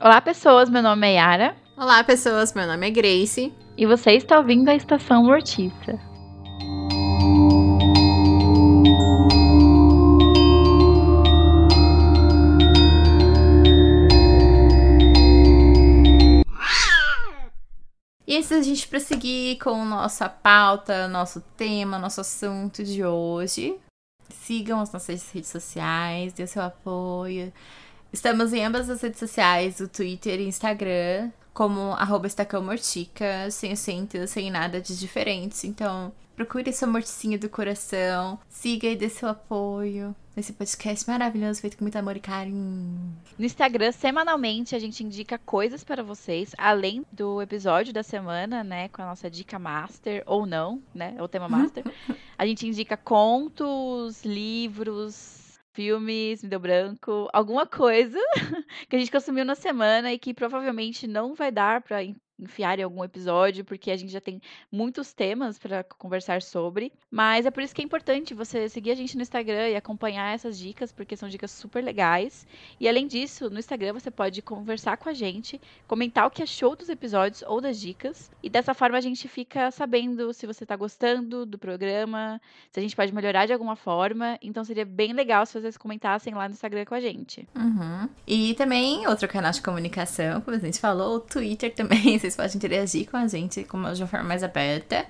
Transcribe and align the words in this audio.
Olá, 0.00 0.20
pessoas. 0.20 0.68
Meu 0.68 0.82
nome 0.82 1.06
é 1.06 1.14
Yara. 1.14 1.56
Olá, 1.76 2.02
pessoas. 2.02 2.52
Meu 2.52 2.66
nome 2.66 2.88
é 2.88 2.90
Grace. 2.90 3.54
E 3.76 3.86
você 3.86 4.10
está 4.10 4.38
ouvindo 4.38 4.68
a 4.68 4.74
Estação 4.74 5.22
Mortiça. 5.22 6.00
E 18.26 18.36
antes 18.36 18.48
da 18.48 18.62
gente 18.62 18.88
prosseguir 18.88 19.58
com 19.62 19.84
nossa 19.84 20.28
pauta, 20.28 21.06
nosso 21.06 21.40
tema, 21.56 22.00
nosso 22.00 22.20
assunto 22.20 22.82
de 22.82 23.04
hoje, 23.04 23.76
sigam 24.28 24.80
as 24.80 24.92
nossas 24.92 25.30
redes 25.30 25.50
sociais, 25.50 26.32
dê 26.32 26.48
seu 26.48 26.62
apoio. 26.62 27.52
Estamos 28.14 28.52
em 28.52 28.64
ambas 28.64 28.88
as 28.88 29.02
redes 29.02 29.18
sociais, 29.18 29.80
o 29.80 29.88
Twitter 29.88 30.38
e 30.38 30.46
Instagram, 30.46 31.32
como 31.52 31.80
arroba 31.94 32.28
estacãomortica, 32.28 33.50
sem 33.50 33.72
acento, 33.72 34.24
sem 34.28 34.52
nada 34.52 34.80
de 34.80 34.96
diferente. 34.96 35.66
Então, 35.66 36.12
procure 36.36 36.70
essa 36.70 36.86
morticinha 36.86 37.36
do 37.36 37.48
coração, 37.48 38.38
siga 38.48 38.86
e 38.86 38.94
dê 38.94 39.08
seu 39.08 39.28
apoio 39.28 40.14
nesse 40.36 40.52
podcast 40.52 41.10
maravilhoso 41.10 41.60
feito 41.60 41.76
com 41.76 41.82
muito 41.82 41.96
amor 41.96 42.16
e 42.16 42.20
carinho. 42.20 43.12
No 43.36 43.44
Instagram, 43.44 43.90
semanalmente, 43.90 44.76
a 44.76 44.78
gente 44.78 45.02
indica 45.02 45.36
coisas 45.36 45.82
para 45.82 46.04
vocês, 46.04 46.54
além 46.56 47.04
do 47.10 47.42
episódio 47.42 47.92
da 47.92 48.04
semana, 48.04 48.62
né, 48.62 48.86
com 48.90 49.02
a 49.02 49.06
nossa 49.06 49.28
dica 49.28 49.58
master, 49.58 50.22
ou 50.24 50.46
não, 50.46 50.80
né, 50.94 51.16
o 51.18 51.26
tema 51.26 51.48
master. 51.48 51.82
a 52.38 52.46
gente 52.46 52.64
indica 52.64 52.96
contos, 52.96 54.24
livros, 54.24 55.43
filmes, 55.74 56.42
me 56.42 56.48
deu 56.48 56.60
branco, 56.60 57.28
alguma 57.32 57.66
coisa 57.66 58.18
que 58.88 58.96
a 58.96 58.98
gente 58.98 59.10
consumiu 59.10 59.44
na 59.44 59.54
semana 59.54 60.12
e 60.12 60.18
que 60.18 60.32
provavelmente 60.32 61.06
não 61.06 61.34
vai 61.34 61.50
dar 61.52 61.82
para 61.82 62.02
enfiar 62.44 62.78
em 62.78 62.82
algum 62.82 63.02
episódio, 63.02 63.64
porque 63.64 63.90
a 63.90 63.96
gente 63.96 64.12
já 64.12 64.20
tem 64.20 64.40
muitos 64.70 65.12
temas 65.12 65.58
para 65.58 65.82
conversar 65.82 66.42
sobre. 66.42 66.92
Mas 67.10 67.46
é 67.46 67.50
por 67.50 67.62
isso 67.62 67.74
que 67.74 67.82
é 67.82 67.84
importante 67.84 68.34
você 68.34 68.68
seguir 68.68 68.90
a 68.90 68.94
gente 68.94 69.16
no 69.16 69.22
Instagram 69.22 69.68
e 69.68 69.76
acompanhar 69.76 70.34
essas 70.34 70.58
dicas, 70.58 70.92
porque 70.92 71.16
são 71.16 71.28
dicas 71.28 71.50
super 71.50 71.82
legais. 71.82 72.46
E 72.78 72.88
além 72.88 73.06
disso, 73.06 73.50
no 73.50 73.58
Instagram 73.58 73.92
você 73.92 74.10
pode 74.10 74.42
conversar 74.42 74.96
com 74.96 75.08
a 75.08 75.12
gente, 75.12 75.60
comentar 75.86 76.26
o 76.26 76.30
que 76.30 76.42
achou 76.42 76.76
dos 76.76 76.88
episódios 76.88 77.42
ou 77.46 77.60
das 77.60 77.80
dicas. 77.80 78.30
E 78.42 78.48
dessa 78.48 78.74
forma 78.74 78.98
a 78.98 79.00
gente 79.00 79.28
fica 79.28 79.70
sabendo 79.70 80.32
se 80.32 80.46
você 80.46 80.64
está 80.64 80.76
gostando 80.76 81.46
do 81.46 81.58
programa, 81.58 82.40
se 82.70 82.80
a 82.80 82.82
gente 82.82 82.96
pode 82.96 83.14
melhorar 83.14 83.46
de 83.46 83.52
alguma 83.52 83.76
forma. 83.76 84.38
Então 84.42 84.64
seria 84.64 84.84
bem 84.84 85.12
legal 85.12 85.46
se 85.46 85.60
vocês 85.60 85.76
comentassem 85.76 86.34
lá 86.34 86.48
no 86.48 86.54
Instagram 86.54 86.84
com 86.84 86.94
a 86.94 87.00
gente. 87.00 87.48
Uhum. 87.54 88.08
E 88.26 88.54
também 88.54 89.06
outro 89.06 89.28
canal 89.28 89.52
de 89.52 89.62
comunicação, 89.62 90.40
como 90.40 90.56
a 90.56 90.60
gente 90.60 90.78
falou, 90.78 91.16
o 91.16 91.20
Twitter 91.20 91.74
também 91.74 92.18
vocês 92.18 92.33
podem 92.34 92.56
interagir 92.56 93.10
com 93.10 93.16
a 93.16 93.26
gente 93.26 93.62
de 93.62 93.76
uma 93.76 93.94
forma 94.06 94.28
mais 94.28 94.42
aberta. 94.42 95.06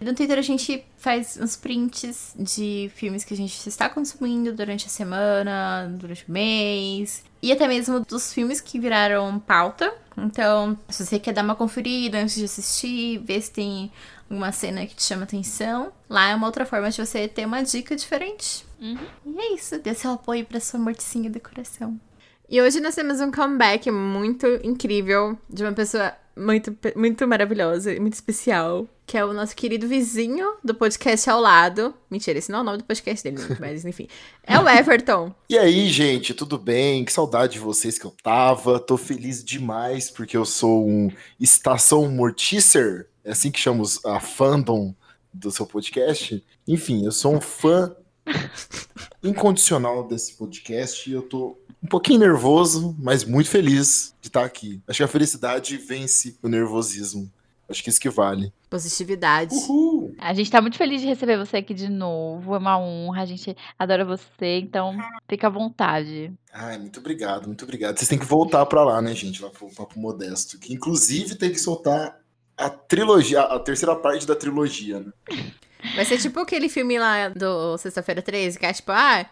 No 0.00 0.12
Twitter 0.14 0.38
a 0.38 0.42
gente 0.42 0.84
faz 0.98 1.38
uns 1.40 1.56
prints 1.56 2.34
de 2.36 2.90
filmes 2.94 3.24
que 3.24 3.32
a 3.32 3.36
gente 3.36 3.68
está 3.68 3.88
consumindo 3.88 4.52
durante 4.52 4.86
a 4.86 4.90
semana, 4.90 5.88
durante 5.98 6.28
o 6.28 6.32
mês. 6.32 7.24
E 7.40 7.52
até 7.52 7.68
mesmo 7.68 8.00
dos 8.00 8.32
filmes 8.32 8.60
que 8.60 8.78
viraram 8.78 9.38
pauta. 9.38 9.92
Então, 10.16 10.78
se 10.88 11.04
você 11.04 11.18
quer 11.18 11.32
dar 11.32 11.42
uma 11.42 11.54
conferida 11.54 12.18
antes 12.18 12.34
de 12.34 12.44
assistir, 12.44 13.18
ver 13.18 13.40
se 13.40 13.50
tem 13.50 13.92
alguma 14.28 14.52
cena 14.52 14.86
que 14.86 14.94
te 14.94 15.02
chama 15.02 15.24
atenção, 15.24 15.92
lá 16.08 16.30
é 16.30 16.34
uma 16.34 16.46
outra 16.46 16.64
forma 16.66 16.90
de 16.90 17.04
você 17.04 17.28
ter 17.28 17.46
uma 17.46 17.62
dica 17.62 17.94
diferente. 17.94 18.64
Uhum. 18.80 18.98
E 19.26 19.38
é 19.38 19.54
isso, 19.54 19.78
dê 19.78 19.94
seu 19.94 20.12
apoio 20.12 20.44
para 20.44 20.60
sua 20.60 20.80
morticinha 20.80 21.30
do 21.30 21.40
coração. 21.40 21.98
E 22.48 22.60
hoje 22.60 22.80
nós 22.80 22.94
temos 22.94 23.20
um 23.20 23.30
comeback 23.30 23.90
muito 23.90 24.46
incrível 24.62 25.38
de 25.48 25.62
uma 25.62 25.72
pessoa 25.72 26.14
muito, 26.36 26.76
muito 26.96 27.26
maravilhosa 27.26 27.92
e 27.92 28.00
muito 28.00 28.14
especial, 28.14 28.88
que 29.06 29.16
é 29.16 29.24
o 29.24 29.32
nosso 29.32 29.54
querido 29.54 29.86
vizinho 29.86 30.56
do 30.62 30.74
podcast 30.74 31.28
ao 31.30 31.40
lado. 31.40 31.94
Mentira, 32.10 32.38
esse 32.38 32.50
não 32.50 32.58
é 32.58 32.62
o 32.62 32.64
nome 32.64 32.78
do 32.78 32.84
podcast 32.84 33.22
dele, 33.22 33.56
mas 33.60 33.84
enfim. 33.86 34.08
É 34.42 34.58
o 34.58 34.68
Everton. 34.68 35.34
e 35.48 35.58
aí, 35.58 35.88
gente, 35.88 36.34
tudo 36.34 36.58
bem? 36.58 37.04
Que 37.04 37.12
saudade 37.12 37.54
de 37.54 37.58
vocês 37.58 37.98
que 37.98 38.04
eu 38.04 38.14
tava. 38.22 38.80
Tô 38.80 38.96
feliz 38.96 39.44
demais 39.44 40.10
porque 40.10 40.36
eu 40.36 40.44
sou 40.44 40.88
um 40.88 41.10
estação 41.38 42.08
mortícer. 42.10 43.08
É 43.24 43.30
assim 43.32 43.50
que 43.50 43.60
chamamos 43.60 44.04
a 44.04 44.20
fandom 44.20 44.94
do 45.32 45.50
seu 45.50 45.66
podcast. 45.66 46.44
Enfim, 46.66 47.04
eu 47.04 47.12
sou 47.12 47.34
um 47.34 47.40
fã 47.40 47.94
incondicional 49.22 50.06
desse 50.06 50.34
podcast 50.34 51.08
e 51.08 51.12
eu 51.12 51.22
tô 51.22 51.58
um 51.84 51.86
pouquinho 51.86 52.20
nervoso, 52.20 52.96
mas 52.98 53.24
muito 53.24 53.50
feliz 53.50 54.14
de 54.20 54.28
estar 54.28 54.42
aqui. 54.42 54.80
Acho 54.88 54.98
que 54.98 55.02
a 55.04 55.08
felicidade 55.08 55.76
vence 55.76 56.38
o 56.42 56.48
nervosismo. 56.48 57.30
Acho 57.68 57.82
que 57.82 57.90
isso 57.90 58.00
que 58.00 58.08
vale. 58.08 58.52
Positividade. 58.70 59.54
Uhul. 59.54 60.14
A 60.18 60.32
gente 60.32 60.50
tá 60.50 60.60
muito 60.60 60.78
feliz 60.78 61.00
de 61.00 61.06
receber 61.06 61.38
você 61.38 61.58
aqui 61.58 61.74
de 61.74 61.88
novo. 61.88 62.54
É 62.54 62.58
uma 62.58 62.78
honra. 62.78 63.22
A 63.22 63.26
gente 63.26 63.54
adora 63.78 64.04
você, 64.04 64.58
então 64.58 64.96
fica 65.28 65.46
à 65.46 65.50
vontade. 65.50 66.32
Ai, 66.52 66.78
muito 66.78 67.00
obrigado, 67.00 67.46
muito 67.46 67.64
obrigado. 67.64 67.98
Vocês 67.98 68.08
têm 68.08 68.18
que 68.18 68.24
voltar 68.24 68.64
para 68.66 68.82
lá, 68.82 69.02
né, 69.02 69.14
gente? 69.14 69.42
Lá 69.42 69.50
pro 69.50 69.68
Papo 69.74 69.98
Modesto. 69.98 70.58
Que 70.58 70.72
inclusive 70.72 71.34
tem 71.36 71.50
que 71.50 71.58
soltar 71.58 72.18
a 72.56 72.70
trilogia, 72.70 73.40
a 73.40 73.58
terceira 73.58 73.94
parte 73.94 74.26
da 74.26 74.34
trilogia, 74.34 75.00
né? 75.00 75.12
Vai 75.94 76.04
ser 76.04 76.18
tipo 76.18 76.40
aquele 76.40 76.68
filme 76.68 76.98
lá 76.98 77.28
do 77.28 77.76
Sexta-feira 77.76 78.22
13, 78.22 78.58
que 78.58 78.64
é 78.64 78.72
tipo, 78.72 78.90
ah, 78.90 79.26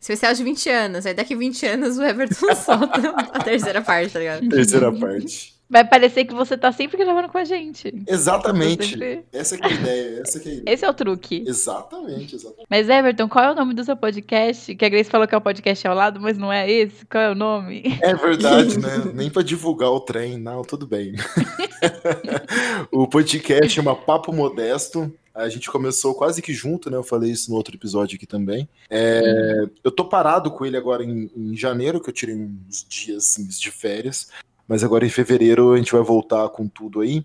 especial 0.00 0.32
de 0.34 0.42
20 0.42 0.68
anos. 0.70 1.06
Aí 1.06 1.14
daqui 1.14 1.34
20 1.36 1.66
anos 1.66 1.98
o 1.98 2.02
Everton 2.02 2.54
solta 2.56 3.10
a 3.32 3.38
terceira 3.42 3.82
parte, 3.82 4.12
tá 4.12 4.18
ligado? 4.18 4.48
Terceira 4.48 4.90
parte. 4.92 5.58
Vai 5.72 5.84
parecer 5.86 6.24
que 6.24 6.34
você 6.34 6.58
tá 6.58 6.72
sempre 6.72 6.96
gravando 6.96 7.28
com 7.28 7.38
a 7.38 7.44
gente. 7.44 7.94
Exatamente. 8.08 8.88
Sempre- 8.90 9.24
Essa 9.32 9.56
que 9.56 9.64
é 9.64 9.68
a 9.68 9.72
ideia, 9.72 10.20
essa 10.20 10.40
que 10.40 10.48
é 10.48 10.50
a 10.50 10.54
ideia. 10.56 10.74
Esse 10.74 10.84
é 10.84 10.90
o 10.90 10.92
truque. 10.92 11.44
Exatamente, 11.46 12.34
exatamente. 12.34 12.66
Mas, 12.68 12.88
Everton, 12.88 13.28
qual 13.28 13.44
é 13.44 13.52
o 13.52 13.54
nome 13.54 13.72
do 13.72 13.84
seu 13.84 13.96
podcast? 13.96 14.74
Que 14.74 14.84
a 14.84 14.88
Grace 14.88 15.08
falou 15.08 15.28
que 15.28 15.34
é 15.36 15.38
o 15.38 15.40
podcast 15.40 15.86
ao 15.86 15.94
lado, 15.94 16.20
mas 16.20 16.36
não 16.36 16.52
é 16.52 16.68
esse? 16.68 17.06
Qual 17.06 17.22
é 17.22 17.30
o 17.30 17.36
nome? 17.36 17.96
É 18.02 18.12
verdade, 18.16 18.78
né? 18.82 19.12
Nem 19.14 19.30
pra 19.30 19.44
divulgar 19.44 19.90
o 19.90 20.00
trem, 20.00 20.36
não, 20.38 20.62
tudo 20.62 20.88
bem. 20.88 21.14
o 22.90 23.06
podcast 23.06 23.68
chama 23.68 23.94
Papo 23.94 24.32
Modesto. 24.32 25.12
A 25.34 25.48
gente 25.48 25.70
começou 25.70 26.14
quase 26.14 26.42
que 26.42 26.52
junto, 26.52 26.90
né? 26.90 26.96
Eu 26.96 27.04
falei 27.04 27.30
isso 27.30 27.50
no 27.50 27.56
outro 27.56 27.74
episódio 27.74 28.16
aqui 28.16 28.26
também. 28.26 28.68
É, 28.88 29.64
eu 29.84 29.90
tô 29.90 30.04
parado 30.04 30.50
com 30.50 30.66
ele 30.66 30.76
agora 30.76 31.04
em, 31.04 31.30
em 31.36 31.56
janeiro, 31.56 32.00
que 32.00 32.10
eu 32.10 32.14
tirei 32.14 32.34
uns 32.34 32.84
dias 32.88 33.26
assim, 33.26 33.46
de 33.46 33.70
férias. 33.70 34.28
Mas 34.66 34.84
agora 34.84 35.04
em 35.04 35.10
fevereiro 35.10 35.72
a 35.72 35.76
gente 35.76 35.92
vai 35.92 36.02
voltar 36.02 36.48
com 36.50 36.68
tudo 36.68 37.00
aí. 37.00 37.24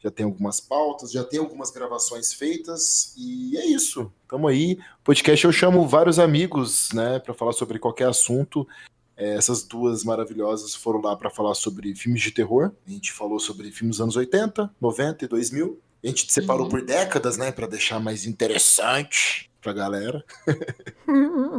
Já 0.00 0.10
tem 0.10 0.26
algumas 0.26 0.60
pautas, 0.60 1.10
já 1.10 1.24
tem 1.24 1.38
algumas 1.38 1.70
gravações 1.70 2.32
feitas. 2.32 3.14
E 3.16 3.56
é 3.56 3.64
isso. 3.66 4.12
Tamo 4.28 4.48
aí. 4.48 4.78
Podcast 5.02 5.44
eu 5.44 5.52
chamo 5.52 5.88
vários 5.88 6.18
amigos, 6.18 6.90
né? 6.92 7.18
Pra 7.18 7.32
falar 7.32 7.52
sobre 7.52 7.78
qualquer 7.78 8.08
assunto. 8.08 8.68
É, 9.16 9.34
essas 9.34 9.62
duas 9.62 10.04
maravilhosas 10.04 10.74
foram 10.74 11.00
lá 11.00 11.16
para 11.16 11.30
falar 11.30 11.54
sobre 11.54 11.94
filmes 11.94 12.20
de 12.20 12.32
terror. 12.32 12.72
A 12.86 12.90
gente 12.90 13.12
falou 13.12 13.38
sobre 13.38 13.70
filmes 13.70 13.96
dos 13.96 14.02
anos 14.02 14.16
80, 14.16 14.70
90 14.80 15.24
e 15.24 15.28
2000. 15.28 15.80
A 16.04 16.08
gente 16.08 16.30
separou 16.30 16.64
Uhum. 16.64 16.68
por 16.68 16.82
décadas, 16.82 17.38
né, 17.38 17.50
para 17.50 17.66
deixar 17.66 17.98
mais 17.98 18.26
interessante 18.26 19.50
pra 19.60 19.72
galera. 19.72 20.22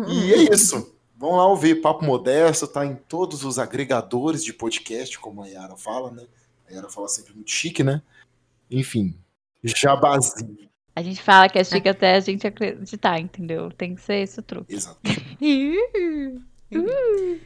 E 0.08 0.34
é 0.34 0.54
isso. 0.54 0.94
Vão 1.18 1.38
lá 1.38 1.48
ouvir 1.48 1.82
Papo 1.82 2.06
Modesto, 2.06 2.68
tá 2.68 2.86
em 2.86 2.96
todos 2.96 3.44
os 3.44 3.58
agregadores 3.58 4.44
de 4.44 4.54
podcast, 4.54 5.18
como 5.18 5.42
a 5.42 5.48
Yara 5.48 5.76
fala, 5.76 6.12
né? 6.12 6.24
A 6.70 6.74
Yara 6.74 6.90
fala 6.90 7.08
sempre 7.08 7.34
muito 7.34 7.50
chique, 7.50 7.84
né? 7.84 8.02
Enfim, 8.70 9.18
jabazinho. 9.64 10.70
A 10.96 11.02
gente 11.02 11.22
fala 11.22 11.50
que 11.50 11.58
é 11.58 11.64
chique 11.64 11.90
até 11.90 12.16
a 12.16 12.20
gente 12.20 12.46
acreditar, 12.46 13.20
entendeu? 13.20 13.72
Tem 13.72 13.96
que 13.96 14.02
ser 14.02 14.22
esse 14.22 14.40
o 14.40 14.44
truque. 14.44 14.76
Exato. 14.76 15.00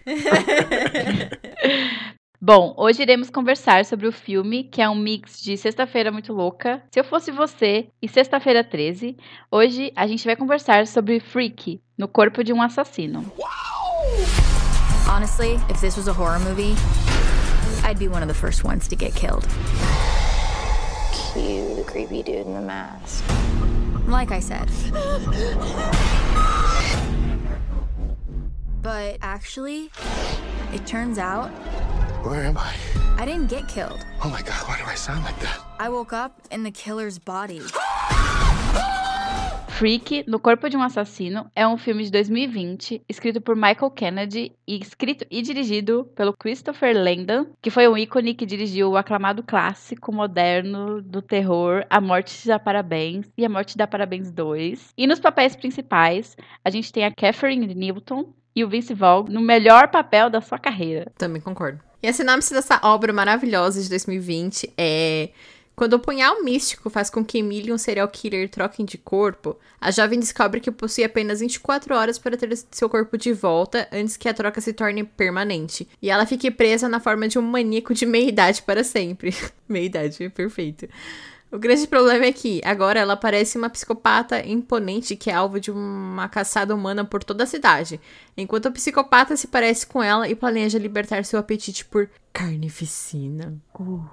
Bom, 2.41 2.73
hoje 2.77 3.01
iremos 3.01 3.29
conversar 3.29 3.83
sobre 3.83 4.07
o 4.07 4.13
filme, 4.13 4.63
que 4.63 4.81
é 4.81 4.89
um 4.89 4.95
mix 4.95 5.41
de 5.41 5.57
Sexta-feira 5.57 6.09
Muito 6.09 6.31
Louca, 6.31 6.81
Se 6.89 6.97
Eu 6.97 7.03
Fosse 7.03 7.31
Você 7.31 7.89
e 8.01 8.07
Sexta-feira 8.07 8.63
13. 8.63 9.17
Hoje 9.51 9.91
a 9.93 10.07
gente 10.07 10.23
vai 10.23 10.37
conversar 10.37 10.87
sobre 10.87 11.19
Freak, 11.19 11.81
no 11.97 12.07
corpo 12.07 12.41
de 12.41 12.53
um 12.53 12.61
assassino. 12.61 13.29
Honestly, 15.05 15.55
if 15.69 15.81
this 15.81 15.97
was 15.97 16.07
a 16.07 16.13
horror 16.13 16.39
movie, 16.39 16.75
I'd 17.83 17.99
be 17.99 18.07
one 18.07 18.23
of 18.23 18.29
the 18.29 18.33
first 18.33 18.63
ones 18.63 18.87
to 18.87 18.95
get 18.95 19.13
killed. 19.15 19.45
Cue 21.33 21.75
the 21.75 21.83
creepy 21.83 22.23
dude 22.23 22.47
in 22.47 22.53
the 22.53 22.61
mask. 22.61 23.21
Like 24.07 24.31
I 24.31 24.39
said. 24.39 24.69
But 28.81 29.17
actually, 29.21 29.91
it 30.73 30.87
turns 30.87 31.17
out 31.17 31.51
Where 32.21 32.43
am 32.43 32.57
I? 32.57 32.75
I 33.17 33.25
didn't 33.25 33.47
get 33.47 33.67
killed. 33.69 34.05
Oh 34.21 34.29
my 34.29 34.41
god, 34.41 34.67
why 34.67 34.77
do 34.77 34.83
I 34.85 34.95
sound 34.95 35.23
like 35.23 35.39
that? 35.39 35.61
I 35.79 35.87
woke 35.87 36.11
up 36.11 36.33
in 36.51 36.63
the 36.63 36.71
killer's 36.71 37.17
body. 37.17 37.61
Freak, 39.69 40.25
No 40.27 40.37
Corpo 40.37 40.69
de 40.69 40.75
um 40.75 40.81
Assassino, 40.81 41.49
é 41.55 41.65
um 41.65 41.77
filme 41.77 42.03
de 42.03 42.11
2020, 42.11 43.01
escrito 43.07 43.39
por 43.39 43.55
Michael 43.55 43.89
Kennedy 43.91 44.51
e 44.67 44.77
escrito 44.81 45.25
e 45.31 45.41
dirigido 45.41 46.11
pelo 46.13 46.33
Christopher 46.33 46.93
Landon, 46.93 47.45
que 47.61 47.71
foi 47.71 47.87
um 47.87 47.97
ícone 47.97 48.33
que 48.33 48.45
dirigiu 48.45 48.89
o 48.89 48.97
aclamado 48.97 49.41
clássico 49.41 50.11
moderno 50.11 51.01
do 51.01 51.21
terror 51.21 51.85
A 51.89 52.01
Morte 52.01 52.41
te 52.41 52.49
dá 52.49 52.59
Parabéns 52.59 53.31
e 53.37 53.45
A 53.45 53.49
Morte 53.49 53.71
te 53.71 53.77
dá 53.77 53.87
Parabéns 53.87 54.29
2. 54.29 54.89
E 54.97 55.07
nos 55.07 55.21
papéis 55.21 55.55
principais, 55.55 56.35
a 56.65 56.69
gente 56.69 56.91
tem 56.91 57.05
a 57.05 57.15
Catherine 57.15 57.73
Newton 57.73 58.33
e 58.53 58.65
o 58.65 58.67
Vince 58.67 58.93
Vaughn 58.93 59.29
no 59.29 59.39
melhor 59.39 59.87
papel 59.87 60.29
da 60.29 60.41
sua 60.41 60.59
carreira. 60.59 61.09
Também 61.17 61.41
concordo. 61.41 61.87
E 62.01 62.07
a 62.07 62.13
sinopse 62.13 62.53
dessa 62.53 62.79
obra 62.83 63.11
maravilhosa 63.11 63.81
de 63.81 63.89
2020 63.89 64.71
é 64.77 65.29
quando 65.79 65.93
o 65.93 65.99
punhal 65.99 66.43
místico 66.43 66.89
faz 66.89 67.09
com 67.09 67.23
que 67.23 67.37
Emily 67.37 67.69
e 67.69 67.71
um 67.71 67.77
serial 67.77 68.09
killer 68.09 68.49
troquem 68.49 68.85
de 68.85 68.97
corpo, 68.97 69.57
a 69.79 69.89
jovem 69.91 70.19
descobre 70.19 70.59
que 70.59 70.69
possui 70.69 71.05
apenas 71.05 71.39
24 71.39 71.95
horas 71.95 72.19
para 72.19 72.35
ter 72.35 72.53
seu 72.69 72.89
corpo 72.89 73.17
de 73.17 73.31
volta 73.31 73.87
antes 73.89 74.17
que 74.17 74.27
a 74.27 74.33
troca 74.33 74.59
se 74.59 74.73
torne 74.73 75.05
permanente. 75.05 75.87
E 76.01 76.09
ela 76.09 76.25
fique 76.25 76.51
presa 76.51 76.89
na 76.89 76.99
forma 76.99 77.29
de 77.29 77.39
um 77.39 77.41
maníaco 77.41 77.93
de 77.93 78.05
meia-idade 78.05 78.61
para 78.61 78.83
sempre. 78.83 79.33
meia-idade, 79.69 80.29
perfeito. 80.31 80.85
O 81.51 81.57
grande 81.57 81.87
problema 81.87 82.25
é 82.25 82.31
que 82.31 82.61
agora 82.63 82.99
ela 82.99 83.17
parece 83.17 83.57
uma 83.57 83.69
psicopata 83.69 84.45
imponente 84.45 85.15
que 85.15 85.31
é 85.31 85.33
alvo 85.33 85.59
de 85.59 85.71
uma 85.71 86.29
caçada 86.29 86.75
humana 86.75 87.03
por 87.03 87.23
toda 87.23 87.43
a 87.43 87.47
cidade, 87.47 87.99
enquanto 88.37 88.67
o 88.67 88.71
psicopata 88.71 89.35
se 89.35 89.47
parece 89.47 89.87
com 89.87 90.01
ela 90.03 90.29
e 90.29 90.35
planeja 90.35 90.77
libertar 90.77 91.25
seu 91.25 91.39
apetite 91.39 91.85
por 91.85 92.07
carnificina. 92.31 93.57
Uh. 93.79 94.05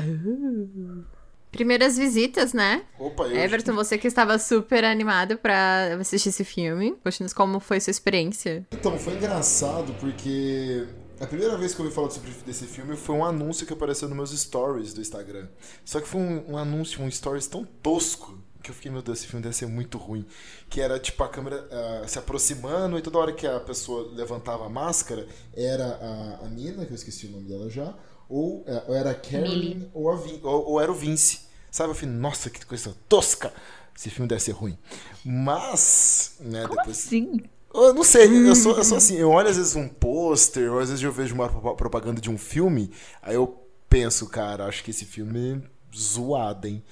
Uh. 0.00 1.04
Primeiras 1.50 1.98
visitas, 1.98 2.52
né? 2.52 2.82
Opa, 2.98 3.24
eu 3.24 3.36
Everton, 3.36 3.74
você 3.74 3.98
que 3.98 4.06
estava 4.06 4.38
super 4.38 4.84
animado 4.84 5.36
pra 5.36 5.96
assistir 6.00 6.28
esse 6.28 6.44
filme. 6.44 6.94
Poxa, 7.02 7.26
como 7.34 7.58
foi 7.58 7.80
sua 7.80 7.90
experiência? 7.90 8.64
Então, 8.70 8.96
foi 8.96 9.14
engraçado 9.14 9.92
porque 9.98 10.86
a 11.20 11.26
primeira 11.26 11.56
vez 11.56 11.74
que 11.74 11.80
eu 11.80 11.84
ouvi 11.84 11.94
falar 11.94 12.10
sobre 12.10 12.30
desse 12.46 12.66
filme 12.66 12.96
foi 12.96 13.14
um 13.14 13.24
anúncio 13.24 13.66
que 13.66 13.72
apareceu 13.72 14.08
nos 14.08 14.16
meus 14.16 14.40
stories 14.40 14.94
do 14.94 15.00
Instagram. 15.02 15.46
Só 15.84 16.00
que 16.00 16.08
foi 16.08 16.20
um, 16.20 16.52
um 16.52 16.56
anúncio, 16.56 17.02
um 17.02 17.10
stories 17.10 17.46
tão 17.46 17.64
tosco 17.64 18.38
que 18.62 18.70
eu 18.70 18.74
fiquei, 18.74 18.90
meu 18.90 19.02
Deus, 19.02 19.18
esse 19.18 19.26
filme 19.26 19.42
deve 19.42 19.54
ser 19.54 19.66
muito 19.66 19.98
ruim. 19.98 20.24
Que 20.68 20.80
era 20.80 20.98
tipo 20.98 21.22
a 21.22 21.28
câmera 21.28 21.66
uh, 21.66 22.08
se 22.08 22.18
aproximando 22.18 22.98
e 22.98 23.02
toda 23.02 23.18
hora 23.18 23.32
que 23.32 23.46
a 23.46 23.60
pessoa 23.60 24.10
levantava 24.12 24.66
a 24.66 24.68
máscara 24.68 25.26
era 25.54 25.86
a, 25.86 26.46
a 26.46 26.48
Nina, 26.48 26.84
que 26.86 26.92
eu 26.92 26.96
esqueci 26.96 27.26
o 27.26 27.30
nome 27.30 27.48
dela 27.48 27.68
já, 27.68 27.94
ou, 28.28 28.60
uh, 28.60 28.82
ou 28.88 28.94
era 28.94 29.10
a 29.10 29.14
Karen 29.14 29.88
ou, 29.92 30.10
a 30.10 30.16
Vin, 30.16 30.40
ou, 30.42 30.70
ou, 30.70 30.80
era 30.80 30.90
o 30.90 30.94
Vince. 30.94 31.40
Sabe? 31.70 31.90
Eu 31.90 31.94
falei, 31.94 32.14
nossa, 32.14 32.50
que 32.50 32.64
coisa 32.64 32.94
tosca! 33.08 33.52
Esse 33.96 34.08
filme 34.08 34.28
deve 34.28 34.40
ser 34.40 34.52
ruim. 34.52 34.78
Mas, 35.24 36.36
né, 36.40 36.62
Como 36.62 36.76
depois. 36.76 36.98
assim? 36.98 37.42
Eu 37.72 37.94
não 37.94 38.02
sei, 38.02 38.26
eu 38.26 38.54
sou, 38.56 38.76
eu 38.76 38.84
sou 38.84 38.96
assim, 38.98 39.16
eu 39.16 39.30
olho 39.30 39.48
às 39.48 39.56
vezes 39.56 39.76
um 39.76 39.88
pôster, 39.88 40.72
ou 40.72 40.80
às 40.80 40.88
vezes 40.88 41.04
eu 41.04 41.12
vejo 41.12 41.34
uma 41.34 41.48
propaganda 41.48 42.20
de 42.20 42.28
um 42.28 42.36
filme, 42.36 42.90
aí 43.22 43.36
eu 43.36 43.64
penso, 43.88 44.28
cara, 44.28 44.66
acho 44.66 44.82
que 44.82 44.90
esse 44.90 45.04
filme 45.04 45.56
é 45.56 45.96
zoado, 45.96 46.66
hein? 46.66 46.82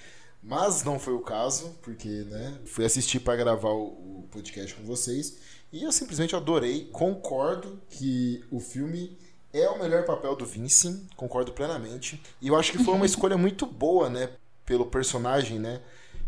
Mas 0.41 0.85
não 0.85 0.99
foi 0.99 1.15
o 1.15 1.21
caso, 1.21 1.75
porque, 1.83 2.09
né, 2.09 2.59
fui 2.65 2.85
assistir 2.85 3.19
para 3.19 3.37
gravar 3.37 3.71
o, 3.71 3.87
o 3.87 4.29
podcast 4.31 4.75
com 4.77 4.85
vocês, 4.85 5.37
e 5.73 5.83
eu 5.83 5.91
simplesmente 5.91 6.37
adorei, 6.37 6.89
concordo 6.93 7.81
que 7.91 8.45
o 8.51 8.61
filme 8.61 9.19
é 9.53 9.69
o 9.69 9.81
melhor 9.81 10.05
papel 10.05 10.37
do 10.37 10.47
Vince, 10.47 11.03
concordo 11.17 11.53
plenamente, 11.53 12.23
e 12.41 12.49
eu 12.49 12.57
acho 12.57 12.71
que 12.71 12.85
foi 12.85 12.95
uma 12.95 13.07
escolha 13.07 13.37
muito 13.37 13.67
boa, 13.67 14.09
né, 14.09 14.31
pelo 14.65 14.87
personagem, 14.87 15.59
né, 15.59 15.81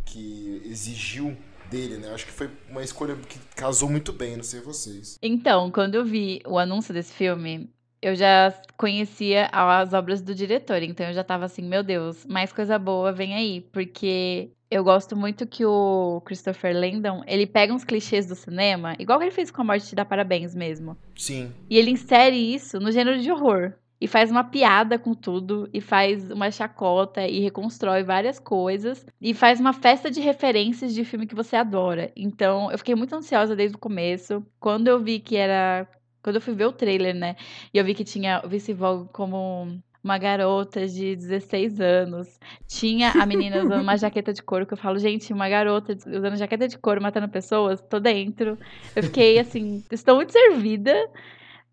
que 0.05 0.61
exigiu 0.64 1.37
dele, 1.70 1.96
né? 1.96 2.12
Acho 2.12 2.26
que 2.26 2.32
foi 2.32 2.50
uma 2.69 2.82
escolha 2.82 3.17
que 3.17 3.38
casou 3.55 3.88
muito 3.88 4.12
bem, 4.12 4.37
não 4.37 4.43
sei 4.43 4.61
vocês. 4.61 5.17
Então, 5.22 5.70
quando 5.70 5.94
eu 5.94 6.05
vi 6.05 6.43
o 6.46 6.58
anúncio 6.58 6.93
desse 6.93 7.14
filme, 7.14 7.70
eu 8.02 8.14
já 8.14 8.52
conhecia 8.76 9.49
as 9.52 9.93
obras 9.93 10.20
do 10.20 10.34
diretor, 10.34 10.82
então 10.82 11.06
eu 11.06 11.14
já 11.14 11.22
tava 11.22 11.44
assim, 11.44 11.62
meu 11.62 11.82
Deus, 11.82 12.26
mais 12.26 12.52
coisa 12.52 12.78
boa 12.78 13.12
vem 13.12 13.34
aí, 13.34 13.61
porque 13.72 14.50
eu 14.70 14.82
gosto 14.82 15.17
muito 15.17 15.46
que 15.46 15.64
o 15.64 16.22
Christopher 16.25 16.75
Landon, 16.75 17.22
ele 17.26 17.46
pega 17.46 17.75
uns 17.75 17.84
clichês 17.84 18.26
do 18.26 18.34
cinema, 18.34 18.94
igual 18.99 19.19
que 19.19 19.25
ele 19.25 19.32
fez 19.32 19.50
com 19.50 19.61
a 19.61 19.64
Morte 19.64 19.88
te 19.88 19.94
dá 19.94 20.05
parabéns 20.05 20.55
mesmo. 20.55 20.96
Sim. 21.17 21.52
E 21.69 21.76
ele 21.76 21.90
insere 21.90 22.37
isso 22.37 22.81
no 22.81 22.90
gênero 22.90 23.20
de 23.20 23.31
horror 23.31 23.75
e 24.00 24.08
faz 24.08 24.31
uma 24.31 24.43
piada 24.43 24.99
com 24.99 25.14
tudo, 25.14 25.69
e 25.73 25.81
faz 25.81 26.31
uma 26.31 26.50
chacota, 26.50 27.26
e 27.26 27.41
reconstrói 27.41 28.02
várias 28.02 28.38
coisas, 28.38 29.06
e 29.20 29.35
faz 29.35 29.61
uma 29.61 29.73
festa 29.73 30.11
de 30.11 30.20
referências 30.20 30.94
de 30.94 31.05
filme 31.05 31.26
que 31.26 31.35
você 31.35 31.56
adora. 31.56 32.11
Então, 32.17 32.73
eu 32.73 32.79
fiquei 32.79 32.94
muito 32.94 33.14
ansiosa 33.14 33.55
desde 33.55 33.76
o 33.76 33.81
começo. 33.81 34.44
Quando 34.58 34.88
eu 34.88 34.99
vi 34.99 35.19
que 35.20 35.37
era. 35.37 35.87
Quando 36.23 36.37
eu 36.37 36.43
fui 36.43 36.55
ver 36.55 36.67
o 36.67 36.73
trailer, 36.73 37.14
né? 37.14 37.37
E 37.73 37.79
eu 37.79 37.85
vi 37.85 37.94
que 37.94 38.05
tinha 38.05 38.43
o 38.44 38.49
Vice 38.49 38.75
Vogue 38.75 39.08
como 39.12 39.81
uma 40.03 40.19
garota 40.19 40.87
de 40.87 41.14
16 41.14 41.81
anos. 41.81 42.38
Tinha 42.67 43.12
a 43.12 43.26
menina 43.26 43.61
usando 43.64 43.82
uma 43.82 43.96
jaqueta 43.96 44.32
de 44.32 44.43
couro, 44.43 44.67
que 44.67 44.75
eu 44.75 44.79
falo, 44.79 44.99
gente, 44.99 45.32
uma 45.32 45.49
garota 45.49 45.93
usando 45.93 46.37
jaqueta 46.37 46.67
de 46.67 46.79
couro 46.79 47.03
matando 47.03 47.29
pessoas, 47.29 47.81
tô 47.82 48.00
dentro. 48.00 48.58
Eu 48.96 49.03
fiquei 49.03 49.38
assim, 49.38 49.85
estou 49.91 50.17
muito 50.17 50.32
servida. 50.32 50.94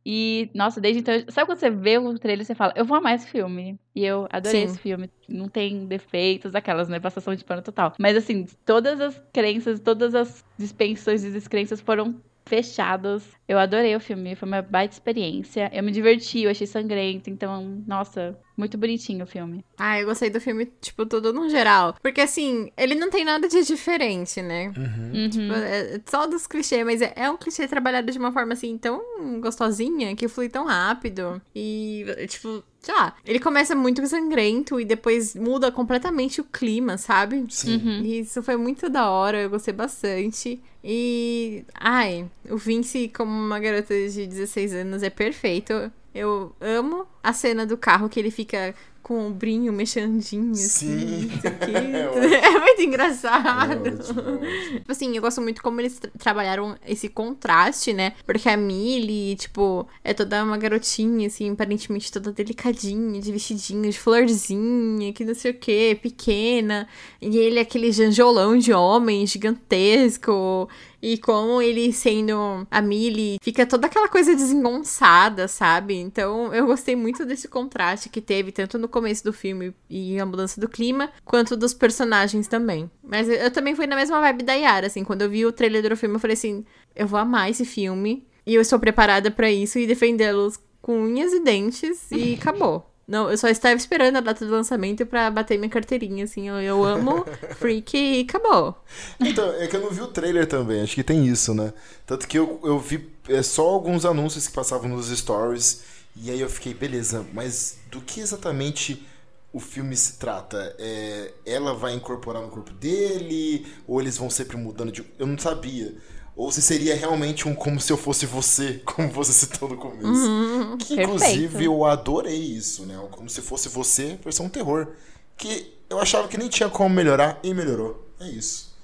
E, 0.09 0.49
nossa, 0.53 0.79
desde 0.79 1.01
então. 1.01 1.13
Sabe 1.27 1.47
quando 1.47 1.59
você 1.59 1.69
vê 1.69 1.97
o 1.97 2.17
trailer 2.17 2.43
e 2.43 2.45
você 2.45 2.55
fala, 2.55 2.71
eu 2.77 2.85
vou 2.85 2.95
amar 2.95 3.15
esse 3.15 3.27
filme? 3.27 3.77
E 3.93 4.05
eu 4.05 4.25
adorei 4.31 4.61
Sim. 4.61 4.71
esse 4.71 4.79
filme. 4.79 5.09
Não 5.27 5.49
tem 5.49 5.85
defeitos, 5.85 6.55
aquelas, 6.55 6.87
né? 6.87 6.97
Passação 6.97 7.35
de 7.35 7.43
pano 7.43 7.61
total. 7.61 7.93
Mas, 7.99 8.15
assim, 8.15 8.45
todas 8.65 9.01
as 9.01 9.21
crenças, 9.33 9.81
todas 9.81 10.15
as 10.15 10.45
dispensões 10.57 11.25
e 11.25 11.29
descrenças 11.29 11.81
foram 11.81 12.15
fechadas. 12.47 13.23
Eu 13.47 13.57
adorei 13.59 13.95
o 13.95 13.99
filme, 13.99 14.35
foi 14.35 14.47
uma 14.47 14.61
baita 14.61 14.93
experiência. 14.93 15.69
Eu 15.73 15.83
me 15.83 15.91
diverti, 15.91 16.43
eu 16.43 16.51
achei 16.51 16.67
sangrento. 16.67 17.29
Então, 17.29 17.83
nossa, 17.87 18.37
muito 18.57 18.77
bonitinho 18.77 19.23
o 19.23 19.27
filme. 19.27 19.63
Ah, 19.77 19.99
eu 19.99 20.05
gostei 20.05 20.29
do 20.29 20.41
filme, 20.41 20.65
tipo, 20.81 21.05
tudo 21.05 21.31
no 21.31 21.49
geral. 21.49 21.95
Porque, 22.01 22.21
assim, 22.21 22.71
ele 22.75 22.95
não 22.95 23.09
tem 23.09 23.23
nada 23.23 23.47
de 23.47 23.63
diferente, 23.63 24.41
né? 24.41 24.73
Uhum. 24.75 25.29
Tipo, 25.29 25.53
é 25.53 26.01
só 26.05 26.25
dos 26.25 26.47
clichês, 26.47 26.85
mas 26.85 27.01
é, 27.01 27.13
é 27.15 27.29
um 27.29 27.37
clichê 27.37 27.67
trabalhado 27.67 28.11
de 28.11 28.17
uma 28.17 28.31
forma, 28.31 28.53
assim, 28.53 28.77
tão 28.77 29.01
gostosinha, 29.39 30.15
que 30.15 30.27
flui 30.27 30.49
tão 30.49 30.65
rápido. 30.65 31.41
E, 31.55 32.05
tipo, 32.27 32.63
lá, 32.93 33.15
ele 33.25 33.39
começa 33.39 33.75
muito 33.75 34.05
sangrento 34.07 34.79
e 34.79 34.85
depois 34.85 35.35
muda 35.35 35.71
completamente 35.71 36.41
o 36.41 36.43
clima, 36.43 36.97
sabe? 36.97 37.45
Sim. 37.49 37.75
Uhum. 37.77 38.05
Isso 38.05 38.41
foi 38.43 38.55
muito 38.57 38.89
da 38.89 39.09
hora, 39.09 39.41
eu 39.41 39.49
gostei 39.49 39.73
bastante. 39.73 40.61
E. 40.83 41.65
Ai, 41.73 42.25
o 42.49 42.57
Vince, 42.57 43.09
como 43.09 43.31
uma 43.31 43.59
garota 43.59 43.93
de 43.93 44.25
16 44.25 44.73
anos, 44.73 45.03
é 45.03 45.09
perfeito. 45.09 45.91
Eu 46.13 46.55
amo 46.61 47.05
a 47.29 47.33
cena 47.33 47.65
do 47.65 47.77
carro 47.77 48.09
que 48.09 48.19
ele 48.19 48.31
fica 48.31 48.73
com 49.03 49.27
o 49.27 49.31
brinho 49.31 49.71
mexandinho, 49.71 50.51
assim. 50.51 51.29
Sim. 51.29 51.29
quê. 51.41 51.47
É 52.27 52.45
é 52.47 52.59
muito 52.59 52.81
É 52.81 52.83
engraçado. 52.83 53.87
ótimo, 53.89 54.19
é 54.19 54.23
ótimo. 54.33 54.39
Tipo 54.79 54.91
assim, 54.91 55.15
eu 55.15 55.21
gosto 55.21 55.41
muito 55.41 55.61
como 55.63 55.79
eles 55.79 55.97
tra- 55.97 56.11
trabalharam 56.19 56.75
esse 56.85 57.07
contraste, 57.07 57.93
né? 57.93 58.13
Porque 58.25 58.49
a 58.49 58.57
Millie, 58.57 59.37
tipo, 59.37 59.87
é 60.03 60.13
toda 60.13 60.43
uma 60.43 60.57
garotinha, 60.57 61.27
assim, 61.27 61.49
aparentemente 61.51 62.11
toda 62.11 62.33
delicadinha, 62.33 63.21
de 63.21 63.31
vestidinho, 63.31 63.89
de 63.89 63.97
florzinha, 63.97 65.13
que 65.13 65.23
não 65.23 65.33
sei 65.33 65.51
o 65.51 65.53
quê, 65.57 65.97
pequena. 66.01 66.85
E 67.21 67.37
ele 67.37 67.59
é 67.59 67.61
aquele 67.61 67.91
janjolão 67.93 68.57
de 68.57 68.73
homem 68.73 69.25
gigantesco. 69.25 70.67
E 71.01 71.17
como 71.19 71.61
ele 71.61 71.93
sendo 71.93 72.67
a 72.71 72.81
Millie, 72.81 73.37
fica 73.41 73.65
toda 73.67 73.85
aquela 73.85 74.07
coisa 74.09 74.35
desengonçada, 74.35 75.47
sabe? 75.47 75.95
Então 75.95 76.53
eu 76.53 76.65
gostei 76.65 76.95
muito 76.95 77.16
desse 77.25 77.47
contraste 77.47 78.09
que 78.09 78.21
teve, 78.21 78.51
tanto 78.51 78.77
no 78.77 78.87
começo 78.87 79.23
do 79.23 79.33
filme 79.33 79.73
e 79.89 80.19
a 80.19 80.25
mudança 80.25 80.59
do 80.59 80.69
clima, 80.69 81.11
quanto 81.23 81.55
dos 81.55 81.73
personagens 81.73 82.47
também. 82.47 82.89
Mas 83.03 83.27
eu, 83.27 83.35
eu 83.35 83.51
também 83.51 83.75
fui 83.75 83.87
na 83.87 83.95
mesma 83.95 84.19
vibe 84.21 84.43
da 84.43 84.53
Yara, 84.53 84.87
assim, 84.87 85.03
quando 85.03 85.21
eu 85.21 85.29
vi 85.29 85.45
o 85.45 85.51
trailer 85.51 85.87
do 85.87 85.97
filme, 85.97 86.15
eu 86.15 86.19
falei 86.19 86.35
assim: 86.35 86.65
eu 86.95 87.07
vou 87.07 87.19
amar 87.19 87.49
esse 87.49 87.65
filme 87.65 88.27
e 88.45 88.55
eu 88.55 88.61
estou 88.61 88.79
preparada 88.79 89.29
pra 89.29 89.51
isso 89.51 89.77
e 89.77 89.87
defendê-los 89.87 90.59
com 90.81 91.01
unhas 91.01 91.33
e 91.33 91.39
dentes 91.39 92.11
e 92.11 92.35
acabou. 92.39 92.93
Não, 93.07 93.31
eu 93.31 93.37
só 93.37 93.47
estava 93.47 93.75
esperando 93.75 94.17
a 94.17 94.21
data 94.21 94.45
do 94.45 94.51
lançamento 94.51 95.05
pra 95.05 95.31
bater 95.31 95.57
minha 95.57 95.69
carteirinha, 95.69 96.25
assim, 96.25 96.49
eu, 96.49 96.59
eu 96.59 96.83
amo 96.83 97.25
Freak 97.55 97.97
e 97.97 98.21
acabou. 98.21 98.75
Então, 99.17 99.49
é 99.53 99.65
que 99.65 99.77
eu 99.77 99.81
não 99.81 99.91
vi 99.91 100.01
o 100.01 100.07
trailer 100.07 100.45
também, 100.45 100.81
acho 100.81 100.93
que 100.93 101.03
tem 101.03 101.25
isso, 101.25 101.53
né? 101.53 101.73
Tanto 102.05 102.27
que 102.27 102.37
eu, 102.37 102.59
eu 102.65 102.77
vi 102.77 103.09
é, 103.29 103.41
só 103.41 103.65
alguns 103.65 104.03
anúncios 104.03 104.49
que 104.49 104.53
passavam 104.53 104.89
nos 104.89 105.07
stories, 105.07 105.83
e 106.21 106.31
aí 106.31 106.39
eu 106.39 106.49
fiquei, 106.49 106.73
beleza, 106.73 107.25
mas 107.33 107.79
do 107.91 108.01
que 108.01 108.19
exatamente 108.19 109.05
o 109.53 109.59
filme 109.59 109.95
se 109.95 110.13
trata? 110.13 110.75
É, 110.77 111.33
ela 111.45 111.73
vai 111.73 111.93
incorporar 111.93 112.41
no 112.41 112.49
corpo 112.49 112.71
dele? 112.73 113.65
Ou 113.87 113.99
eles 114.01 114.17
vão 114.17 114.29
sempre 114.29 114.57
mudando 114.57 114.91
de. 114.91 115.03
Eu 115.17 115.27
não 115.27 115.37
sabia. 115.37 115.95
Ou 116.35 116.51
se 116.51 116.61
seria 116.61 116.95
realmente 116.95 117.47
um 117.47 117.55
como 117.55 117.79
se 117.81 117.91
eu 117.91 117.97
fosse 117.97 118.25
você, 118.27 118.81
como 118.85 119.09
você 119.09 119.33
citou 119.33 119.69
no 119.69 119.77
começo. 119.77 120.77
que 120.77 120.93
inclusive 120.93 121.65
eu 121.65 121.83
adorei 121.85 122.37
isso, 122.37 122.85
né? 122.85 122.95
Como 123.09 123.29
se 123.29 123.41
fosse 123.41 123.69
você, 123.69 124.19
versão 124.23 124.47
terror. 124.47 124.89
Que 125.35 125.73
eu 125.89 125.99
achava 125.99 126.27
que 126.27 126.37
nem 126.37 126.49
tinha 126.49 126.69
como 126.69 126.93
melhorar 126.93 127.39
e 127.41 127.53
melhorou. 127.53 128.07
É 128.19 128.27
isso. 128.29 128.75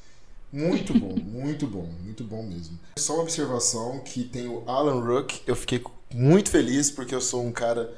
Muito 0.52 0.94
bom, 0.98 1.16
muito 1.16 1.68
bom, 1.68 1.88
muito 2.04 2.24
bom 2.24 2.44
mesmo. 2.44 2.80
Só 2.98 3.14
uma 3.14 3.24
observação 3.24 4.00
que 4.00 4.24
tem 4.24 4.48
o 4.48 4.64
Alan 4.68 5.02
Rook, 5.02 5.42
eu 5.46 5.56
fiquei 5.56 5.84
muito 6.14 6.50
feliz 6.50 6.92
porque 6.92 7.14
eu 7.14 7.22
sou 7.22 7.46
um 7.46 7.52
cara 7.52 7.94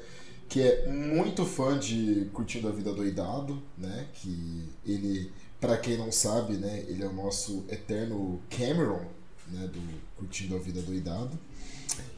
que 0.48 0.62
é 0.62 0.86
muito 0.88 1.44
fã 1.44 1.78
de 1.78 2.28
Curtindo 2.32 2.68
a 2.68 2.72
Vida 2.72 2.92
Doidado, 2.92 3.62
né? 3.76 4.06
Que 4.14 4.64
ele, 4.86 5.32
para 5.60 5.76
quem 5.76 5.98
não 5.98 6.12
sabe, 6.12 6.54
né, 6.54 6.84
ele 6.88 7.02
é 7.02 7.06
o 7.06 7.12
nosso 7.12 7.64
eterno 7.68 8.40
Cameron, 8.48 9.02
né, 9.48 9.66
do 9.66 9.80
Curtindo 10.16 10.56
a 10.56 10.58
Vida 10.58 10.80
Doidado. 10.82 11.36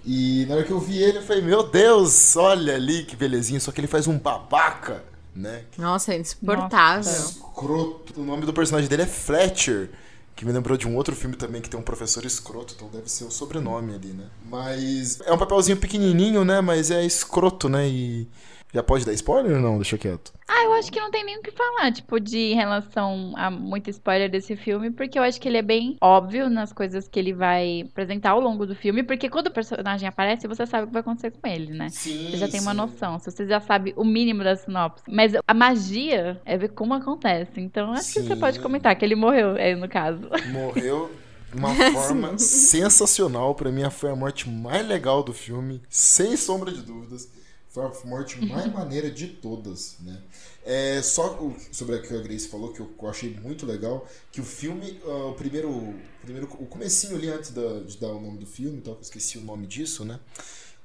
E 0.05 0.47
na 0.47 0.57
hora 0.57 0.65
que 0.65 0.71
eu 0.71 0.81
vi 0.81 0.99
ele, 1.03 1.19
eu 1.19 1.23
falei, 1.23 1.43
meu 1.43 1.69
Deus, 1.69 2.37
olha 2.37 2.75
ali 2.75 3.05
que 3.05 3.17
belezinha, 3.17 3.61
só 3.61 3.71
que 3.71 3.81
ele 3.81 3.87
faz 3.87 4.07
um 4.07 4.19
babaca, 4.19 5.05
né? 5.35 5.65
Nossa, 5.77 6.15
é 6.15 6.19
insuportável. 6.19 7.13
Escroto. 7.13 8.21
O 8.21 8.25
nome 8.25 8.45
do 8.45 8.53
personagem 8.53 8.89
dele 8.89 9.03
é 9.03 9.07
Fletcher, 9.07 9.91
que 10.39 10.47
me 10.47 10.53
lembrou 10.53 10.79
de 10.79 10.87
um 10.87 10.95
outro 10.95 11.17
filme 11.17 11.35
também 11.35 11.61
que 11.61 11.69
tem 11.69 11.79
um 11.79 11.83
professor 11.83 12.25
escroto, 12.25 12.73
então 12.77 12.89
deve 12.89 13.11
ser 13.11 13.25
o 13.25 13.31
sobrenome 13.31 13.93
ali, 13.93 14.13
né? 14.13 14.27
Mas 14.49 15.21
é 15.23 15.33
um 15.33 15.37
papelzinho 15.37 15.77
pequenininho, 15.77 16.45
né? 16.45 16.61
Mas 16.61 16.93
é 16.93 17.05
escroto, 17.05 17.69
né? 17.69 17.89
E 17.89 18.29
já 18.73 18.83
pode 18.83 19.05
dar 19.07 19.13
spoiler 19.13 19.57
ou 19.57 19.63
não? 19.63 19.77
Deixa 19.77 19.97
quieto. 19.97 20.33
Ah, 20.47 20.65
eu 20.65 20.73
acho 20.75 20.91
que 20.91 21.01
não 21.01 21.11
tem 21.11 21.25
nem 21.25 21.39
o 21.39 21.43
que 21.43 21.51
falar, 21.51 21.93
tipo, 21.93 22.19
de 22.19 22.53
relação 22.55 23.33
a 23.37 23.51
muito 23.51 23.89
spoiler 23.91 24.31
desse 24.31 24.57
filme, 24.57 24.91
porque 24.91 25.19
eu 25.19 25.23
acho 25.23 25.41
que 25.41 25.49
ele 25.49 25.59
é 25.59 25.63
bem 25.63 25.97
óbvio 26.01 26.49
nas 26.51 26.73
coisas 26.73 27.07
que 27.09 27.19
ele 27.19 27.33
vai 27.33 27.83
apresentar 27.91 28.31
ao 28.31 28.41
longo 28.41 28.67
do 28.67 28.75
filme, 28.75 29.03
porque 29.03 29.29
quando 29.29 29.49
o 29.49 29.51
personagem 29.53 30.09
aparece, 30.09 30.47
você 30.47 30.67
sabe 30.67 30.85
o 30.85 30.87
que 30.87 30.93
vai 30.93 31.01
acontecer 31.01 31.31
com 31.31 31.47
ele, 31.47 31.73
né? 31.73 31.89
Sim, 31.91 32.31
Você 32.31 32.37
já 32.39 32.49
tem 32.49 32.61
uma 32.61 32.73
sim. 32.73 32.77
noção, 32.77 33.19
se 33.19 33.31
você 33.31 33.47
já 33.47 33.61
sabe 33.61 33.93
o 33.97 34.05
mínimo 34.05 34.43
da 34.43 34.57
sinopse. 34.57 35.05
Mas 35.09 35.33
a 35.47 35.55
magia 35.55 36.41
é 36.45 36.57
ver 36.57 36.69
como 36.69 36.95
acontece. 36.95 37.61
Então, 37.61 37.93
acho 37.93 38.13
que 38.13 38.23
você 38.23 38.35
Sim. 38.35 38.41
pode 38.41 38.61
comentar 38.61 38.95
que 38.97 39.05
ele 39.05 39.15
morreu, 39.15 39.57
é, 39.57 39.75
no 39.75 39.89
caso. 39.89 40.29
Morreu 40.51 41.11
de 41.53 41.59
uma 41.59 41.75
forma 41.75 42.39
sensacional. 42.39 43.55
Pra 43.55 43.71
mim, 43.71 43.89
foi 43.91 44.11
a 44.11 44.17
morte 44.17 44.49
mais 44.49 44.87
legal 44.87 45.23
do 45.23 45.33
filme, 45.33 45.81
sem 45.89 46.37
sombra 46.37 46.71
de 46.73 46.83
dúvidas. 46.83 47.29
Foi 47.71 47.85
a 47.85 47.93
morte 48.07 48.45
mais 48.47 48.73
maneira 48.73 49.11
de 49.11 49.29
todas, 49.29 49.97
né? 50.01 50.21
É, 50.65 51.03
só 51.03 51.35
o- 51.35 51.55
sobre 51.71 51.97
o 51.97 52.03
que 52.03 52.15
a 52.15 52.19
Grace 52.19 52.49
falou, 52.49 52.73
que 52.73 52.81
eu, 52.81 52.91
achei 53.09 53.35
muito 53.41 53.67
legal, 53.67 54.09
que 54.33 54.41
o 54.41 54.45
filme, 54.45 54.99
ah, 55.05 55.27
o 55.27 55.35
primeiro, 55.35 55.69
o 55.71 55.95
primeiro, 56.23 56.47
o 56.59 56.67
comecinho 56.67 57.17
ali 57.17 57.29
antes 57.29 57.51
da- 57.51 57.81
de 57.81 57.97
dar 57.99 58.09
o 58.09 58.21
nome 58.21 58.39
do 58.39 58.47
filme, 58.47 58.79
então 58.79 58.95
eu 58.95 59.01
esqueci 59.01 59.37
o 59.39 59.43
nome 59.43 59.67
disso, 59.67 60.05
né? 60.05 60.19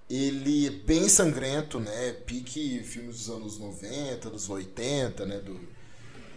Ele 0.09 0.67
é 0.67 0.69
bem 0.69 1.07
sangrento, 1.07 1.79
né? 1.79 2.11
Pique 2.25 2.83
filmes 2.83 3.17
dos 3.17 3.29
anos 3.29 3.57
90, 3.57 4.29
dos 4.29 4.49
80, 4.49 5.25
né? 5.25 5.37
Do, 5.39 5.53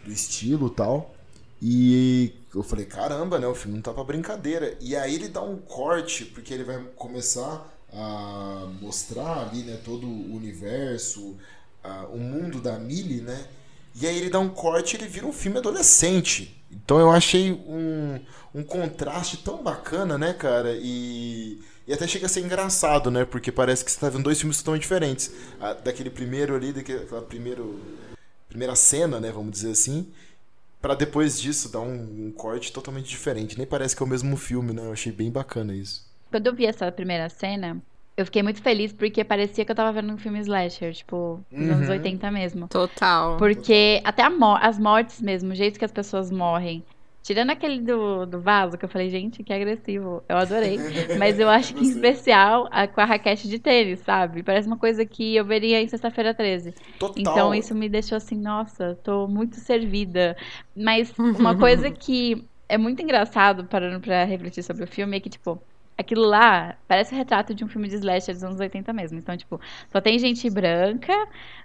do 0.05 0.13
estilo 0.13 0.69
e 0.69 0.71
tal. 0.71 1.15
E 1.61 2.33
eu 2.55 2.63
falei, 2.63 2.85
caramba, 2.87 3.39
né? 3.39 3.47
O 3.47 3.55
filme 3.55 3.75
não 3.77 3.83
tá 3.83 3.93
pra 3.93 4.05
brincadeira. 4.05 4.77
E 4.81 4.95
aí 4.95 5.15
ele 5.15 5.29
dá 5.29 5.43
um 5.43 5.57
corte, 5.59 6.25
porque 6.27 6.55
ele 6.55 6.65
vai 6.65 6.83
começar 6.95 7.76
a 7.97 8.69
mostrar 8.81 9.49
ali, 9.49 9.63
né, 9.63 9.79
todo 9.85 10.07
o 10.07 10.35
universo, 10.37 11.35
a- 11.83 12.07
o 12.13 12.19
mundo 12.19 12.61
da 12.61 12.79
Millie, 12.79 13.23
né? 13.23 13.47
E 13.99 14.07
aí 14.07 14.19
ele 14.19 14.29
dá 14.31 14.39
um 14.39 14.49
corte 14.51 14.95
e 14.95 15.01
ele 15.01 15.09
vira 15.09 15.27
um 15.27 15.33
filme 15.33 15.59
adolescente. 15.59 16.55
Então 16.71 16.99
eu 17.01 17.11
achei 17.11 17.53
um, 17.53 18.21
um 18.55 18.63
contraste 18.63 19.39
tão 19.39 19.63
bacana, 19.63 20.19
né, 20.19 20.35
cara? 20.35 20.77
E, 20.79 21.59
e 21.89 21.93
até 21.95 22.07
chega 22.07 22.27
a 22.27 22.29
ser 22.29 22.41
engraçado, 22.41 23.11
né? 23.11 23.25
Porque 23.25 23.51
parece 23.51 23.85
que 23.85 23.91
você 23.91 23.99
tá 23.99 24.11
vendo 24.11 24.25
dois 24.25 24.39
filmes 24.39 24.63
tão 24.63 24.77
diferentes. 24.77 25.31
A- 25.61 25.73
daquele 25.73 26.11
primeiro 26.11 26.55
ali, 26.55 26.73
daquela 26.73 27.23
primeiro, 27.23 27.81
primeira 28.49 28.75
cena, 28.77 29.19
né? 29.19 29.33
Vamos 29.33 29.53
dizer 29.53 29.71
assim. 29.71 30.09
Pra 30.83 30.95
depois 30.95 31.41
disso 31.41 31.71
dar 31.71 31.81
um, 31.81 32.27
um 32.29 32.33
corte 32.33 32.71
totalmente 32.73 33.09
diferente. 33.09 33.57
Nem 33.57 33.67
parece 33.67 33.97
que 33.97 34.03
é 34.03 34.07
o 34.07 34.09
mesmo 34.09 34.37
filme, 34.37 34.73
né? 34.75 34.87
Eu 34.87 34.93
achei 34.93 35.11
bem 35.13 35.31
bacana 35.31 35.75
isso. 35.75 36.06
Quando 36.31 36.47
eu 36.47 36.55
vi 36.55 36.67
essa 36.67 36.91
primeira 36.93 37.29
cena, 37.29 37.83
eu 38.17 38.25
fiquei 38.25 38.43
muito 38.43 38.63
feliz 38.63 38.93
porque 38.93 39.25
parecia 39.25 39.65
que 39.65 39.71
eu 39.71 39.77
tava 39.77 39.93
vendo 39.93 40.13
um 40.13 40.19
filme 40.19 40.39
slasher, 40.41 40.93
tipo, 40.95 41.45
anos 41.59 41.89
Uhum. 41.89 41.93
80 41.95 42.31
mesmo. 42.31 42.69
Total. 42.69 43.37
Porque 43.39 44.01
até 44.05 44.23
a 44.23 44.31
mo- 44.31 44.57
as 44.61 44.79
mortes 44.79 45.21
mesmo, 45.21 45.53
o 45.53 45.55
jeito 45.55 45.79
que 45.79 45.85
as 45.85 45.93
pessoas 45.93 46.31
morrem. 46.31 46.85
Tirando 47.23 47.51
aquele 47.51 47.81
do, 47.81 48.25
do 48.25 48.41
vaso, 48.41 48.79
que 48.79 48.85
eu 48.85 48.89
falei, 48.89 49.11
gente, 49.11 49.43
que 49.43 49.53
agressivo. 49.53 50.23
Eu 50.29 50.37
adorei. 50.37 50.79
Mas 51.19 51.39
eu 51.41 51.49
acho 51.49 51.75
que 51.75 51.85
em 51.85 51.89
especial 51.89 52.69
a, 52.71 52.87
com 52.87 53.01
a 53.01 53.05
raquete 53.05 53.49
de 53.49 53.59
tênis, 53.59 54.01
sabe? 54.01 54.45
Parece 54.45 54.69
uma 54.69 54.79
coisa 54.79 55.05
que 55.05 55.35
eu 55.35 55.45
veria 55.45 55.81
em 55.83 55.89
sexta-feira 55.89 56.33
13. 56.33 56.73
Total. 56.99 57.17
Então 57.21 57.55
isso 57.55 57.75
me 57.75 57.89
deixou 57.89 58.17
assim, 58.17 58.37
nossa, 58.37 58.95
tô 59.03 59.27
muito 59.27 59.57
servida. 59.57 60.37
Mas 60.75 61.13
uma 61.35 61.57
coisa 61.59 61.91
que 61.91 62.49
é 62.69 62.79
muito 62.79 63.03
engraçado, 63.03 63.67
parando 63.67 64.01
pra 64.01 64.25
refletir 64.25 64.63
sobre 64.63 64.85
o 64.85 64.87
filme, 64.87 65.17
é 65.17 65.21
que, 65.21 65.31
tipo, 65.31 65.61
aquilo 65.99 66.23
lá 66.27 66.77
parece 66.87 67.15
o 67.15 67.17
retrato 67.17 67.55
de 67.55 67.65
um 67.65 67.69
filme 67.69 67.89
de 67.89 67.95
slasher 67.97 68.35
dos 68.35 68.45
anos 68.45 68.61
80 68.61 68.93
mesmo. 68.93 69.19
Então, 69.19 69.37
tipo, 69.37 69.61
só 69.91 70.01
tem 70.01 70.19
gente 70.19 70.49
branca, 70.51 71.13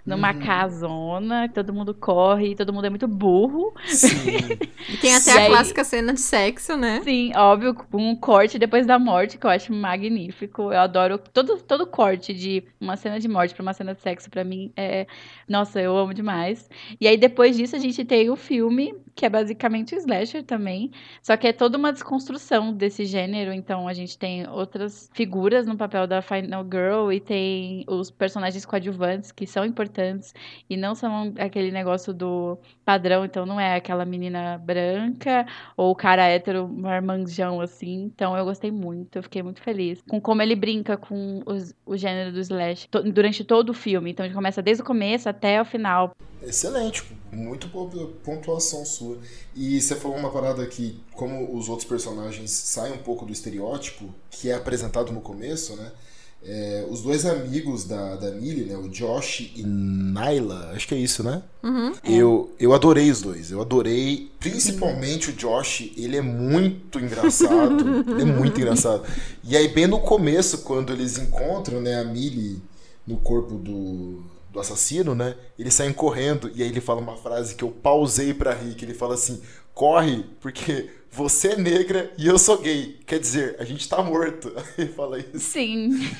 numa 0.06 0.32
Uhum. 0.32 0.40
casona, 0.40 1.48
todo 1.48 1.72
mundo 1.72 1.94
corre, 1.94 2.54
todo 2.54 2.72
mundo 2.72 2.86
é 2.86 2.90
muito 2.90 3.06
burro. 3.06 3.74
Sim. 3.86 4.08
E 4.88 4.96
tem 4.96 5.14
até 5.14 5.30
E 5.30 5.38
a 5.38 5.40
aí- 5.42 5.46
clássica 5.48 5.84
cena 5.84 6.12
de 6.12 6.20
sexo, 6.20 6.76
né? 6.76 7.00
Sim, 7.04 7.30
óbvio, 7.36 7.72
com 7.72 8.10
um 8.10 8.16
corte 8.16 8.58
depois 8.58 8.84
da 8.84 8.98
morte, 8.98 9.38
que 9.38 9.46
eu 9.46 9.50
acho 9.50 9.72
magnífico. 9.72 10.62
Eu 10.72 10.80
adoro 10.80 11.18
todo, 11.18 11.56
todo 11.62 11.86
corte 11.86 12.34
de 12.34 12.64
uma 12.80 12.96
cena 12.96 13.20
de 13.20 13.28
morte 13.28 13.54
pra 13.54 13.62
uma 13.62 13.72
cena 13.72 13.94
de 13.94 14.00
sexo, 14.00 14.28
pra 14.28 14.42
mim, 14.42 14.72
é. 14.76 15.06
Nossa, 15.48 15.80
eu 15.80 15.96
amo 15.96 16.12
demais. 16.12 16.68
E 17.00 17.06
aí, 17.06 17.16
depois 17.16 17.56
disso, 17.56 17.76
a 17.76 17.78
gente 17.78 18.04
tem 18.04 18.28
o 18.28 18.34
filme, 18.36 18.92
que 19.14 19.24
é 19.24 19.28
basicamente 19.28 19.94
o 19.94 19.98
slasher 19.98 20.42
também. 20.42 20.90
Só 21.22 21.36
que 21.36 21.46
é 21.46 21.52
toda 21.52 21.78
uma 21.78 21.92
desconstrução 21.92 22.72
desse 22.72 23.04
gênero. 23.04 23.52
Então, 23.52 23.86
a 23.86 23.92
gente 23.94 24.18
tem 24.22 24.48
outras 24.48 25.10
figuras 25.12 25.66
no 25.66 25.76
papel 25.76 26.06
da 26.06 26.22
Final 26.22 26.62
Girl 26.62 27.10
e 27.10 27.18
tem 27.18 27.84
os 27.88 28.08
personagens 28.08 28.64
coadjuvantes, 28.64 29.32
que 29.32 29.48
são 29.48 29.64
importantes 29.64 30.32
e 30.70 30.76
não 30.76 30.94
são 30.94 31.34
aquele 31.40 31.72
negócio 31.72 32.14
do 32.14 32.56
padrão. 32.84 33.24
Então, 33.24 33.44
não 33.44 33.58
é 33.58 33.74
aquela 33.74 34.04
menina 34.04 34.58
branca 34.58 35.44
ou 35.76 35.90
o 35.90 35.94
cara 35.96 36.22
hétero 36.28 36.68
marmanjão, 36.68 37.60
assim. 37.60 38.04
Então 38.04 38.36
eu 38.36 38.44
gostei 38.44 38.70
muito, 38.70 39.16
eu 39.16 39.24
fiquei 39.24 39.42
muito 39.42 39.60
feliz. 39.60 40.00
Com 40.08 40.20
como 40.20 40.40
ele 40.40 40.54
brinca 40.54 40.96
com 40.96 41.42
os- 41.44 41.74
o 41.84 41.96
gênero 41.96 42.30
do 42.32 42.38
slash 42.38 42.86
to- 42.88 43.02
durante 43.10 43.42
todo 43.42 43.70
o 43.70 43.74
filme. 43.74 44.12
Então 44.12 44.24
ele 44.24 44.34
começa 44.34 44.62
desde 44.62 44.84
o 44.84 44.86
começo 44.86 45.28
até 45.28 45.60
o 45.60 45.64
final. 45.64 46.14
Excelente, 46.40 47.02
muito 47.32 47.66
boa 47.68 47.88
pontuação 48.22 48.84
sua. 48.84 49.18
E 49.56 49.80
você 49.80 49.96
falou 49.96 50.16
uma 50.16 50.30
parada 50.30 50.66
que, 50.66 51.00
como 51.12 51.56
os 51.56 51.68
outros 51.68 51.88
personagens 51.88 52.50
saem 52.50 52.92
um 52.92 52.98
pouco 52.98 53.24
do 53.24 53.32
estereótipo, 53.32 54.14
que 54.30 54.50
é 54.50 54.54
apresentado 54.54 55.12
no 55.12 55.20
começo, 55.20 55.74
né? 55.76 55.90
É, 56.44 56.84
os 56.90 57.02
dois 57.02 57.24
amigos 57.24 57.84
da, 57.84 58.16
da 58.16 58.32
Millie, 58.32 58.64
né? 58.64 58.76
O 58.76 58.88
Josh 58.88 59.52
e 59.54 59.62
Nyla, 59.62 60.72
acho 60.74 60.88
que 60.88 60.94
é 60.94 60.98
isso, 60.98 61.22
né? 61.22 61.40
Uhum. 61.62 61.92
Eu, 62.04 62.52
eu 62.58 62.74
adorei 62.74 63.10
os 63.10 63.22
dois. 63.22 63.50
Eu 63.50 63.62
adorei, 63.62 64.30
principalmente 64.40 65.30
o 65.30 65.32
Josh. 65.32 65.92
Ele 65.96 66.16
é 66.16 66.20
muito 66.20 66.98
engraçado. 66.98 68.04
ele 68.10 68.22
é 68.22 68.24
muito 68.24 68.60
engraçado. 68.60 69.04
E 69.44 69.56
aí, 69.56 69.68
bem 69.68 69.86
no 69.86 70.00
começo, 70.00 70.58
quando 70.58 70.92
eles 70.92 71.16
encontram 71.16 71.80
né, 71.80 72.00
a 72.00 72.04
Millie 72.04 72.60
no 73.06 73.16
corpo 73.18 73.54
do, 73.54 74.24
do 74.52 74.60
assassino, 74.60 75.14
né? 75.14 75.34
Eles 75.58 75.74
saem 75.74 75.92
correndo 75.92 76.50
e 76.54 76.62
aí 76.62 76.68
ele 76.68 76.80
fala 76.80 77.00
uma 77.00 77.16
frase 77.16 77.54
que 77.54 77.64
eu 77.64 77.70
pausei 77.70 78.34
pra 78.34 78.52
rir, 78.52 78.74
que 78.74 78.84
ele 78.84 78.94
fala 78.94 79.14
assim: 79.14 79.40
corre, 79.72 80.24
porque 80.40 80.90
você 81.10 81.48
é 81.48 81.56
negra 81.56 82.12
e 82.18 82.26
eu 82.26 82.38
sou 82.38 82.58
gay. 82.58 82.98
Quer 83.06 83.18
dizer, 83.18 83.56
a 83.58 83.64
gente 83.64 83.88
tá 83.88 84.02
morto. 84.02 84.50
Ele 84.78 84.88
fala 84.88 85.18
isso. 85.18 85.40
Sim. 85.40 86.10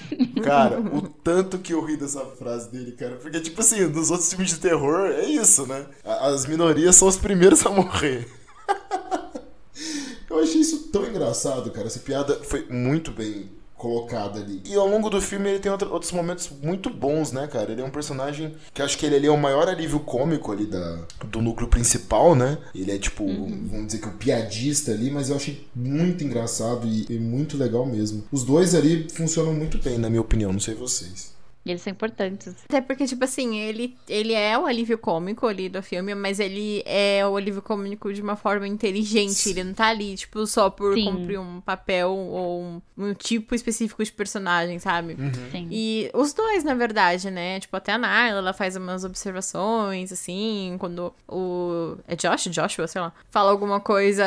Cara, 0.45 0.79
o 0.79 1.09
tanto 1.25 1.59
que 1.59 1.73
eu 1.73 1.83
ri 1.83 1.97
dessa 1.97 2.21
frase 2.27 2.71
dele, 2.71 2.93
cara. 2.93 3.17
Porque, 3.17 3.41
tipo 3.41 3.59
assim, 3.63 3.87
nos 3.87 4.11
outros 4.11 4.29
filmes 4.29 4.51
de 4.51 4.59
terror 4.59 5.11
é 5.11 5.25
isso, 5.25 5.67
né? 5.67 5.87
As 6.05 6.45
minorias 6.45 6.95
são 6.95 7.09
os 7.09 7.17
primeiros 7.17 7.65
a 7.65 7.71
morrer. 7.71 8.29
eu 10.29 10.39
achei 10.39 10.61
isso 10.61 10.91
tão 10.91 11.07
engraçado, 11.07 11.71
cara. 11.71 11.87
Essa 11.87 12.01
piada 12.01 12.35
foi 12.45 12.67
muito 12.69 13.11
bem 13.13 13.49
colocada 13.83 14.39
ali. 14.39 14.63
E 14.65 14.77
ao 14.77 14.87
longo 14.87 15.11
do 15.11 15.21
filme 15.21 15.51
ele 15.51 15.59
tem 15.59 15.73
outros 15.73 16.13
momentos 16.13 16.49
muito 16.63 16.89
bons, 16.89 17.33
né, 17.33 17.49
cara? 17.49 17.73
Ele 17.73 17.83
é 17.83 17.85
um 17.85 17.91
personagem 17.91 18.55
que 18.73 18.81
acho 18.81 18.97
que 18.97 19.05
ele, 19.05 19.17
ali 19.17 19.27
é 19.27 19.31
o 19.31 19.37
maior 19.37 19.69
alívio 19.69 19.99
cômico 19.99 20.53
ali 20.53 20.67
da, 20.67 21.01
do 21.25 21.43
núcleo 21.43 21.69
principal, 21.69 22.37
né? 22.37 22.59
Ele 22.73 22.93
é 22.93 22.99
tipo, 22.99 23.27
vamos 23.27 23.87
dizer 23.87 23.99
que 23.99 24.07
o 24.07 24.13
piadista 24.13 24.93
ali, 24.93 25.11
mas 25.11 25.31
eu 25.31 25.37
achei 25.37 25.67
muito 25.75 26.23
engraçado 26.23 26.87
e, 26.87 27.07
e 27.11 27.19
muito 27.19 27.59
legal 27.59 27.85
mesmo. 27.85 28.23
Os 28.31 28.45
dois 28.45 28.73
ali 28.73 29.09
funcionam 29.11 29.53
muito 29.53 29.79
bem, 29.79 29.99
na 29.99 30.09
minha 30.09 30.23
opinião, 30.23 30.53
não 30.53 30.61
sei 30.61 30.77
vocês. 30.77 31.33
E 31.65 31.71
eles 31.71 31.83
são 31.83 31.93
importantes. 31.93 32.55
Até 32.65 32.81
porque, 32.81 33.07
tipo 33.07 33.23
assim, 33.23 33.59
ele, 33.59 33.97
ele 34.09 34.33
é 34.33 34.59
o 34.59 34.67
alívio 34.67 34.99
cômico 34.99 35.47
ali 35.47 35.69
do 35.69 35.81
filme, 35.83 36.15
mas 36.15 36.41
ele 36.41 36.83
é 36.85 37.27
o 37.27 37.37
alívio 37.37 37.63
cômico 37.63 38.13
de 38.13 38.21
uma 38.21 38.35
forma 38.35 38.67
inteligente. 38.67 39.49
Ele 39.49 39.65
não 39.65 39.75
tá 39.75 39.87
ali, 39.87 40.17
tipo, 40.17 40.45
só 40.47 40.69
por 40.69 40.95
Sim. 40.95 41.05
cumprir 41.05 41.39
um 41.39 41.61
papel 41.61 42.11
ou 42.11 42.63
um, 42.63 42.83
um 42.99 43.15
tipo 43.15 43.55
específico 43.55 44.03
de 44.03 44.11
personagem, 44.11 44.81
sabe? 44.81 45.17
Sim. 45.53 45.69
E 45.71 46.11
os 46.13 46.33
dois, 46.33 46.65
na 46.65 46.75
verdade, 46.75 47.31
né? 47.31 47.61
Tipo, 47.61 47.77
até 47.77 47.93
a 47.93 47.99
Nyla, 47.99 48.39
ela 48.39 48.53
faz 48.53 48.75
umas 48.75 49.05
observações, 49.05 50.11
assim, 50.11 50.77
quando 50.81 51.15
o... 51.29 51.97
É 52.09 52.17
Josh? 52.17 52.49
Joshua, 52.51 52.89
sei 52.89 53.01
lá. 53.01 53.13
Fala 53.31 53.53
alguma 53.53 53.79
coisa, 53.79 54.25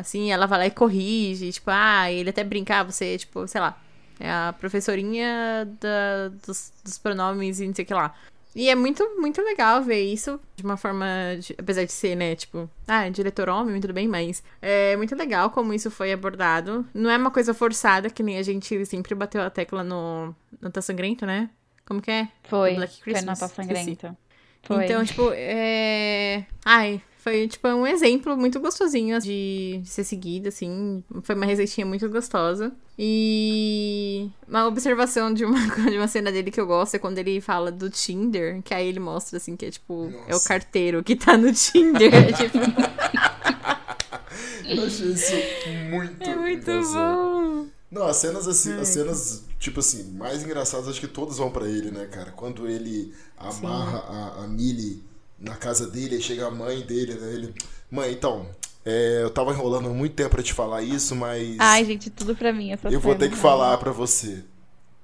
assim, 0.00 0.32
ela 0.32 0.46
vai 0.46 0.58
lá 0.58 0.66
e 0.66 0.70
corrige. 0.70 1.52
Tipo, 1.52 1.70
ah, 1.70 2.10
ele 2.10 2.30
até 2.30 2.42
brincar, 2.42 2.82
você, 2.82 3.18
tipo, 3.18 3.46
sei 3.46 3.60
lá. 3.60 3.78
É 4.18 4.30
a 4.30 4.54
professorinha 4.58 5.68
da- 5.80 6.28
dos, 6.46 6.72
dos 6.84 6.98
pronomes 6.98 7.60
e 7.60 7.66
não 7.66 7.74
sei 7.74 7.84
o 7.84 7.86
que 7.88 7.94
lá. 7.94 8.14
E 8.54 8.70
é 8.70 8.74
muito, 8.74 9.04
muito 9.20 9.42
legal 9.42 9.82
ver 9.82 10.00
isso 10.02 10.40
de 10.56 10.62
uma 10.64 10.78
forma. 10.78 11.06
de- 11.38 11.54
apesar 11.58 11.84
de 11.84 11.92
ser, 11.92 12.14
né, 12.16 12.34
tipo, 12.34 12.70
ah, 12.88 13.06
diretor 13.10 13.50
homem, 13.50 13.78
tudo 13.80 13.92
bem, 13.92 14.08
mas 14.08 14.42
é 14.62 14.96
muito 14.96 15.14
legal 15.14 15.50
como 15.50 15.74
isso 15.74 15.90
foi 15.90 16.10
abordado. 16.12 16.86
Não 16.94 17.10
é 17.10 17.16
uma 17.18 17.30
coisa 17.30 17.52
forçada, 17.52 18.08
que 18.08 18.22
nem 18.22 18.38
a 18.38 18.42
gente 18.42 18.86
sempre 18.86 19.14
bateu 19.14 19.42
a 19.42 19.50
tecla 19.50 19.84
no. 19.84 20.34
no 20.60 20.70
Tá 20.70 20.80
Sangrento, 20.80 21.26
né? 21.26 21.50
Como 21.84 22.00
que 22.00 22.10
é? 22.10 22.28
Foi. 22.44 22.74
Black 22.76 22.94
Foi 22.94 23.02
Christmas, 23.12 23.40
Natal 23.40 23.48
esqueci. 23.62 23.68
Sangrento. 23.84 24.16
Foi. 24.62 24.84
Então, 24.86 25.04
tipo, 25.04 25.30
é. 25.34 26.46
Ai, 26.64 27.02
foi, 27.26 27.48
tipo, 27.48 27.66
um 27.66 27.84
exemplo 27.84 28.36
muito 28.36 28.60
gostosinho 28.60 29.20
de, 29.20 29.80
de 29.82 29.88
ser 29.88 30.04
seguido, 30.04 30.46
assim. 30.46 31.02
Foi 31.24 31.34
uma 31.34 31.44
receitinha 31.44 31.84
muito 31.84 32.08
gostosa. 32.08 32.72
E 32.96 34.30
uma 34.46 34.68
observação 34.68 35.34
de 35.34 35.44
uma, 35.44 35.58
de 35.90 35.96
uma 35.96 36.06
cena 36.06 36.30
dele 36.30 36.52
que 36.52 36.60
eu 36.60 36.68
gosto 36.68 36.94
é 36.94 37.00
quando 37.00 37.18
ele 37.18 37.40
fala 37.40 37.72
do 37.72 37.90
Tinder, 37.90 38.62
que 38.62 38.72
aí 38.72 38.86
ele 38.86 39.00
mostra, 39.00 39.38
assim, 39.38 39.56
que 39.56 39.66
é 39.66 39.72
tipo, 39.72 40.08
é 40.28 40.30
o 40.30 40.34
Nossa. 40.34 40.48
carteiro 40.48 41.02
que 41.02 41.16
tá 41.16 41.36
no 41.36 41.52
Tinder. 41.52 42.14
É, 42.14 42.30
tipo, 42.30 42.58
Eu 44.64 44.86
achei 44.86 45.08
isso 45.08 45.34
muito 45.90 46.22
é 46.22 46.36
muito 46.36 46.92
bom. 46.92 47.66
Não, 47.90 48.06
as 48.06 48.18
cenas 48.18 48.46
assim, 48.46 48.72
as 48.74 48.86
cenas, 48.86 49.44
tipo 49.58 49.80
assim, 49.80 50.12
mais 50.12 50.44
engraçadas, 50.44 50.86
acho 50.86 51.00
que 51.00 51.08
todas 51.08 51.38
vão 51.38 51.50
pra 51.50 51.66
ele, 51.66 51.90
né, 51.90 52.06
cara? 52.06 52.30
Quando 52.30 52.68
ele 52.68 53.12
amarra 53.36 53.98
a, 53.98 54.44
a 54.44 54.46
Millie 54.46 55.02
na 55.38 55.54
casa 55.54 55.86
dele, 55.86 56.16
aí 56.16 56.22
chega 56.22 56.46
a 56.46 56.50
mãe 56.50 56.80
dele, 56.80 57.14
né? 57.14 57.32
Ele. 57.32 57.54
Mãe, 57.90 58.12
então, 58.12 58.46
é, 58.84 59.22
eu 59.22 59.30
tava 59.30 59.52
enrolando 59.52 59.88
há 59.88 59.92
muito 59.92 60.14
tempo 60.14 60.30
pra 60.30 60.42
te 60.42 60.52
falar 60.52 60.82
isso, 60.82 61.14
mas. 61.14 61.56
Ai, 61.58 61.84
gente, 61.84 62.10
tudo 62.10 62.34
pra 62.36 62.52
mim 62.52 62.72
essa 62.72 62.88
eu 62.88 63.00
vou 63.00 63.14
ter 63.14 63.30
que 63.30 63.36
falar 63.36 63.76
pra 63.78 63.92
você. 63.92 64.42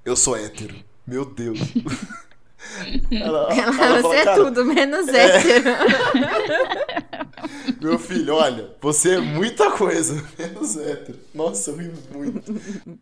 Eu 0.05 0.15
sou 0.15 0.35
hétero. 0.35 0.75
Meu 1.05 1.25
Deus. 1.25 1.59
ela, 3.11 3.53
ela 3.53 3.71
Você 3.71 4.01
fala, 4.01 4.15
é 4.15 4.23
"Cara, 4.23 4.43
tudo, 4.43 4.65
menos 4.65 5.07
hétero. 5.07 5.69
Meu 7.81 7.99
filho, 7.99 8.35
olha, 8.35 8.69
você 8.81 9.15
é 9.15 9.19
muita 9.19 9.71
coisa, 9.71 10.15
menos 10.39 10.77
hétero. 10.77 11.19
Nossa, 11.33 11.71
eu 11.71 11.77
ri 11.77 11.91
muito. 12.13 12.53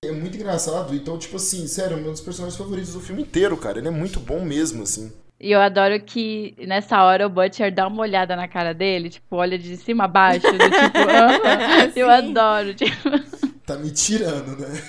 É 0.02 0.12
muito 0.12 0.36
engraçado, 0.36 0.96
então, 0.96 1.18
tipo 1.18 1.36
assim, 1.36 1.68
sério, 1.68 1.98
é 1.98 2.00
um 2.00 2.12
dos 2.12 2.22
personagens 2.22 2.58
favoritos 2.58 2.94
do 2.94 3.00
filme 3.00 3.22
inteiro, 3.22 3.56
cara. 3.58 3.78
Ele 3.78 3.88
é 3.88 3.92
muito 3.92 4.20
bom 4.20 4.44
mesmo, 4.44 4.84
assim. 4.84 5.12
E 5.44 5.52
eu 5.52 5.60
adoro 5.60 6.00
que 6.00 6.54
nessa 6.68 7.04
hora 7.04 7.26
o 7.26 7.30
Butcher 7.30 7.74
dá 7.74 7.88
uma 7.88 8.02
olhada 8.04 8.36
na 8.36 8.48
cara 8.48 8.74
dele, 8.76 9.10
tipo, 9.10 9.38
olha 9.38 9.58
de 9.58 9.76
cima 9.76 10.04
a 10.04 10.08
baixo, 10.08 10.46
do 10.52 10.58
tipo, 10.58 10.98
"Ah", 11.10 11.92
eu 11.96 12.10
adoro. 12.10 12.74
Tipo, 12.76 13.10
Tá 13.66 13.76
me 13.78 13.90
tirando, 13.92 14.56
né? 14.60 14.82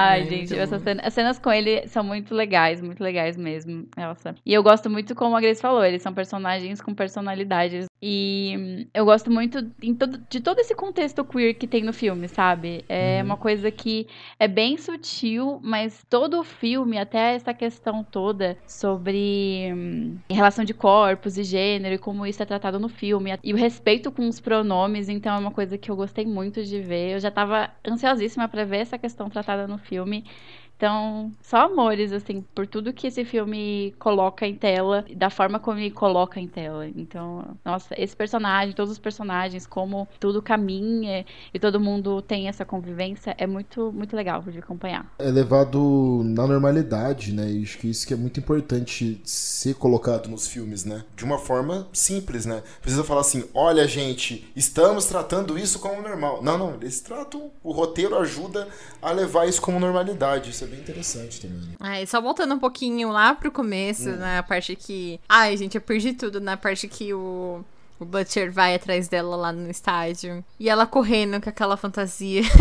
Ai, 0.00 0.20
É, 0.20 0.24
gente, 0.24 0.50
muito 0.50 0.62
essas 0.62 0.82
cenas, 0.82 1.06
as 1.06 1.14
cenas 1.14 1.38
com 1.38 1.50
ele 1.52 1.86
são 1.88 2.02
muito 2.04 2.34
legais, 2.34 2.80
muito 2.80 3.02
legais 3.02 3.36
mesmo. 3.36 3.86
Nossa. 3.96 4.34
E 4.44 4.52
eu 4.54 4.62
gosto 4.62 4.88
muito, 4.88 5.14
como 5.14 5.36
a 5.36 5.40
Grace 5.40 5.60
falou, 5.60 5.84
eles 5.84 6.02
são 6.02 6.12
personagens 6.14 6.80
com 6.80 6.94
personalidades. 6.94 7.86
E 8.00 8.54
hum, 8.56 8.86
eu 8.94 9.04
gosto 9.04 9.28
muito 9.30 9.60
todo- 9.98 10.18
de 10.30 10.40
todo 10.40 10.60
esse 10.60 10.74
contexto 10.74 11.24
queer 11.24 11.54
que 11.54 11.66
tem 11.66 11.82
no 11.82 11.92
filme, 11.92 12.28
sabe? 12.28 12.84
É 12.88 13.20
uma 13.24 13.36
coisa 13.36 13.70
que 13.72 14.06
é 14.38 14.46
bem 14.46 14.76
sutil, 14.76 15.58
mas 15.64 16.04
todo 16.08 16.38
o 16.38 16.44
filme, 16.44 16.96
até 16.96 17.34
essa 17.34 17.52
questão 17.52 18.04
toda 18.04 18.56
sobre 18.66 19.72
hum, 19.74 20.18
relação 20.30 20.64
de 20.64 20.72
corpos 20.74 21.36
e 21.36 21.42
gênero 21.42 21.94
e 21.96 21.98
como 21.98 22.24
isso 22.24 22.40
é 22.42 22.46
tratado 22.46 22.78
no 22.78 22.88
filme, 22.88 23.36
e 23.42 23.52
o 23.52 23.56
respeito 23.56 24.12
com 24.12 24.28
os 24.28 24.38
pronomes, 24.40 25.08
então 25.08 25.34
é 25.34 25.38
uma 25.38 25.50
coisa 25.50 25.76
que 25.76 25.90
eu 25.90 25.96
gostei 25.96 26.24
muito 26.24 26.62
de 26.62 26.80
ver. 26.80 27.14
Eu 27.14 27.20
já 27.20 27.30
tava 27.32 27.70
ansiosíssima 27.86 28.48
pra 28.48 28.64
ver 28.64 28.78
essa 28.78 28.96
questão 28.98 29.28
tratada 29.28 29.66
no 29.66 29.76
filme 29.78 29.87
filme. 29.88 30.22
Então, 30.78 31.32
só 31.42 31.66
amores, 31.66 32.12
assim, 32.12 32.40
por 32.54 32.64
tudo 32.64 32.92
que 32.92 33.08
esse 33.08 33.24
filme 33.24 33.92
coloca 33.98 34.46
em 34.46 34.54
tela, 34.54 35.04
da 35.16 35.28
forma 35.28 35.58
como 35.58 35.80
ele 35.80 35.90
coloca 35.90 36.38
em 36.38 36.46
tela. 36.46 36.86
Então, 36.86 37.44
nossa, 37.64 38.00
esse 38.00 38.14
personagem, 38.14 38.72
todos 38.76 38.92
os 38.92 38.98
personagens, 38.98 39.66
como 39.66 40.06
tudo 40.20 40.40
caminha 40.40 41.26
e 41.52 41.58
todo 41.58 41.80
mundo 41.80 42.22
tem 42.22 42.46
essa 42.46 42.64
convivência, 42.64 43.34
é 43.36 43.44
muito, 43.44 43.90
muito 43.92 44.14
legal 44.14 44.40
de 44.42 44.56
acompanhar. 44.60 45.12
É 45.18 45.28
levado 45.28 46.22
na 46.24 46.46
normalidade, 46.46 47.32
né? 47.32 47.50
E 47.50 47.64
acho 47.64 47.78
que 47.78 47.90
isso 47.90 48.06
que 48.06 48.14
é 48.14 48.16
muito 48.16 48.38
importante 48.38 49.20
ser 49.24 49.74
colocado 49.74 50.28
nos 50.28 50.46
filmes, 50.46 50.84
né? 50.84 51.02
De 51.16 51.24
uma 51.24 51.38
forma 51.38 51.88
simples, 51.92 52.46
né? 52.46 52.62
Precisa 52.80 53.02
falar 53.02 53.22
assim, 53.22 53.44
olha, 53.52 53.84
gente, 53.88 54.48
estamos 54.54 55.06
tratando 55.06 55.58
isso 55.58 55.80
como 55.80 56.00
normal. 56.00 56.40
Não, 56.40 56.56
não, 56.56 56.74
eles 56.74 57.00
tratam, 57.00 57.50
o 57.64 57.72
roteiro 57.72 58.16
ajuda 58.16 58.68
a 59.02 59.10
levar 59.10 59.48
isso 59.48 59.60
como 59.60 59.80
normalidade. 59.80 60.50
Isso 60.50 60.62
é 60.62 60.67
bem 60.68 60.80
interessante 60.80 61.40
também. 61.40 61.58
né? 61.58 61.74
Ai, 61.80 62.06
só 62.06 62.20
voltando 62.20 62.54
um 62.54 62.58
pouquinho 62.58 63.10
lá 63.10 63.34
pro 63.34 63.50
começo, 63.50 64.10
na 64.10 64.42
parte 64.42 64.76
que. 64.76 65.18
Ai, 65.28 65.56
gente, 65.56 65.74
eu 65.74 65.80
perdi 65.80 66.12
tudo 66.12 66.40
na 66.40 66.56
parte 66.56 66.86
que 66.88 67.12
o. 67.12 67.64
O 68.00 68.04
Butcher 68.04 68.52
vai 68.52 68.76
atrás 68.76 69.08
dela 69.08 69.34
lá 69.34 69.50
no 69.52 69.68
estádio. 69.68 70.44
E 70.60 70.68
ela 70.68 70.86
correndo 70.86 71.40
com 71.42 71.48
aquela 71.50 71.76
fantasia. 71.76 72.42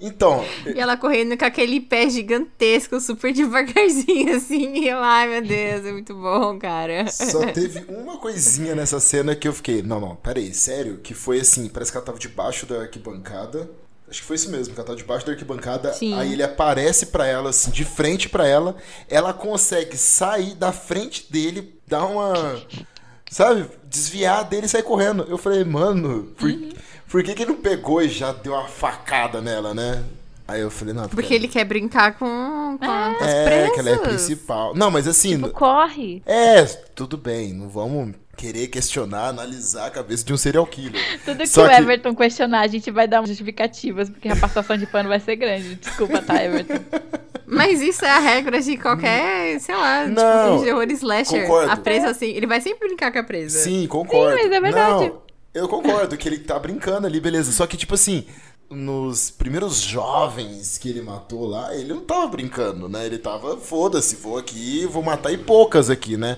Então, 0.00 0.44
e 0.64 0.78
ela 0.78 0.96
correndo 0.96 1.36
com 1.36 1.44
aquele 1.44 1.80
pé 1.80 2.08
gigantesco, 2.08 3.00
super 3.00 3.32
devagarzinho, 3.32 4.34
assim. 4.36 4.74
E 4.78 4.88
eu, 4.88 4.98
ai, 4.98 5.26
meu 5.28 5.42
Deus, 5.42 5.84
é 5.84 5.92
muito 5.92 6.14
bom, 6.14 6.56
cara. 6.56 7.08
Só 7.10 7.44
teve 7.52 7.84
uma 7.92 8.16
coisinha 8.18 8.76
nessa 8.76 9.00
cena 9.00 9.34
que 9.34 9.48
eu 9.48 9.52
fiquei, 9.52 9.82
não, 9.82 10.00
não, 10.00 10.14
peraí, 10.14 10.54
sério? 10.54 10.98
Que 10.98 11.14
foi 11.14 11.40
assim, 11.40 11.68
parece 11.68 11.90
que 11.90 11.98
ela 11.98 12.06
tava 12.06 12.18
debaixo 12.18 12.64
da 12.64 12.82
arquibancada. 12.82 13.68
Acho 14.10 14.20
que 14.20 14.26
foi 14.26 14.36
isso 14.36 14.50
mesmo, 14.50 14.72
que 14.72 14.80
ela 14.80 14.86
tava 14.86 14.96
debaixo 14.96 15.26
da 15.26 15.32
arquibancada. 15.32 15.92
Sim. 15.92 16.14
Aí 16.14 16.32
ele 16.32 16.42
aparece 16.42 17.06
pra 17.06 17.26
ela, 17.26 17.50
assim, 17.50 17.70
de 17.70 17.84
frente 17.84 18.28
pra 18.28 18.46
ela. 18.46 18.76
Ela 19.08 19.32
consegue 19.32 19.96
sair 19.96 20.54
da 20.54 20.72
frente 20.72 21.30
dele, 21.30 21.78
dar 21.86 22.06
uma. 22.06 22.60
Sabe? 23.30 23.68
Desviar 23.84 24.44
dele 24.44 24.66
e 24.66 24.68
sair 24.68 24.82
correndo. 24.82 25.26
Eu 25.28 25.36
falei, 25.36 25.62
mano, 25.64 26.32
por, 26.38 26.50
por 27.08 27.22
que, 27.22 27.34
que 27.34 27.42
ele 27.42 27.52
não 27.52 27.60
pegou 27.60 28.00
e 28.00 28.08
já 28.08 28.32
deu 28.32 28.54
uma 28.54 28.66
facada 28.66 29.40
nela, 29.40 29.74
né? 29.74 30.02
Aí 30.46 30.62
eu 30.62 30.70
falei, 30.70 30.94
não, 30.94 31.06
Porque 31.10 31.34
ele 31.34 31.46
quer 31.46 31.64
brincar 31.66 32.18
com, 32.18 32.78
com 32.78 32.90
as 32.90 33.22
É, 33.22 33.68
que 33.68 33.80
ela 33.80 33.90
é 33.90 33.94
a 33.94 33.98
principal. 33.98 34.74
Não, 34.74 34.90
mas 34.90 35.06
assim. 35.06 35.36
Tipo, 35.36 35.50
corre! 35.50 36.22
É, 36.24 36.64
tudo 36.64 37.18
bem, 37.18 37.52
não 37.52 37.68
vamos 37.68 38.14
querer 38.38 38.68
questionar, 38.68 39.28
analisar 39.28 39.86
a 39.86 39.90
cabeça 39.90 40.24
de 40.24 40.32
um 40.32 40.36
serial 40.36 40.64
killer. 40.66 41.02
Tudo 41.24 41.38
que 41.38 41.46
Só 41.48 41.66
o 41.66 41.68
que- 41.68 41.74
Everton 41.74 42.14
questionar, 42.14 42.60
a 42.60 42.66
gente 42.68 42.90
vai 42.90 43.08
dar 43.08 43.26
justificativas, 43.26 44.08
porque 44.08 44.28
a 44.28 44.36
passação 44.36 44.76
de 44.78 44.86
pano 44.86 45.08
vai 45.08 45.18
ser 45.20 45.36
grande. 45.36 45.74
Desculpa, 45.74 46.22
tá, 46.22 46.42
Everton? 46.42 46.74
Mas 47.50 47.80
isso 47.80 48.04
é 48.04 48.10
a 48.10 48.18
regra 48.18 48.60
de 48.60 48.76
qualquer, 48.76 49.58
sei 49.58 49.74
lá, 49.74 50.06
Não, 50.06 50.12
tipo, 50.14 50.22
filme 50.22 50.58
de 50.58 50.64
terror 50.64 50.90
slasher. 50.92 51.42
concordo. 51.42 51.72
A 51.72 51.76
presa, 51.76 52.10
assim, 52.10 52.26
ele 52.26 52.46
vai 52.46 52.60
sempre 52.60 52.86
brincar 52.88 53.10
com 53.10 53.18
a 53.18 53.22
presa. 53.24 53.58
Sim, 53.58 53.86
concordo. 53.86 54.36
Sim, 54.36 54.42
mas 54.44 54.52
é 54.52 54.60
verdade. 54.60 55.04
Não, 55.08 55.22
eu 55.54 55.66
concordo 55.68 56.16
que 56.16 56.28
ele 56.28 56.38
tá 56.38 56.58
brincando 56.58 57.06
ali, 57.06 57.18
beleza. 57.18 57.50
Só 57.50 57.66
que, 57.66 57.76
tipo 57.78 57.94
assim, 57.94 58.26
nos 58.70 59.30
primeiros 59.30 59.80
jovens 59.80 60.76
que 60.76 60.90
ele 60.90 61.00
matou 61.00 61.46
lá, 61.46 61.74
ele 61.74 61.94
não 61.94 62.02
tava 62.02 62.26
brincando, 62.26 62.86
né? 62.86 63.06
Ele 63.06 63.16
tava, 63.18 63.56
foda-se, 63.56 64.16
vou 64.16 64.36
aqui, 64.36 64.84
vou 64.86 65.02
matar 65.02 65.32
e 65.32 65.38
poucas 65.38 65.88
aqui, 65.88 66.18
né? 66.18 66.36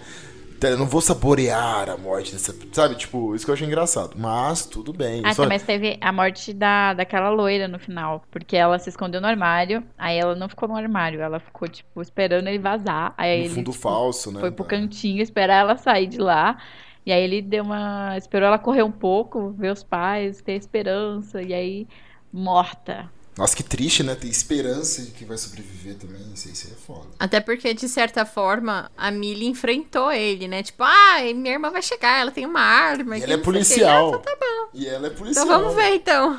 Então, 0.61 0.69
Eu 0.69 0.77
não 0.77 0.85
vou 0.85 1.01
saborear 1.01 1.89
a 1.89 1.97
morte 1.97 2.33
dessa. 2.33 2.55
Sabe, 2.71 2.95
tipo, 2.95 3.35
isso 3.35 3.47
que 3.47 3.51
eu 3.51 3.55
achei 3.55 3.67
engraçado. 3.67 4.15
Mas, 4.19 4.67
tudo 4.67 4.93
bem. 4.93 5.23
Ah, 5.25 5.33
Só- 5.33 5.45
tá, 5.45 5.49
mas 5.49 5.63
teve 5.63 5.97
a 6.03 6.13
morte 6.13 6.53
da, 6.53 6.93
daquela 6.93 7.31
loira 7.31 7.67
no 7.67 7.79
final. 7.79 8.23
Porque 8.31 8.59
ela 8.59 8.79
se 8.79 8.91
escondeu 8.91 9.23
no 9.23 9.27
armário. 9.27 9.83
Aí 9.97 10.19
ela 10.19 10.35
não 10.35 10.51
ficou 10.51 10.69
no 10.69 10.77
armário. 10.77 11.23
Ela 11.23 11.41
ficou, 11.41 11.67
tipo, 11.67 12.03
esperando 12.03 12.47
ele 12.47 12.59
vazar. 12.59 13.15
Aí 13.17 13.39
no 13.39 13.45
ele 13.47 13.55
fundo 13.55 13.71
tipo, 13.71 13.83
falso, 13.83 14.31
né? 14.31 14.41
foi 14.41 14.51
pro 14.51 14.67
cantinho 14.67 15.23
esperar 15.23 15.61
ela 15.63 15.79
sair 15.79 16.07
de 16.07 16.19
lá. 16.19 16.59
E 17.07 17.11
aí 17.11 17.23
ele 17.23 17.41
deu 17.41 17.65
uma. 17.65 18.19
Esperou 18.19 18.47
ela 18.47 18.59
correr 18.59 18.83
um 18.83 18.93
pouco, 18.93 19.53
ver 19.53 19.73
os 19.73 19.83
pais, 19.83 20.43
ter 20.43 20.57
esperança. 20.57 21.41
E 21.41 21.55
aí, 21.55 21.89
morta. 22.31 23.11
Nossa, 23.41 23.57
que 23.57 23.63
triste, 23.63 24.03
né? 24.03 24.15
Ter 24.15 24.29
esperança 24.29 25.01
de 25.01 25.13
que 25.13 25.25
vai 25.25 25.39
sobreviver 25.39 25.95
também. 25.95 26.21
Isso 26.35 26.47
aí 26.67 26.75
é 26.75 26.77
foda. 26.77 27.09
Até 27.19 27.41
porque, 27.41 27.73
de 27.73 27.89
certa 27.89 28.27
forma, 28.27 28.91
a 28.95 29.11
Millie 29.11 29.49
enfrentou 29.49 30.13
ele, 30.13 30.47
né? 30.47 30.63
Tipo, 30.63 30.83
ah, 30.83 31.23
minha 31.35 31.55
irmã 31.55 31.71
vai 31.71 31.81
chegar, 31.81 32.21
ela 32.21 32.31
tem 32.31 32.45
uma 32.45 32.61
arma. 32.61 33.17
E 33.17 33.23
ela 33.23 33.33
é 33.33 33.39
policial. 33.39 34.05
Ah, 34.05 34.09
então 34.09 34.21
tá 34.21 34.37
bom. 34.39 34.69
E 34.75 34.87
ela 34.87 35.07
é 35.07 35.11
policial. 35.11 35.47
Então 35.47 35.59
vamos 35.59 35.75
ver, 35.75 35.95
então. 35.95 36.39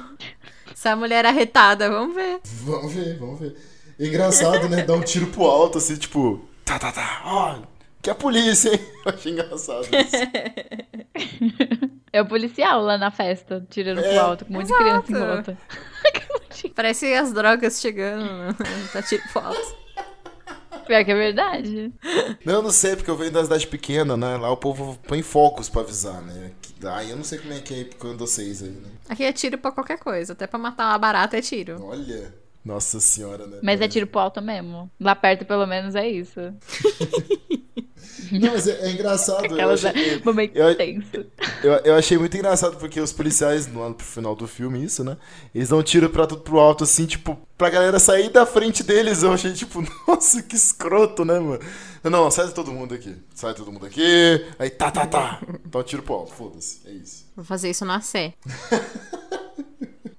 Essa 0.71 0.95
mulher 0.95 1.25
arretada, 1.25 1.89
vamos 1.89 2.13
ver. 2.13 2.39
Vamos 2.43 2.93
ver, 2.93 3.17
vamos 3.17 3.39
ver. 3.39 3.55
É 3.99 4.05
engraçado, 4.05 4.69
né? 4.69 4.83
Dar 4.83 4.93
um 4.93 5.01
tiro 5.01 5.25
pro 5.25 5.45
alto, 5.45 5.79
assim, 5.79 5.95
tipo, 5.95 6.47
tá, 6.63 6.77
tá, 6.77 6.91
tá, 6.91 7.21
ó, 7.25 7.55
que 8.01 8.09
é 8.09 8.13
a 8.13 8.15
polícia, 8.15 8.73
hein? 8.73 8.79
Eu 9.05 9.13
achei 9.13 9.31
engraçado 9.31 9.83
isso. 9.85 9.91
É 12.13 12.21
o 12.21 12.25
policial 12.27 12.81
lá 12.81 12.97
na 12.97 13.09
festa, 13.09 13.65
tirando 13.69 13.99
É. 13.99 14.09
pro 14.09 14.19
alto, 14.19 14.43
com 14.45 14.51
um 14.53 14.57
monte 14.57 14.67
de 14.67 14.75
criança 14.75 15.11
em 15.11 15.15
volta. 15.15 15.57
Parece 16.75 17.13
as 17.13 17.31
drogas 17.31 17.79
chegando. 17.79 18.25
né? 18.25 18.55
Tá 18.91 19.01
tiro 19.01 19.23
pro 19.31 19.41
alto. 19.41 19.75
Pior 20.85 21.05
que 21.05 21.11
é 21.11 21.15
verdade. 21.15 21.93
Não, 22.43 22.55
eu 22.55 22.61
não 22.63 22.71
sei, 22.71 22.97
porque 22.97 23.09
eu 23.09 23.15
venho 23.15 23.31
da 23.31 23.43
cidade 23.43 23.65
pequena, 23.65 24.17
né? 24.17 24.35
Lá 24.35 24.51
o 24.51 24.57
povo 24.57 24.99
põe 25.07 25.21
focos 25.21 25.69
pra 25.69 25.83
avisar, 25.83 26.21
né? 26.21 26.51
Aí 26.83 27.11
eu 27.11 27.15
não 27.15 27.23
sei 27.23 27.39
como 27.39 27.53
é 27.53 27.59
que 27.59 27.73
é 27.73 27.77
aí 27.77 27.85
com 27.85 28.17
vocês 28.17 28.61
aí, 28.61 28.69
né? 28.71 28.89
Aqui 29.07 29.23
é 29.23 29.31
tiro 29.31 29.57
pra 29.57 29.71
qualquer 29.71 29.97
coisa. 29.97 30.33
Até 30.33 30.47
pra 30.47 30.59
matar 30.59 30.89
uma 30.89 30.97
barata 30.97 31.37
é 31.37 31.41
tiro. 31.41 31.81
Olha, 31.81 32.33
nossa 32.65 32.99
senhora, 32.99 33.47
né? 33.47 33.59
Mas 33.63 33.79
é 33.79 33.87
tiro 33.87 34.05
pro 34.07 34.19
alto 34.19 34.41
mesmo. 34.41 34.91
Lá 34.99 35.15
perto, 35.15 35.45
pelo 35.45 35.65
menos, 35.65 35.95
é 35.95 36.09
isso. 36.09 36.39
Não, 38.31 38.51
mas 38.51 38.67
é, 38.67 38.87
é 38.87 38.91
engraçado. 38.91 39.45
Eu 39.45 39.53
Aquelas 39.53 39.85
achei, 39.85 40.21
momento 40.23 40.55
eu- 40.55 40.75
tenso. 40.75 41.25
eu, 41.63 41.71
eu 41.83 41.95
achei 41.95 42.17
muito 42.17 42.35
engraçado 42.35 42.77
porque 42.77 42.99
os 42.99 43.11
policiais, 43.13 43.67
no 43.67 43.81
ano 43.81 43.95
pro 43.95 44.05
final 44.05 44.35
do 44.35 44.47
filme, 44.47 44.83
isso, 44.83 45.03
né? 45.03 45.17
Eles 45.55 45.69
dão 45.69 45.81
tiro 45.81 46.09
pra 46.09 46.27
tudo 46.27 46.41
pro 46.41 46.59
alto, 46.59 46.83
assim, 46.83 47.05
tipo, 47.05 47.37
pra 47.57 47.69
galera 47.69 47.99
sair 47.99 48.29
da 48.29 48.45
frente 48.45 48.83
deles. 48.83 49.23
Eu 49.23 49.33
achei, 49.33 49.53
tipo, 49.53 49.83
nossa, 50.07 50.41
que 50.41 50.55
escroto, 50.55 51.23
né, 51.25 51.39
mano? 51.39 51.59
Não, 52.03 52.29
sai 52.31 52.49
todo 52.51 52.71
mundo 52.71 52.93
aqui. 52.95 53.15
Sai 53.35 53.53
todo 53.53 53.71
mundo 53.71 53.85
aqui. 53.85 54.45
Aí, 54.57 54.69
tá, 54.69 54.89
tá, 54.91 55.05
tá. 55.05 55.39
Dá 55.65 55.79
um 55.79 55.83
tiro 55.83 56.01
pro 56.03 56.15
alto, 56.15 56.33
foda-se. 56.33 56.79
É 56.85 56.91
isso. 56.91 57.25
Vou 57.35 57.45
fazer 57.45 57.69
isso 57.69 57.85
na 57.85 58.01
Sé. 58.01 58.33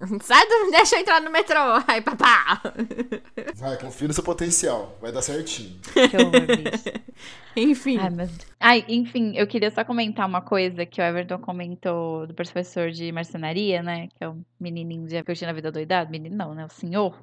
Sai 0.22 0.46
do... 0.46 0.70
Deixa 0.70 0.96
eu 0.96 1.00
entrar 1.00 1.20
no 1.20 1.30
metrô. 1.30 1.58
Aí, 1.86 2.00
papá. 2.00 2.60
Vai, 3.54 3.78
confia 3.78 4.08
no 4.08 4.14
seu 4.14 4.24
potencial. 4.24 4.96
Vai 5.00 5.12
dar 5.12 5.22
certinho. 5.22 5.80
Que 5.92 6.16
horror, 6.16 6.46
bicho. 6.46 6.92
Enfim. 7.56 7.98
Ai, 7.98 8.10
mas... 8.10 8.30
Ai, 8.58 8.84
enfim, 8.88 9.32
eu 9.36 9.46
queria 9.46 9.70
só 9.70 9.84
comentar 9.84 10.26
uma 10.26 10.40
coisa 10.40 10.84
que 10.84 11.00
o 11.00 11.04
Everton 11.04 11.38
comentou 11.38 12.26
do 12.26 12.34
professor 12.34 12.90
de 12.90 13.12
marcenaria, 13.12 13.82
né? 13.82 14.08
Que 14.08 14.24
é 14.24 14.28
o 14.28 14.44
menininho 14.58 15.06
de 15.06 15.22
Curtindo 15.22 15.50
a 15.50 15.54
Vida 15.54 15.70
Doidado. 15.70 16.10
Menino 16.10 16.36
não, 16.36 16.54
né? 16.54 16.64
O 16.64 16.68
senhor. 16.68 17.14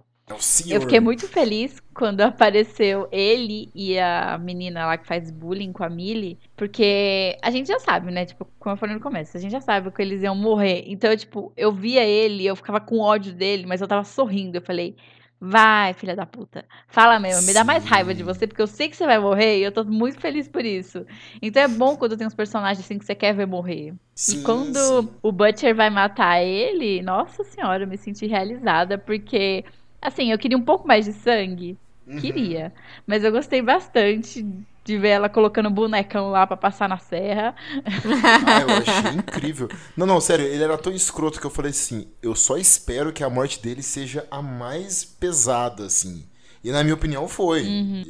É. 0.69 0.75
Eu 0.75 0.81
fiquei 0.81 0.99
muito 0.99 1.27
feliz 1.27 1.81
quando 1.93 2.21
apareceu 2.21 3.07
ele 3.11 3.69
e 3.73 3.97
a 3.97 4.37
menina 4.37 4.85
lá 4.85 4.97
que 4.97 5.07
faz 5.07 5.31
bullying 5.31 5.71
com 5.71 5.83
a 5.83 5.89
Millie, 5.89 6.37
porque 6.55 7.37
a 7.41 7.49
gente 7.49 7.67
já 7.67 7.79
sabe, 7.79 8.11
né? 8.11 8.25
Tipo, 8.25 8.45
como 8.59 8.73
eu 8.73 8.77
falei 8.77 8.95
no 8.95 9.01
começo, 9.01 9.35
a 9.35 9.39
gente 9.39 9.51
já 9.51 9.61
sabe 9.61 9.91
que 9.91 10.01
eles 10.01 10.21
iam 10.21 10.35
morrer. 10.35 10.83
Então, 10.87 11.15
tipo, 11.17 11.51
eu 11.57 11.71
via 11.71 12.03
ele, 12.05 12.45
eu 12.45 12.55
ficava 12.55 12.79
com 12.79 12.99
ódio 12.99 13.33
dele, 13.33 13.65
mas 13.65 13.81
eu 13.81 13.87
tava 13.87 14.03
sorrindo. 14.03 14.57
Eu 14.57 14.61
falei, 14.61 14.95
vai, 15.41 15.93
filha 15.93 16.15
da 16.15 16.25
puta. 16.25 16.65
Fala 16.87 17.19
mesmo, 17.19 17.45
me 17.47 17.53
dá 17.53 17.63
mais 17.63 17.83
Sim. 17.83 17.89
raiva 17.89 18.13
de 18.13 18.23
você, 18.23 18.45
porque 18.45 18.61
eu 18.61 18.67
sei 18.67 18.89
que 18.89 18.95
você 18.97 19.05
vai 19.05 19.17
morrer 19.19 19.59
e 19.59 19.63
eu 19.63 19.71
tô 19.71 19.83
muito 19.85 20.19
feliz 20.19 20.47
por 20.47 20.63
isso. 20.65 21.05
Então 21.41 21.63
é 21.63 21.67
bom 21.67 21.95
quando 21.95 22.17
tem 22.17 22.27
uns 22.27 22.35
personagens 22.35 22.83
assim 22.85 22.97
que 22.99 23.05
você 23.05 23.15
quer 23.15 23.33
ver 23.33 23.47
morrer. 23.47 23.93
Sim, 24.15 24.39
E 24.39 24.43
quando 24.43 24.77
sim. 24.77 25.09
o 25.23 25.31
Butcher 25.31 25.73
vai 25.73 25.89
matar 25.89 26.41
ele, 26.43 27.01
nossa 27.01 27.43
senhora, 27.45 27.83
eu 27.83 27.87
me 27.87 27.97
senti 27.97 28.27
realizada, 28.27 28.97
porque, 28.97 29.63
assim, 30.01 30.31
eu 30.31 30.37
queria 30.37 30.57
um 30.57 30.63
pouco 30.63 30.87
mais 30.87 31.05
de 31.05 31.13
sangue. 31.13 31.77
Uhum. 32.07 32.19
Queria. 32.19 32.73
Mas 33.05 33.23
eu 33.23 33.31
gostei 33.31 33.61
bastante 33.61 34.45
de 34.83 34.97
ver 34.97 35.09
ela 35.09 35.29
colocando 35.29 35.69
bonecão 35.69 36.31
lá 36.31 36.47
pra 36.47 36.57
passar 36.57 36.89
na 36.89 36.97
serra. 36.97 37.55
Ah, 37.85 38.61
eu 38.61 38.77
achei 38.77 39.11
incrível. 39.19 39.69
Não, 39.95 40.07
não, 40.07 40.19
sério, 40.19 40.45
ele 40.45 40.63
era 40.63 40.77
tão 40.77 40.91
escroto 40.91 41.39
que 41.39 41.45
eu 41.45 41.51
falei 41.51 41.71
assim: 41.71 42.07
eu 42.23 42.35
só 42.35 42.57
espero 42.57 43.13
que 43.13 43.23
a 43.23 43.29
morte 43.29 43.61
dele 43.61 43.83
seja 43.83 44.25
a 44.31 44.41
mais 44.41 45.03
pesada, 45.03 45.85
assim. 45.85 46.25
E 46.63 46.71
na 46.71 46.83
minha 46.83 46.95
opinião 46.95 47.27
foi. 47.27 47.65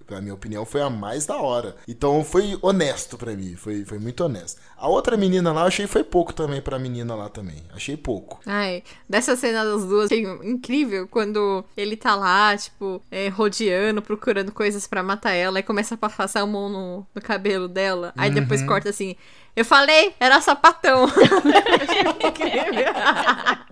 Na 0.10 0.22
minha 0.22 0.34
opinião 0.34 0.66
foi 0.66 0.82
a 0.82 0.90
mais 0.90 1.26
da 1.26 1.38
hora. 1.38 1.76
Então 1.88 2.24
foi 2.24 2.58
honesto 2.62 3.18
pra 3.18 3.34
mim, 3.34 3.56
foi, 3.56 3.86
foi 3.86 4.00
muito 4.00 4.24
honesto. 4.24 4.60
A 4.78 4.88
outra 4.88 5.16
menina 5.18 5.52
lá, 5.52 5.62
eu 5.62 5.68
achei 5.68 5.88
foi 5.88 6.04
pouco 6.04 6.34
também 6.34 6.62
pra 6.62 6.80
menina 6.80 7.16
lá 7.16 7.30
também. 7.30 7.64
Achei 7.74 7.96
pouco. 7.96 8.40
Ai, 8.46 8.84
dessa 9.08 9.36
cena 9.36 9.64
das 9.64 9.86
duas, 9.86 10.06
achei 10.06 10.24
incrível 10.44 11.08
quando 11.08 11.64
ele 11.76 11.96
tá 11.96 12.16
lá, 12.16 12.56
tipo, 12.58 13.02
é, 13.12 13.28
rodeando, 13.30 14.02
procurando 14.02 14.52
coisas 14.52 14.88
pra 14.88 15.04
matar 15.04 15.32
ela, 15.32 15.60
e 15.60 15.64
começa 15.64 15.96
a 15.96 15.98
passar 15.98 16.42
a 16.42 16.46
mão 16.46 16.70
no, 16.70 17.08
no 17.14 17.22
cabelo 17.22 17.68
dela, 17.68 18.14
aí 18.18 18.32
depois 18.32 18.64
corta 18.64 18.90
assim. 18.90 19.16
Eu 19.56 19.66
falei, 19.66 20.14
era 20.20 20.40
sapatão. 20.40 21.06
Achei 21.06 22.04
muito 22.06 22.26
incrível. 22.28 22.94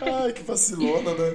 Ai, 0.00 0.32
que 0.32 0.42
vacilona, 0.42 1.14
né? 1.14 1.34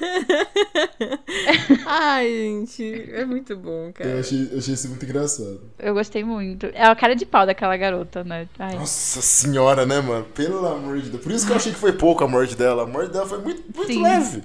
Ai, 1.86 2.28
gente, 2.28 3.10
é 3.12 3.24
muito 3.24 3.56
bom, 3.56 3.92
cara. 3.92 4.20
achei, 4.20 4.48
eu 4.52 4.58
achei 4.58 4.74
isso 4.74 4.88
muito 4.88 5.04
engraçado. 5.04 5.60
Eu 5.78 5.94
gostei 5.94 6.24
muito. 6.24 6.66
É 6.66 6.84
a 6.84 6.94
cara 6.94 7.14
de 7.14 7.26
pau 7.26 7.46
daquela 7.46 7.76
garota, 7.76 8.24
né? 8.24 8.48
Ai, 8.58 8.76
Nossa 8.76 9.20
senhora, 9.20 9.84
né, 9.86 10.00
mano? 10.00 10.24
Pelo 10.34 10.66
amor 10.66 11.00
de 11.00 11.10
Deus. 11.10 11.22
Por 11.22 11.32
isso 11.32 11.46
que 11.46 11.52
eu 11.52 11.56
achei 11.56 11.72
que 11.72 11.78
foi 11.78 11.92
pouco 11.92 12.24
a 12.24 12.28
morte 12.28 12.56
dela. 12.56 12.84
A 12.84 12.86
morte 12.86 13.12
dela 13.12 13.26
foi 13.26 13.38
muito, 13.38 13.62
muito 13.74 13.92
Sim. 13.92 14.02
leve. 14.02 14.42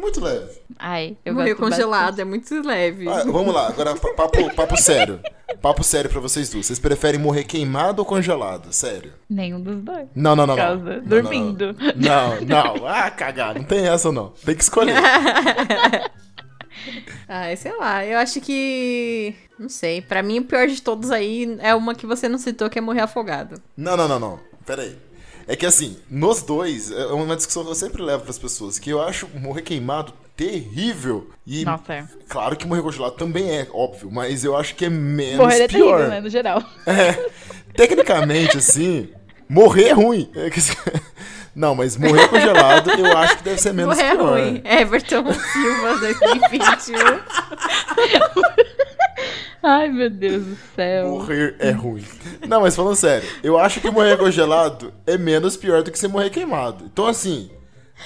Muito 0.00 0.20
leve. 0.20 0.60
ai 0.78 1.16
eu 1.24 1.34
Morreu 1.34 1.56
gosto 1.56 1.70
congelado, 1.70 2.04
bastante. 2.16 2.20
é 2.20 2.24
muito 2.24 2.62
leve. 2.66 3.08
Ah, 3.08 3.24
vamos 3.26 3.52
lá, 3.52 3.66
agora 3.68 3.96
pa- 3.96 4.14
papo, 4.14 4.54
papo 4.54 4.76
sério. 4.76 5.18
Papo 5.60 5.82
sério 5.82 6.08
pra 6.08 6.20
vocês 6.20 6.48
duas. 6.48 6.66
Vocês 6.66 6.78
preferem 6.78 7.18
morrer 7.20 7.42
queimado 7.44 8.00
ou 8.00 8.06
congelado? 8.06 8.72
Sério. 8.72 9.12
Nenhum 9.28 9.60
dos 9.60 9.76
dois. 9.82 10.06
Não, 10.14 10.36
não, 10.36 10.46
não. 10.46 10.54
não. 10.56 10.76
Não, 10.76 10.84
não, 10.94 11.00
dormindo. 11.04 11.74
Não, 11.96 12.40
não. 12.42 12.86
Ah, 12.86 13.10
cagar. 13.10 13.54
Não 13.56 13.64
tem 13.64 13.86
essa, 13.88 14.12
não. 14.12 14.28
Tem 14.44 14.54
que 14.54 14.62
escolher. 14.62 14.94
Ai, 17.28 17.56
sei 17.56 17.76
lá, 17.76 18.04
eu 18.06 18.18
acho 18.18 18.40
que. 18.40 19.34
Não 19.58 19.68
sei. 19.68 20.00
Pra 20.00 20.22
mim, 20.22 20.38
o 20.38 20.44
pior 20.44 20.66
de 20.68 20.80
todos 20.80 21.10
aí 21.10 21.56
é 21.60 21.74
uma 21.74 21.94
que 21.94 22.06
você 22.06 22.28
não 22.28 22.38
citou, 22.38 22.70
que 22.70 22.78
é 22.78 22.82
morrer 22.82 23.00
afogado. 23.00 23.60
Não, 23.76 23.96
não, 23.96 24.06
não, 24.08 24.20
não. 24.20 24.40
Pera 24.64 24.82
aí. 24.82 24.96
É 25.48 25.56
que 25.56 25.64
assim, 25.64 25.96
nos 26.10 26.42
dois, 26.42 26.90
é 26.92 27.06
uma 27.06 27.34
discussão 27.34 27.64
que 27.64 27.70
eu 27.70 27.74
sempre 27.74 28.02
levo 28.02 28.22
pras 28.22 28.38
pessoas, 28.38 28.78
que 28.78 28.90
eu 28.90 29.02
acho 29.02 29.26
morrer 29.34 29.62
queimado 29.62 30.12
terrível. 30.36 31.30
E 31.46 31.64
Nossa, 31.64 31.94
é. 31.94 32.04
claro 32.28 32.54
que 32.54 32.66
morrer 32.66 32.82
congelado 32.82 33.14
também 33.14 33.50
é, 33.50 33.66
óbvio, 33.72 34.10
mas 34.12 34.44
eu 34.44 34.54
acho 34.56 34.74
que 34.74 34.84
é 34.84 34.90
menos 34.90 35.38
Morrer 35.38 35.62
é 35.62 35.66
pior. 35.68 35.96
terrível, 35.96 36.08
né? 36.10 36.20
No 36.20 36.28
geral. 36.28 36.62
É, 36.86 37.30
tecnicamente, 37.74 38.58
assim, 38.58 39.08
morrer 39.48 39.88
é 39.88 39.92
ruim. 39.92 40.30
É 40.36 40.50
que- 40.50 40.60
Não, 41.56 41.74
mas 41.74 41.96
morrer 41.96 42.28
congelado 42.28 42.90
eu 42.90 43.18
acho 43.18 43.38
que 43.38 43.42
deve 43.44 43.60
ser 43.60 43.72
menos 43.72 43.96
morrer 43.96 44.08
é 44.10 44.14
pior. 44.14 44.30
ruim. 44.38 44.62
Everton 44.64 45.24
Silva 45.32 45.96
2021. 45.98 46.94
Ai, 49.62 49.88
meu 49.88 50.08
Deus 50.08 50.44
do 50.44 50.56
céu. 50.76 51.08
Morrer 51.08 51.56
é 51.58 51.70
ruim. 51.70 52.04
Não, 52.46 52.60
mas 52.60 52.76
falando 52.76 52.94
sério, 52.96 53.28
eu 53.42 53.58
acho 53.58 53.80
que 53.80 53.90
morrer 53.90 54.16
congelado 54.16 54.92
é 55.06 55.18
menos 55.18 55.56
pior 55.56 55.82
do 55.82 55.90
que 55.90 55.98
você 55.98 56.06
morrer 56.08 56.30
queimado. 56.30 56.84
Então, 56.84 57.06
assim, 57.06 57.50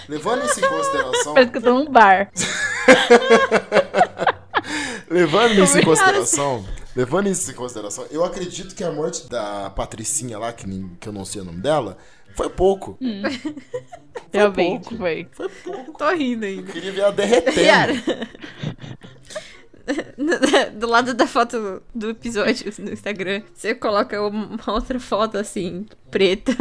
levando 0.08 0.44
isso 0.46 0.58
em 0.64 0.68
consideração, 0.68 1.34
Parece 1.34 1.52
que 1.52 1.58
eu 1.58 1.62
tô 1.62 1.74
num 1.74 1.90
bar. 1.90 2.30
levando 5.10 5.62
isso 5.62 5.78
em 5.78 5.82
consideração, 5.84 6.64
levando 6.96 7.28
isso 7.28 7.50
em 7.50 7.54
consideração, 7.54 8.06
eu 8.10 8.24
acredito 8.24 8.74
que 8.74 8.82
a 8.84 8.90
morte 8.90 9.28
da 9.28 9.70
Patricinha 9.70 10.38
lá, 10.38 10.52
que, 10.52 10.66
nem- 10.66 10.96
que 11.00 11.08
eu 11.08 11.12
não 11.12 11.24
sei 11.24 11.42
o 11.42 11.44
nome 11.44 11.60
dela, 11.60 11.98
foi 12.34 12.48
pouco. 12.48 12.96
Realmente 14.32 14.84
pouco. 14.88 14.96
foi. 14.96 15.28
Foi 15.32 15.48
pouco. 15.48 15.92
Tô 15.98 16.10
rindo 16.14 16.44
Eu 16.46 16.50
ainda. 16.50 16.72
queria 16.72 16.92
ver 16.92 17.00
ela 17.02 17.12
derretendo. 17.12 18.00
Do 20.74 20.86
lado 20.86 21.14
da 21.14 21.26
foto 21.26 21.82
do 21.94 22.10
episódio 22.10 22.72
no 22.78 22.92
Instagram, 22.92 23.42
você 23.54 23.74
coloca 23.74 24.20
uma 24.20 24.72
outra 24.72 24.98
foto 25.00 25.38
assim, 25.38 25.86
preta. 26.10 26.52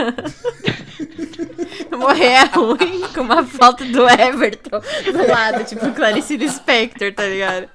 Morrer 1.98 2.26
é 2.26 2.44
ruim, 2.46 3.02
com 3.14 3.22
uma 3.22 3.46
foto 3.46 3.86
do 3.86 4.08
Everton 4.08 4.82
do 5.12 5.28
lado, 5.28 5.64
tipo 5.66 5.92
Clarice 5.94 6.38
Lispector, 6.38 7.14
tá 7.14 7.26
ligado? 7.26 7.70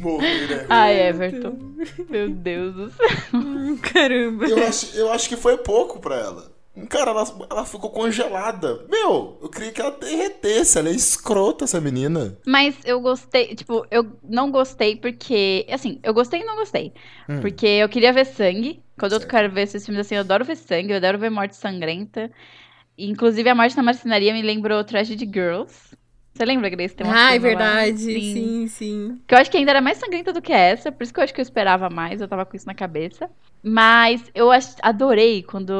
Morrer 0.00 0.52
é 0.52 0.56
ruim. 0.56 0.66
Ai, 0.68 1.08
Everton. 1.08 1.58
Meu 2.08 2.30
Deus 2.30 2.74
do 2.74 2.90
céu. 2.90 3.08
Caramba. 3.92 4.46
Eu 4.46 4.66
acho, 4.66 4.96
eu 4.96 5.12
acho 5.12 5.28
que 5.28 5.36
foi 5.36 5.58
pouco 5.58 6.00
pra 6.00 6.16
ela. 6.16 6.51
Cara, 6.88 7.10
ela, 7.10 7.24
ela 7.50 7.64
ficou 7.66 7.90
congelada. 7.90 8.86
Meu, 8.88 9.38
eu 9.42 9.48
queria 9.50 9.72
que 9.72 9.80
ela 9.80 9.90
derretesse. 9.90 10.78
Ela 10.78 10.88
é 10.88 10.92
escrota, 10.92 11.64
essa 11.64 11.80
menina. 11.80 12.38
Mas 12.46 12.76
eu 12.84 13.00
gostei, 13.00 13.54
tipo, 13.54 13.86
eu 13.90 14.18
não 14.22 14.50
gostei 14.50 14.96
porque, 14.96 15.66
assim, 15.70 16.00
eu 16.02 16.14
gostei 16.14 16.40
e 16.40 16.44
não 16.44 16.56
gostei. 16.56 16.92
Porque 17.40 17.66
eu 17.66 17.88
queria 17.88 18.12
ver 18.12 18.24
sangue. 18.24 18.82
Quando 18.98 19.12
eu 19.12 19.20
Certo. 19.20 19.30
quero 19.30 19.52
ver 19.52 19.62
esses 19.62 19.84
filmes 19.84 20.06
assim, 20.06 20.14
eu 20.14 20.20
adoro 20.20 20.44
ver 20.44 20.56
sangue, 20.56 20.92
eu 20.92 20.96
adoro 20.96 21.18
ver 21.18 21.30
morte 21.30 21.56
sangrenta. 21.56 22.30
Inclusive, 22.96 23.48
a 23.48 23.54
morte 23.54 23.76
na 23.76 23.82
marcenaria 23.82 24.32
me 24.32 24.42
lembrou 24.42 24.82
Tragedy 24.84 25.24
Girls. 25.26 25.96
Você 26.34 26.44
lembra, 26.44 26.68
Grace? 26.70 26.94
Tem 26.94 27.06
uma 27.06 27.14
Ah, 27.14 27.34
é 27.34 27.40
cena 27.40 27.42
lá? 27.42 27.48
verdade. 27.48 27.98
Sim, 27.98 28.66
sim. 28.68 29.20
Que 29.26 29.34
eu 29.34 29.38
acho 29.38 29.50
que 29.50 29.56
ainda 29.56 29.70
era 29.70 29.80
mais 29.80 29.98
sangrenta 29.98 30.32
do 30.32 30.42
que 30.42 30.52
essa, 30.52 30.90
por 30.90 31.02
isso 31.02 31.12
que 31.12 31.20
eu 31.20 31.24
acho 31.24 31.34
que 31.34 31.40
eu 31.40 31.44
esperava 31.44 31.90
mais, 31.90 32.20
eu 32.20 32.28
tava 32.28 32.44
com 32.46 32.56
isso 32.56 32.66
na 32.66 32.74
cabeça. 32.74 33.30
Mas 33.62 34.30
eu 34.34 34.50
adorei 34.82 35.42
quando 35.42 35.72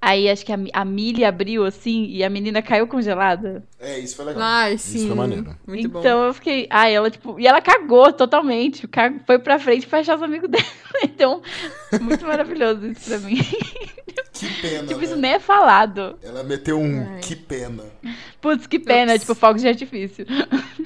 Aí 0.00 0.30
acho 0.30 0.46
que 0.46 0.52
a, 0.52 0.58
a 0.74 0.84
Millie 0.84 1.24
abriu 1.24 1.64
assim 1.64 2.04
e 2.06 2.22
a 2.22 2.30
menina 2.30 2.62
caiu 2.62 2.86
congelada. 2.86 3.64
É, 3.80 3.98
isso 3.98 4.14
foi 4.14 4.26
legal. 4.26 4.42
Ai, 4.44 4.74
Isso 4.74 4.90
sim. 4.96 5.06
foi 5.08 5.16
maneiro. 5.16 5.56
Muito 5.66 5.88
bom. 5.88 5.98
então 5.98 6.24
eu 6.24 6.32
fiquei. 6.32 6.68
Ai, 6.70 6.94
ela, 6.94 7.10
tipo. 7.10 7.38
E 7.40 7.46
ela 7.48 7.60
cagou 7.60 8.12
totalmente. 8.12 8.86
ca- 8.86 9.12
Foi 9.26 9.40
pra 9.40 9.58
frente 9.58 9.88
pra 9.88 9.98
achar 9.98 10.14
os 10.16 10.22
amigos 10.22 10.48
dela. 10.48 10.64
Então, 11.02 11.42
muito 12.00 12.24
maravilhoso 12.26 12.86
isso 12.86 13.08
pra 13.10 13.18
mim. 13.18 13.38
Que 14.32 14.48
pena, 14.62 14.86
tipo, 14.86 15.00
né? 15.00 15.04
isso 15.04 15.16
nem 15.16 15.32
é 15.32 15.38
falado. 15.40 16.16
Ela 16.22 16.42
meteu 16.44 16.78
um 16.78 17.06
Ai. 17.14 17.20
que 17.20 17.34
pena. 17.34 17.82
Putz, 18.40 18.66
que 18.68 18.78
pena, 18.78 19.12
Ups. 19.12 19.20
tipo, 19.22 19.34
fogos 19.34 19.62
de 19.62 19.68
artifício. 19.68 20.24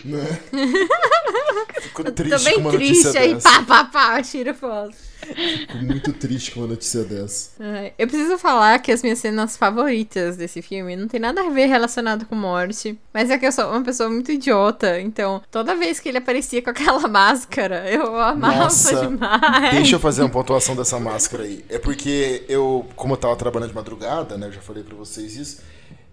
Né? 0.04 0.24
Ficou 1.82 2.04
Eu 2.06 2.12
triste 2.12 2.38
tô 2.38 2.44
bem 2.44 2.54
com 2.54 2.60
uma 2.60 2.72
notícia 2.72 3.10
triste 3.10 3.18
aí, 3.18 3.34
dessa. 3.34 3.48
pá, 3.62 3.64
pá, 3.64 3.84
pá, 3.84 4.22
tira 4.22 4.54
foto. 4.54 4.94
Fico 5.22 5.76
muito 5.78 6.12
triste 6.12 6.50
com 6.50 6.60
uma 6.60 6.66
notícia 6.66 7.04
dessa. 7.04 7.50
Eu 7.98 8.06
preciso 8.06 8.36
falar 8.38 8.78
que 8.80 8.90
as 8.90 9.02
minhas 9.02 9.18
cenas 9.18 9.56
favoritas 9.56 10.36
desse 10.36 10.60
filme 10.60 10.96
não 10.96 11.08
tem 11.08 11.20
nada 11.20 11.42
a 11.42 11.50
ver 11.50 11.66
relacionado 11.66 12.26
com 12.26 12.34
morte, 12.34 12.98
mas 13.12 13.30
é 13.30 13.38
que 13.38 13.46
eu 13.46 13.52
sou 13.52 13.70
uma 13.70 13.82
pessoa 13.82 14.08
muito 14.10 14.32
idiota, 14.32 15.00
então 15.00 15.42
toda 15.50 15.76
vez 15.76 16.00
que 16.00 16.08
ele 16.08 16.18
aparecia 16.18 16.62
com 16.62 16.70
aquela 16.70 17.06
máscara, 17.08 17.88
eu 17.90 18.16
amava 18.18 18.64
Nossa, 18.64 19.06
demais. 19.06 19.70
Deixa 19.72 19.96
eu 19.96 20.00
fazer 20.00 20.22
uma 20.22 20.30
pontuação 20.30 20.74
dessa 20.76 20.98
máscara 20.98 21.44
aí. 21.44 21.64
É 21.68 21.78
porque 21.78 22.44
eu, 22.48 22.86
como 22.96 23.14
eu 23.14 23.18
tava 23.18 23.36
trabalhando 23.36 23.70
de 23.70 23.74
madrugada, 23.74 24.36
né? 24.36 24.48
Eu 24.48 24.52
já 24.52 24.60
falei 24.60 24.82
pra 24.82 24.96
vocês 24.96 25.36
isso. 25.36 25.62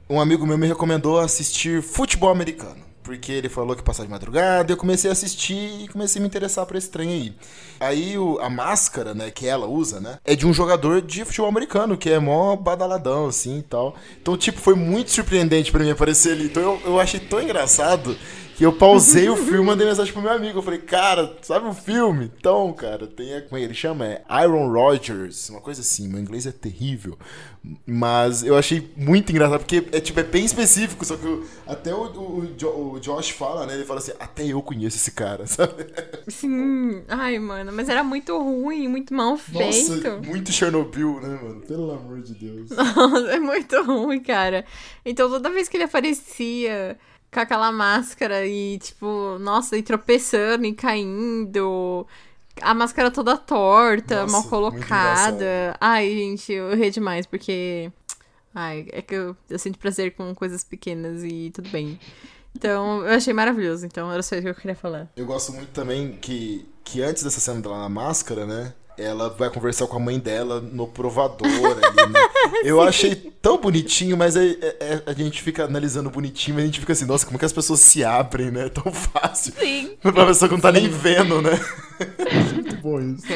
Um 0.09 0.19
amigo 0.19 0.45
meu 0.45 0.57
me 0.57 0.67
recomendou 0.67 1.19
assistir 1.19 1.81
futebol 1.83 2.31
americano. 2.31 2.88
Porque 3.09 3.31
ele 3.31 3.49
falou 3.49 3.75
que 3.75 3.81
passava 3.81 4.05
de 4.05 4.11
madrugada, 4.11 4.71
eu 4.71 4.77
comecei 4.77 5.09
a 5.09 5.13
assistir 5.13 5.81
e 5.81 5.87
comecei 5.87 6.19
a 6.19 6.21
me 6.21 6.27
interessar 6.27 6.63
por 6.67 6.75
esse 6.75 6.91
trem 6.91 7.09
aí. 7.09 7.33
Aí 7.79 8.17
o- 8.19 8.37
a 8.39 8.51
máscara, 8.51 9.15
né, 9.15 9.31
que 9.31 9.47
ela 9.47 9.65
usa, 9.65 9.99
né, 9.99 10.19
é 10.23 10.35
de 10.35 10.45
um 10.45 10.53
jogador 10.53 11.01
de 11.01 11.25
futebol 11.25 11.49
americano, 11.49 11.97
que 11.97 12.07
é 12.11 12.19
mó 12.19 12.55
badaladão, 12.55 13.25
assim 13.25 13.57
e 13.57 13.63
tal. 13.63 13.95
Então, 14.21 14.37
tipo, 14.37 14.59
foi 14.59 14.75
muito 14.75 15.09
surpreendente 15.09 15.71
pra 15.71 15.83
mim 15.83 15.89
aparecer 15.89 16.33
ali. 16.33 16.45
Então 16.45 16.61
eu, 16.61 16.81
eu 16.85 16.99
achei 16.99 17.19
tão 17.19 17.41
engraçado 17.41 18.15
que 18.59 18.65
eu 18.65 18.73
pausei 18.73 19.29
o 19.29 19.37
filme 19.37 19.63
e 19.63 19.65
mandei 19.65 19.87
mensagem 19.87 20.11
pro 20.11 20.21
meu 20.21 20.33
amigo. 20.33 20.59
Eu 20.59 20.61
falei, 20.61 20.79
cara, 20.81 21.33
sabe 21.41 21.65
o 21.65 21.73
filme? 21.73 22.29
Então, 22.37 22.73
cara, 22.73 23.07
tem 23.07 23.33
a, 23.33 23.41
como 23.41 23.57
ele 23.57 23.73
chama? 23.73 24.05
É 24.05 24.21
Iron 24.43 24.69
Rodgers, 24.69 25.49
uma 25.49 25.61
coisa 25.61 25.79
assim. 25.79 26.09
Meu 26.09 26.19
inglês 26.19 26.45
é 26.45 26.51
terrível. 26.51 27.17
Mas 27.87 28.43
eu 28.43 28.57
achei 28.57 28.91
muito 28.97 29.31
engraçado, 29.31 29.59
porque 29.59 29.85
é 29.93 30.01
tipo, 30.01 30.19
é 30.19 30.23
bem 30.23 30.43
específico, 30.43 31.05
só 31.05 31.15
que 31.15 31.25
o- 31.25 31.45
até 31.65 31.93
o, 31.93 32.03
o, 32.03 32.91
o 32.93 32.99
Josh 32.99 33.29
fala, 33.29 33.65
né? 33.65 33.75
Ele 33.75 33.85
fala 33.85 33.99
assim, 33.99 34.11
até 34.19 34.45
eu 34.45 34.61
conheço 34.61 34.97
esse 34.97 35.11
cara, 35.11 35.47
sabe? 35.47 35.85
Sim, 36.27 37.01
ai, 37.07 37.39
mano, 37.39 37.71
mas 37.71 37.87
era 37.87 38.03
muito 38.03 38.37
ruim, 38.37 38.89
muito 38.89 39.13
mal 39.13 39.37
feito. 39.37 40.09
Nossa, 40.09 40.17
muito 40.17 40.51
Chernobyl, 40.51 41.21
né, 41.21 41.39
mano? 41.41 41.61
Pelo 41.61 41.91
amor 41.91 42.21
de 42.21 42.33
Deus. 42.33 42.69
Nossa, 42.75 43.31
é 43.31 43.39
muito 43.39 43.81
ruim, 43.83 44.19
cara. 44.19 44.65
Então 45.05 45.29
toda 45.29 45.49
vez 45.49 45.69
que 45.69 45.77
ele 45.77 45.85
aparecia 45.85 46.97
com 47.31 47.39
aquela 47.39 47.71
máscara 47.71 48.45
e, 48.45 48.77
tipo, 48.79 49.37
nossa, 49.39 49.77
e 49.77 49.83
tropeçando 49.83 50.65
e 50.65 50.73
caindo. 50.73 52.05
A 52.61 52.73
máscara 52.73 53.09
toda 53.09 53.37
torta, 53.37 54.21
Nossa, 54.21 54.31
mal 54.33 54.43
colocada. 54.43 55.75
Ai, 55.79 56.09
gente, 56.09 56.51
eu 56.51 56.75
ri 56.75 56.89
demais, 56.91 57.25
porque. 57.25 57.91
Ai, 58.53 58.87
é 58.91 59.01
que 59.01 59.15
eu, 59.15 59.37
eu 59.49 59.59
sinto 59.59 59.77
prazer 59.77 60.15
com 60.15 60.33
coisas 60.33 60.63
pequenas 60.63 61.23
e 61.23 61.51
tudo 61.53 61.69
bem. 61.69 61.99
Então, 62.55 63.05
eu 63.05 63.13
achei 63.13 63.33
maravilhoso. 63.33 63.85
Então, 63.85 64.11
era 64.11 64.21
só 64.23 64.35
isso 64.35 64.43
que 64.43 64.49
eu 64.49 64.55
queria 64.55 64.75
falar. 64.75 65.09
Eu 65.15 65.25
gosto 65.25 65.53
muito 65.53 65.69
também 65.69 66.13
que, 66.13 66.67
que 66.83 67.01
antes 67.01 67.23
dessa 67.23 67.39
cena 67.39 67.61
dela 67.61 67.77
na 67.77 67.89
máscara, 67.89 68.45
né? 68.45 68.73
Ela 69.01 69.29
vai 69.29 69.49
conversar 69.49 69.87
com 69.87 69.95
a 69.95 69.99
mãe 69.99 70.19
dela 70.19 70.59
no 70.59 70.85
provador 70.87 71.47
ali, 71.47 72.11
né? 72.11 72.19
Eu 72.65 72.81
achei 72.81 73.15
tão 73.41 73.57
bonitinho, 73.57 74.17
mas 74.17 74.35
é, 74.35 74.45
é- 74.61 74.75
é- 74.81 75.03
a 75.05 75.13
gente 75.13 75.41
fica 75.41 75.63
analisando 75.63 76.09
bonitinho, 76.09 76.55
mas 76.55 76.63
a 76.63 76.67
gente 76.67 76.81
fica 76.81 76.91
assim, 76.91 77.05
nossa, 77.05 77.25
como 77.25 77.39
que 77.39 77.45
as 77.45 77.53
pessoas 77.53 77.79
se 77.79 78.03
abrem, 78.03 78.51
né? 78.51 78.65
É 78.65 78.69
tão 78.69 78.91
fácil. 78.91 79.53
Sim. 79.57 79.91
Pra 80.03 80.25
pessoa 80.25 80.49
que 80.49 80.55
não 80.55 80.61
tá 80.61 80.71
nem 80.71 80.89
vendo, 80.89 81.41
né? 81.41 81.51
bom 82.81 82.99
isso. 82.99 83.27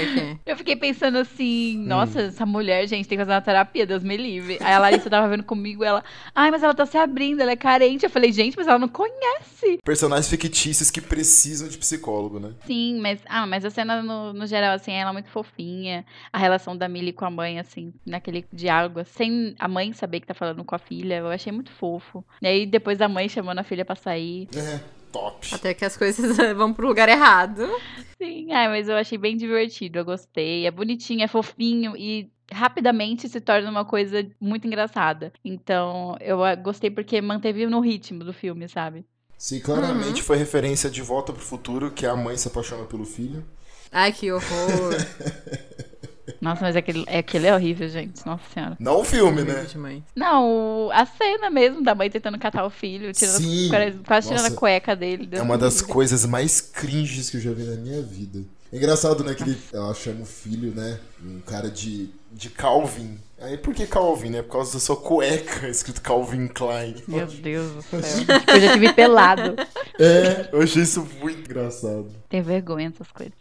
Eu 0.46 0.58
fiquei 0.58 0.76
pensando 0.76 1.18
assim, 1.18 1.78
Hum. 1.78 1.86
nossa, 1.88 2.22
essa 2.22 2.46
mulher, 2.46 2.88
gente, 2.88 3.08
tem 3.08 3.18
que 3.18 3.24
fazer 3.24 3.34
uma 3.34 3.42
terapia, 3.42 3.86
Deus 3.86 4.04
me 4.04 4.18
livre. 4.18 4.58
Aí 4.62 4.74
a 4.74 4.80
Larissa 4.80 5.10
tava 5.10 5.28
vendo 5.28 5.44
comigo, 5.44 5.84
ela, 5.84 6.04
ai, 6.34 6.52
mas 6.52 6.64
ela 6.64 6.74
tá 6.74 6.86
se 6.86 6.98
abrindo, 6.98 7.42
ela 7.42 7.52
é 7.52 7.56
carente. 7.56 8.04
Eu 8.06 8.10
falei, 8.10 8.32
gente, 8.32 8.56
mas 8.58 8.68
ela 8.68 8.80
não 8.80 8.88
conhece. 8.88 9.80
Personagens 9.84 10.30
fictícios 10.30 10.90
que 10.92 11.02
precisam 11.02 11.68
de 11.68 11.78
psicólogo, 11.78 12.40
né? 12.40 12.52
Sim, 12.66 13.00
mas, 13.02 13.20
ah, 13.28 13.46
mas 13.48 13.64
a 13.66 13.70
cena 13.70 14.02
no, 14.02 14.34
no 14.34 14.48
geral, 14.48 14.76
assim, 14.76 14.92
ela 14.92 15.10
é 15.10 15.14
muito 15.14 15.30
fofinha. 15.30 16.06
A 16.32 16.38
relação 16.38 16.76
da 16.76 16.88
Millie 16.88 17.14
com 17.14 17.26
a 17.26 17.30
mãe, 17.30 17.60
assim, 17.60 17.94
naquele 18.06 18.46
diálogo, 18.52 19.04
sem 19.06 19.56
a 19.60 19.68
mãe 19.68 19.94
saber 19.94 20.20
que 20.20 20.28
tá 20.28 20.34
falando 20.34 20.64
com 20.64 20.76
a 20.76 20.80
filha, 20.80 21.16
eu 21.18 21.28
achei 21.28 21.52
muito 21.52 21.72
fofo. 21.72 22.24
E 22.42 22.48
aí 22.48 22.66
depois 22.66 23.02
a 23.02 23.08
mãe 23.08 23.28
chamando 23.30 23.60
a 23.60 23.64
filha 23.64 23.86
pra 23.86 23.96
sair. 23.96 24.48
É, 24.56 24.80
top. 25.14 25.54
Até 25.54 25.74
que 25.74 25.86
as 25.86 25.96
coisas 25.96 26.36
vão 26.58 26.74
pro 26.74 26.88
lugar 26.88 27.08
errado. 27.08 27.70
Sim, 28.18 28.52
ai, 28.52 28.68
mas 28.68 28.90
eu 28.90 28.96
achei 28.96 29.18
bem 29.18 29.38
divertido, 29.38 30.00
eu 30.00 30.06
gostei. 30.06 30.66
É 30.66 30.72
bonitinho, 30.72 31.24
é 31.24 31.28
fofinho 31.28 31.96
e 31.96 32.32
rapidamente 32.52 33.30
se 33.30 33.40
torna 33.40 33.70
uma 33.70 33.86
coisa 33.86 34.28
muito 34.42 34.68
engraçada. 34.68 35.32
Então, 35.46 36.18
eu 36.20 36.44
ah, 36.44 36.56
gostei 36.56 36.90
porque 36.90 37.22
manteve 37.22 37.66
no 37.68 37.80
ritmo 37.80 38.24
do 38.24 38.34
filme, 38.34 38.68
sabe? 38.68 39.06
Sim, 39.38 39.60
claramente 39.60 40.24
foi 40.24 40.38
referência 40.38 40.90
de 40.90 41.02
Volta 41.02 41.32
pro 41.32 41.42
Futuro, 41.42 41.92
que 41.92 42.06
a 42.06 42.16
mãe 42.16 42.36
se 42.38 42.48
apaixona 42.48 42.86
pelo 42.86 43.06
filho. 43.06 43.46
Ai, 43.92 44.12
que 44.12 44.32
horror. 44.32 44.94
Nossa, 46.40 46.62
mas 46.62 46.76
aquele, 46.76 47.06
aquele 47.08 47.48
é 47.48 47.54
horrível, 47.56 47.88
gente. 47.90 48.26
Nossa 48.26 48.44
senhora. 48.54 48.78
Não 48.80 49.02
o 49.02 49.04
filme, 49.04 49.44
né? 49.44 49.66
Demais. 49.70 50.02
Não, 50.16 50.90
a 50.92 51.06
cena 51.06 51.50
mesmo 51.50 51.84
da 51.84 51.94
mãe 51.94 52.10
tentando 52.10 52.38
catar 52.40 52.66
o 52.66 52.70
filho, 52.70 53.12
tirando, 53.14 53.38
Sim. 53.38 53.70
quase 54.06 54.28
tirando 54.28 54.44
Nossa. 54.44 54.54
a 54.54 54.58
cueca 54.58 54.96
dele. 54.96 55.30
É 55.32 55.42
uma 55.42 55.58
das 55.58 55.82
coisas 55.82 56.26
mais 56.26 56.62
cringes 56.62 57.30
que 57.30 57.38
eu 57.38 57.42
já 57.42 57.52
vi 57.52 57.64
na 57.64 57.76
minha 57.76 58.02
vida. 58.02 58.42
É 58.72 58.78
engraçado, 58.78 59.24
né? 59.24 59.36
Que 59.36 59.44
ele, 59.44 59.58
ela 59.72 59.94
chama 59.94 60.22
o 60.22 60.26
filho, 60.26 60.74
né? 60.74 61.00
Um 61.24 61.40
cara 61.42 61.70
de, 61.70 62.10
de 62.32 62.50
Calvin. 62.50 63.20
Aí 63.40 63.58
por 63.58 63.74
que 63.74 63.86
Calvin, 63.86 64.30
né? 64.30 64.42
Por 64.42 64.54
causa 64.54 64.74
da 64.74 64.80
sua 64.80 64.96
cueca, 64.96 65.68
escrito 65.70 66.02
Calvin 66.02 66.48
Klein. 66.48 66.96
Meu 67.08 67.28
Deus 67.28 67.72
do 67.74 67.82
céu. 67.82 68.02
Tipo, 68.02 68.52
eu 68.52 68.62
já 68.62 68.74
tive 68.74 68.94
pelado. 68.94 69.56
É, 70.00 70.50
eu 70.52 70.62
achei 70.62 70.82
isso 70.82 71.08
muito 71.20 71.40
engraçado. 71.52 72.10
Tem 72.30 72.42
vergonha 72.42 72.90
dessas 72.90 73.12
coisas. 73.12 73.34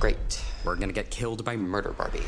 Great. 0.00 0.53
We're 0.64 0.76
gonna 0.76 0.94
get 0.94 1.10
killed 1.10 1.44
by 1.44 1.56
Murder 1.58 1.92
Barbie. 1.92 2.24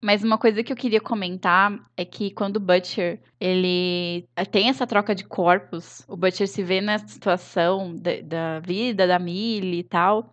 Mas 0.00 0.22
uma 0.22 0.38
coisa 0.38 0.62
que 0.62 0.72
eu 0.72 0.76
queria 0.76 1.00
comentar 1.00 1.76
é 1.96 2.04
que 2.04 2.30
quando 2.30 2.58
o 2.58 2.60
Butcher, 2.60 3.18
ele 3.40 4.28
tem 4.52 4.68
essa 4.68 4.86
troca 4.86 5.12
de 5.12 5.24
corpos, 5.24 6.04
o 6.06 6.16
Butcher 6.16 6.46
se 6.46 6.62
vê 6.62 6.80
na 6.80 6.98
situação 6.98 7.96
da, 7.96 8.20
da 8.22 8.60
vida 8.60 9.08
da 9.08 9.18
Millie 9.18 9.80
e 9.80 9.82
tal, 9.82 10.32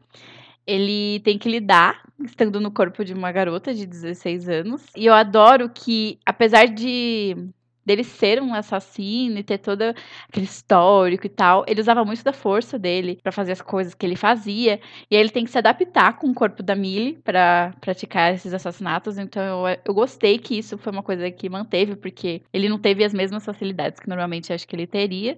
ele 0.68 1.20
tem 1.22 1.40
que 1.40 1.50
lidar 1.50 2.04
estando 2.24 2.62
no 2.62 2.72
corpo 2.72 3.04
de 3.04 3.14
uma 3.16 3.32
garota 3.32 3.74
de 3.74 3.88
16 3.88 4.48
anos. 4.48 4.84
E 4.96 5.08
eu 5.08 5.14
adoro 5.14 5.68
que, 5.68 6.20
apesar 6.24 6.66
de 6.66 7.36
dele 7.86 8.04
ser 8.04 8.42
um 8.42 8.54
assassino 8.54 9.38
e 9.38 9.44
ter 9.44 9.58
todo 9.60 9.82
aquele 10.28 10.46
histórico 10.46 11.26
e 11.26 11.30
tal, 11.30 11.64
ele 11.68 11.82
usava 11.82 12.04
muito 12.04 12.24
da 12.24 12.34
força 12.34 12.78
dele 12.80 13.20
pra 13.22 13.32
fazer 13.32 13.52
as 13.54 13.62
coisas 13.62 13.94
que 13.94 14.06
ele 14.06 14.16
fazia. 14.16 14.80
E 15.10 15.16
aí 15.16 15.22
ele 15.22 15.30
tem 15.30 15.44
que 15.46 15.52
se 15.52 15.58
adaptar 15.58 16.18
com 16.18 16.30
o 16.30 16.34
corpo 16.34 16.64
da 16.64 16.76
Millie 16.76 17.18
pra 17.24 17.74
praticar 17.82 18.34
esses 18.34 18.54
assassinatos. 18.54 19.18
Então 19.18 19.68
eu, 19.68 19.78
eu 19.86 19.94
gostei 19.94 20.38
que 20.40 20.58
isso 20.58 20.78
foi 20.78 20.92
uma 20.92 21.04
coisa 21.04 21.30
que 21.32 21.50
manteve, 21.50 21.96
porque 21.96 22.42
ele 22.54 22.70
não 22.70 22.80
teve 22.80 23.04
as 23.04 23.14
mesmas 23.14 23.46
facilidades 23.46 24.00
que 24.00 24.10
normalmente 24.10 24.52
acho 24.54 24.68
que 24.68 24.76
ele 24.76 24.88
teria. 24.88 25.38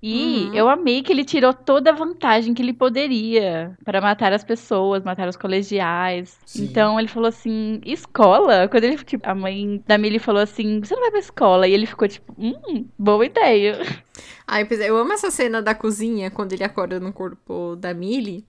E 0.00 0.46
Uhum. 0.46 0.54
eu 0.54 0.68
amei 0.68 1.02
que 1.02 1.10
ele 1.10 1.24
tirou 1.24 1.52
toda 1.52 1.90
a 1.90 1.92
vantagem 1.92 2.54
que 2.54 2.62
ele 2.62 2.72
poderia 2.72 3.76
para 3.84 4.00
matar 4.00 4.32
as 4.32 4.44
pessoas, 4.44 5.02
matar 5.02 5.28
os 5.28 5.36
colegiais. 5.36 6.38
Sim. 6.46 6.64
Então 6.64 6.98
ele 7.00 7.08
falou 7.08 7.28
assim: 7.28 7.80
escola? 7.84 8.68
Quando 8.68 8.84
ele, 8.84 8.96
tipo, 8.98 9.28
a 9.28 9.34
mãe 9.34 9.82
da 9.86 9.98
Millie 9.98 10.20
falou 10.20 10.40
assim: 10.40 10.80
você 10.80 10.94
não 10.94 11.02
vai 11.02 11.10
pra 11.10 11.18
escola? 11.20 11.66
E 11.66 11.72
ele 11.72 11.84
ficou 11.86 12.06
tipo: 12.06 12.32
hum, 12.38 12.86
boa 12.96 13.26
ideia. 13.26 13.78
Ai, 14.46 14.66
é, 14.70 14.88
eu 14.88 14.96
amo 14.96 15.12
essa 15.12 15.30
cena 15.32 15.60
da 15.60 15.74
cozinha, 15.74 16.30
quando 16.30 16.52
ele 16.52 16.64
acorda 16.64 17.00
no 17.00 17.12
corpo 17.12 17.74
da 17.76 17.92
Millie. 17.92 18.44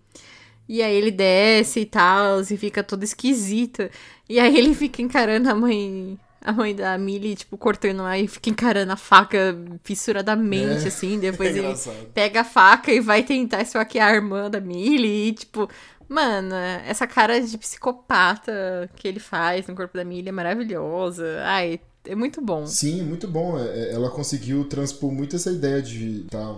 E 0.68 0.84
aí 0.84 0.96
ele 0.96 1.10
desce 1.10 1.80
e 1.80 1.86
tal, 1.86 2.42
e 2.42 2.58
fica 2.58 2.84
todo 2.84 3.04
esquisito. 3.04 3.90
E 4.30 4.40
aí 4.40 4.56
ele 4.56 4.76
fica 4.76 5.02
encarando 5.02 5.50
a 5.50 5.56
mãe. 5.56 6.16
A 6.42 6.52
mãe 6.54 6.74
da 6.76 6.98
Millie, 6.98 7.36
tipo, 7.36 7.58
cortando 7.58 8.02
lá 8.02 8.18
e 8.18 8.28
fica 8.28 8.50
encarando 8.50 8.92
a 8.94 8.96
faca 8.96 9.56
fissuradamente, 9.84 10.86
É. 10.86 10.88
assim. 10.88 11.20
Depois 11.20 11.56
É 11.56 11.60
ele 11.60 11.76
pega 12.14 12.42
a 12.42 12.44
faca 12.46 12.92
e 12.92 13.00
vai 13.00 13.24
tentar 13.24 13.62
esfaquear 13.62 14.10
a 14.12 14.16
irmã 14.16 14.50
da 14.50 14.62
Millie. 14.62 15.28
E, 15.30 15.34
tipo, 15.34 15.70
mano, 16.08 16.56
essa 16.88 17.06
cara 17.06 17.40
de 17.42 17.58
psicopata 17.58 18.90
que 18.96 19.08
ele 19.08 19.20
faz 19.20 19.68
no 19.68 19.76
corpo 19.76 19.98
da 19.98 20.04
Millie 20.06 20.30
é 20.30 20.32
maravilhosa. 20.32 21.26
Ai, 21.44 21.80
é 22.06 22.16
muito 22.16 22.42
bom. 22.42 22.66
Sim, 22.66 23.04
muito 23.04 23.28
bom. 23.28 23.60
É, 23.60 23.90
é, 23.90 23.94
Ela 23.94 24.10
conseguiu 24.10 24.64
transpor 24.66 25.12
muito 25.12 25.36
essa 25.36 25.52
ideia 25.52 25.82
de 25.82 26.22
estar, 26.22 26.58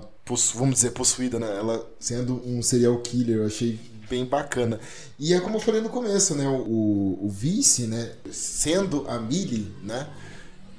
vamos 0.55 0.75
dizer, 0.75 0.91
possuída, 0.91 1.39
né? 1.39 1.57
Ela 1.57 1.85
sendo 1.99 2.41
um 2.45 2.61
serial 2.61 2.97
killer, 2.99 3.37
eu 3.37 3.45
achei 3.47 3.79
bem 4.11 4.25
bacana. 4.25 4.79
E 5.17 5.33
é 5.33 5.39
como 5.39 5.55
eu 5.55 5.59
falei 5.61 5.79
no 5.81 5.89
começo, 5.89 6.35
né? 6.35 6.45
O, 6.47 7.17
o 7.23 7.29
vice, 7.29 7.87
né? 7.87 8.11
Sendo 8.31 9.05
a 9.09 9.17
Millie, 9.19 9.71
né? 9.81 10.05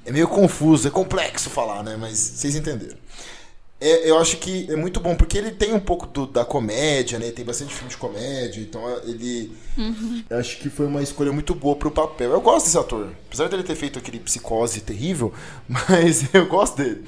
É 0.05 0.11
meio 0.11 0.27
confuso, 0.27 0.87
é 0.87 0.91
complexo 0.91 1.49
falar, 1.49 1.81
né? 1.83 1.97
Mas 1.99 2.17
vocês 2.17 2.55
entenderam. 2.55 2.97
É, 3.81 4.09
eu 4.09 4.17
acho 4.17 4.37
que 4.37 4.71
é 4.71 4.75
muito 4.77 4.99
bom, 5.01 5.13
porque 5.15 5.37
ele 5.37 5.51
tem 5.51 5.73
um 5.73 5.79
pouco 5.79 6.05
do- 6.07 6.25
da 6.27 6.45
comédia, 6.45 7.19
né? 7.19 7.31
Tem 7.31 7.43
bastante 7.43 7.73
filme 7.73 7.89
de 7.89 7.97
comédia, 7.97 8.61
então 8.61 8.81
ele. 9.03 9.51
Eu 10.29 10.37
acho 10.37 10.59
que 10.59 10.69
foi 10.69 10.85
uma 10.85 11.01
escolha 11.01 11.31
muito 11.33 11.53
boa 11.55 11.75
pro 11.75 11.91
papel. 11.91 12.31
Eu 12.31 12.39
gosto 12.41 12.65
desse 12.67 12.77
ator. 12.77 13.09
Apesar 13.27 13.49
dele 13.49 13.63
ter 13.63 13.75
feito 13.75 13.99
aquele 13.99 14.19
psicose 14.19 14.79
terrível, 14.81 15.33
mas 15.67 16.33
eu 16.33 16.45
gosto 16.47 16.77
dele. 16.77 17.03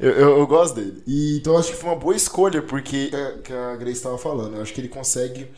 Eu, 0.00 0.10
eu- 0.12 0.38
eu 0.38 0.46
gosto 0.46 0.74
dele. 0.76 1.02
E, 1.06 1.38
então 1.38 1.54
eu 1.54 1.58
acho 1.58 1.70
que 1.72 1.76
foi 1.76 1.90
uma 1.90 1.96
boa 1.96 2.14
escolha, 2.14 2.62
porque 2.62 3.10
é, 3.12 3.38
que 3.42 3.52
a 3.52 3.76
Grace 3.76 3.96
estava 3.98 4.18
falando. 4.18 4.56
Eu 4.56 4.62
acho 4.62 4.72
que 4.72 4.80
ele 4.80 4.88
consegue 4.88 5.48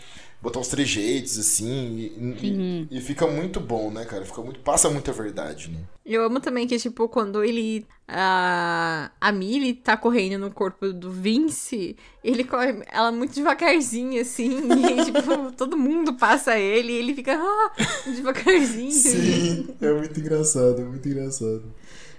botar 0.42 0.58
uns 0.58 0.68
trejeitos, 0.68 1.38
assim, 1.38 2.12
e, 2.40 2.86
e- 2.90 2.96
e 2.98 3.00
fica 3.02 3.26
muito 3.26 3.60
bom, 3.60 3.90
né, 3.90 4.04
cara? 4.06 4.24
Fica 4.24 4.40
muito, 4.42 4.60
passa 4.60 4.88
muita 4.88 5.12
verdade, 5.12 5.70
né? 5.70 5.78
Eu 6.04 6.24
amo 6.24 6.40
também 6.40 6.66
que, 6.66 6.78
tipo, 6.78 7.08
quando 7.08 7.44
ele. 7.44 7.86
A, 8.08 9.12
a 9.20 9.30
Millie 9.30 9.74
tá 9.74 9.96
correndo 9.96 10.40
no 10.40 10.50
corpo 10.50 10.92
do 10.92 11.10
Vince, 11.10 11.96
ele 12.24 12.42
corre. 12.42 12.82
Ela 12.90 13.12
muito 13.12 13.34
devagarzinho, 13.34 14.20
assim. 14.20 14.50
E, 14.74 15.04
tipo, 15.04 15.52
todo 15.56 15.76
mundo 15.76 16.14
passa 16.14 16.58
ele 16.58 16.92
e 16.92 16.96
ele 16.96 17.14
fica. 17.14 17.34
Ah, 17.38 17.70
devagarzinho. 18.10 18.90
Sim, 18.90 19.68
é 19.80 19.92
muito 19.92 20.18
engraçado, 20.18 20.80
é 20.80 20.84
muito 20.84 21.08
engraçado. 21.08 21.62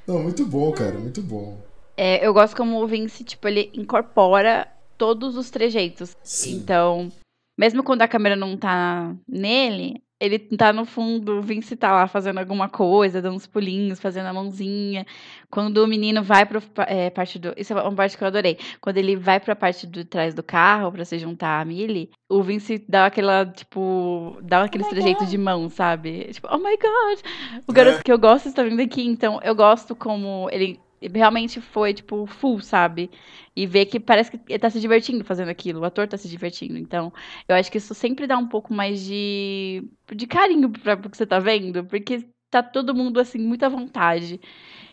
Não, 0.08 0.20
muito 0.24 0.46
bom, 0.46 0.72
cara, 0.72 0.98
muito 0.98 1.22
bom. 1.22 1.62
É, 1.96 2.26
eu 2.26 2.34
gosto 2.34 2.56
como 2.56 2.82
o 2.82 2.88
Vince, 2.88 3.24
tipo, 3.24 3.48
ele 3.48 3.70
incorpora 3.74 4.68
todos 4.98 5.36
os 5.36 5.50
trejeitos. 5.50 6.16
Sim. 6.24 6.56
Então, 6.56 7.12
mesmo 7.58 7.84
quando 7.84 8.02
a 8.02 8.08
câmera 8.08 8.36
não 8.36 8.56
tá 8.58 9.14
nele, 9.28 10.02
ele 10.20 10.38
tá 10.38 10.72
no 10.72 10.86
fundo, 10.86 11.40
o 11.40 11.42
Vince 11.42 11.76
tá 11.76 11.92
lá 11.92 12.08
fazendo 12.08 12.38
alguma 12.38 12.70
coisa, 12.70 13.24
dando 13.24 13.36
uns 13.36 13.48
pulinhos, 13.48 14.00
fazendo 14.00 14.28
a 14.28 14.34
mãozinha. 14.34 15.04
Quando 15.50 15.78
o 15.80 15.88
menino 15.88 16.22
vai 16.22 16.46
pra 16.46 16.62
é, 16.86 17.10
parte 17.10 17.40
do. 17.40 17.52
Isso 17.58 17.74
é 17.74 17.82
uma 17.82 17.92
parte 17.92 18.16
que 18.16 18.24
eu 18.24 18.28
adorei. 18.28 18.56
Quando 18.80 18.98
ele 18.98 19.16
vai 19.16 19.40
pra 19.40 19.56
parte 19.56 19.88
de 19.88 20.06
trás 20.06 20.36
do 20.36 20.44
carro 20.44 20.92
pra 20.92 21.04
se 21.04 21.18
juntar 21.18 21.60
a 21.60 21.66
Millie, 21.66 22.12
o 22.30 22.44
Vince 22.44 22.86
dá 22.88 23.08
aquela, 23.08 23.48
tipo. 23.48 24.38
dá 24.44 24.64
aqueles 24.64 24.88
trejeitos 24.88 25.28
de 25.28 25.40
mão, 25.40 25.68
sabe? 25.70 26.30
Tipo, 26.32 26.48
oh 26.52 26.60
my 26.60 26.78
god! 26.78 27.20
O 27.68 27.74
garoto 27.74 27.98
É. 27.98 28.04
que 28.04 28.12
eu 28.12 28.20
gosto 28.20 28.48
está 28.48 28.62
vindo 28.62 28.80
aqui, 28.80 29.04
então 29.04 29.40
eu 29.44 29.56
gosto 29.56 29.96
como 29.96 30.48
ele 30.52 30.80
realmente 31.14 31.60
foi, 31.62 31.94
tipo, 31.94 32.26
full, 32.26 32.60
sabe? 32.62 33.10
E 33.56 33.66
ver 33.66 33.86
que 33.86 34.00
parece 34.00 34.32
que 34.32 34.40
ele 34.48 34.60
tá 34.60 34.70
se 34.70 34.80
divertindo 34.80 35.24
fazendo 35.24 35.50
aquilo, 35.50 35.82
o 35.82 35.86
ator 35.86 36.08
tá 36.08 36.18
se 36.18 36.28
divertindo. 36.30 36.78
Então, 36.78 37.12
eu 37.48 37.56
acho 37.56 37.72
que 37.72 37.78
isso 37.78 37.94
sempre 37.94 38.28
dá 38.28 38.38
um 38.38 38.48
pouco 38.48 38.74
mais 38.74 39.04
de, 39.04 39.84
de 40.14 40.28
carinho 40.28 40.70
pra 40.70 40.94
o 40.96 41.10
que 41.10 41.18
você 41.18 41.26
tá 41.26 41.40
vendo, 41.40 41.84
porque 41.86 42.28
tá 42.50 42.62
todo 42.62 42.94
mundo, 42.96 43.20
assim, 43.20 43.40
muito 43.40 43.64
à 43.64 43.70
vontade. 43.70 44.40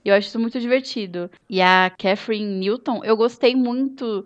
Eu 0.04 0.14
acho 0.14 0.28
isso 0.28 0.40
muito 0.40 0.60
divertido. 0.60 1.30
E 1.48 1.60
a 1.60 1.90
Catherine 1.90 2.58
Newton, 2.58 3.04
eu 3.04 3.16
gostei 3.16 3.54
muito 3.56 4.24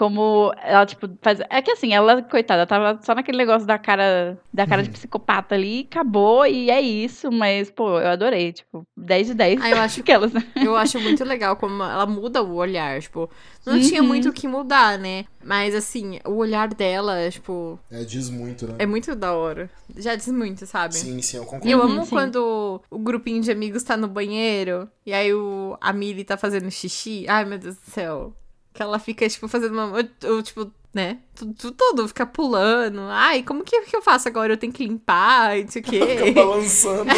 como 0.00 0.50
ela, 0.62 0.86
tipo, 0.86 1.06
faz. 1.20 1.40
É 1.50 1.60
que 1.60 1.70
assim, 1.70 1.92
ela, 1.92 2.22
coitada, 2.22 2.66
tava 2.66 2.98
só 3.02 3.14
naquele 3.14 3.36
negócio 3.36 3.66
da 3.66 3.78
cara, 3.78 4.38
da 4.50 4.66
cara 4.66 4.82
de 4.82 4.88
psicopata 4.88 5.54
ali, 5.54 5.86
acabou, 5.90 6.46
e 6.46 6.70
é 6.70 6.80
isso, 6.80 7.30
mas, 7.30 7.70
pô, 7.70 8.00
eu 8.00 8.08
adorei, 8.08 8.50
tipo, 8.54 8.82
10 8.96 9.26
de 9.26 9.34
10. 9.34 9.60
Ah, 9.62 9.68
eu 9.68 9.78
acho- 9.78 10.00
Aquelas, 10.00 10.32
né? 10.32 10.42
Eu 10.56 10.74
acho 10.74 10.98
muito 10.98 11.22
legal 11.22 11.54
como 11.56 11.82
ela 11.82 12.06
muda 12.06 12.42
o 12.42 12.54
olhar, 12.54 12.98
tipo, 13.02 13.28
não 13.66 13.78
tinha 13.78 14.00
Uhum. 14.00 14.08
muito 14.08 14.30
o 14.30 14.32
que 14.32 14.48
mudar, 14.48 14.98
né? 14.98 15.26
Mas 15.44 15.74
assim, 15.74 16.18
o 16.26 16.36
olhar 16.36 16.68
dela, 16.68 17.28
tipo, 17.30 17.78
É, 17.90 18.02
diz 18.02 18.30
muito, 18.30 18.66
né? 18.66 18.76
é 18.78 18.86
muito 18.86 19.14
da 19.14 19.34
hora. 19.34 19.68
Já 19.98 20.14
diz 20.14 20.28
muito, 20.28 20.64
sabe? 20.64 20.94
Sim, 20.94 21.20
sim, 21.20 21.36
eu 21.36 21.44
concordo. 21.44 21.68
E 21.68 21.70
eu 21.72 21.78
Uhum, 21.78 21.84
amo 21.84 22.04
sim. 22.06 22.10
quando 22.10 22.80
o 22.90 22.98
grupinho 22.98 23.42
de 23.42 23.50
amigos 23.50 23.82
tá 23.82 23.98
no 23.98 24.08
banheiro 24.08 24.88
e 25.04 25.12
aí 25.12 25.34
o, 25.34 25.76
a 25.78 25.92
Millie 25.92 26.24
tá 26.24 26.38
fazendo 26.38 26.70
xixi. 26.70 27.26
Ai, 27.28 27.44
meu 27.44 27.58
Deus 27.58 27.76
do 27.76 27.90
céu. 27.90 28.32
Que 28.80 28.84
ela 28.84 28.98
fica, 28.98 29.28
tipo, 29.28 29.46
fazendo 29.46 29.74
uma. 29.74 29.92
ou, 30.24 30.42
tipo, 30.42 30.72
né? 30.94 31.18
Tudo, 31.34 31.52
tudo, 31.52 31.74
tudo, 31.76 32.08
fica 32.08 32.24
pulando. 32.24 33.02
Ai, 33.10 33.42
como 33.42 33.62
que, 33.62 33.78
que 33.82 33.94
eu 33.94 34.00
faço 34.00 34.26
agora? 34.26 34.54
Eu 34.54 34.56
tenho 34.56 34.72
que 34.72 34.86
limpar 34.86 35.58
e 35.58 35.64
não 35.64 35.70
sei 35.70 35.82
o 35.82 35.84
Fica 35.84 36.06
quê. 36.06 36.30
balançando. 36.32 37.04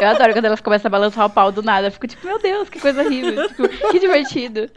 Eu 0.00 0.06
adoro 0.06 0.32
quando 0.32 0.44
elas 0.44 0.60
começam 0.60 0.88
a 0.88 0.90
balançar 0.90 1.26
o 1.26 1.30
pau 1.30 1.50
do 1.50 1.60
nada. 1.60 1.88
Eu 1.88 1.90
fico 1.90 2.06
tipo, 2.06 2.24
meu 2.24 2.38
Deus, 2.38 2.68
que 2.68 2.78
coisa 2.78 3.02
horrível. 3.02 3.48
Tipo, 3.48 3.68
que 3.90 3.98
divertido. 3.98 4.70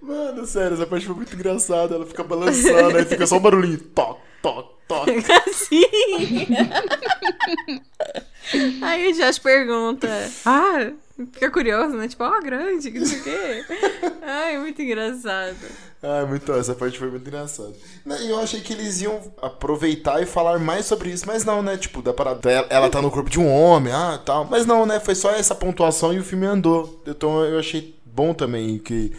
Mano, 0.00 0.46
sério, 0.46 0.72
essa 0.72 0.86
parte 0.86 1.04
foi 1.04 1.14
muito 1.14 1.34
engraçada. 1.34 1.96
Ela 1.96 2.06
fica 2.06 2.24
balançando, 2.24 2.96
aí 2.96 3.04
fica 3.04 3.26
só 3.26 3.36
um 3.36 3.40
barulhinho. 3.40 3.76
Toc, 3.78 4.18
toc, 4.40 4.70
toc. 4.88 5.08
Assim. 5.46 5.84
Aí 8.80 9.10
o 9.10 9.14
Josh 9.14 9.38
pergunta. 9.38 10.08
Ah, 10.46 10.90
fica 11.32 11.50
curioso, 11.50 11.96
né? 11.96 12.08
Tipo, 12.08 12.24
ó, 12.24 12.40
grande, 12.40 12.90
que 12.90 12.98
não 12.98 13.06
sei 13.06 13.18
o 13.18 13.22
quê. 13.24 13.64
Ai, 14.22 14.58
muito 14.58 14.80
engraçado. 14.80 15.56
Ah, 16.02 16.24
muito, 16.26 16.52
essa 16.52 16.74
parte 16.74 16.98
foi 16.98 17.10
muito 17.10 17.26
engraçada. 17.26 17.72
E 18.20 18.30
eu 18.30 18.38
achei 18.38 18.60
que 18.60 18.72
eles 18.72 19.00
iam 19.00 19.20
aproveitar 19.42 20.22
e 20.22 20.26
falar 20.26 20.58
mais 20.58 20.86
sobre 20.86 21.10
isso, 21.10 21.26
mas 21.26 21.44
não, 21.44 21.62
né? 21.62 21.76
Tipo, 21.76 22.00
da 22.00 22.12
parada, 22.12 22.50
ela, 22.50 22.66
ela 22.70 22.90
tá 22.90 23.02
no 23.02 23.10
corpo 23.10 23.28
de 23.28 23.40
um 23.40 23.52
homem, 23.52 23.92
ah, 23.92 24.20
tal. 24.24 24.44
Mas 24.44 24.64
não, 24.64 24.86
né? 24.86 25.00
Foi 25.00 25.14
só 25.14 25.30
essa 25.30 25.54
pontuação 25.54 26.12
e 26.12 26.20
o 26.20 26.24
filme 26.24 26.46
andou. 26.46 27.02
Então 27.06 27.44
eu 27.44 27.58
achei 27.58 27.98
bom 28.04 28.32
também 28.32 28.78
que 28.78 29.12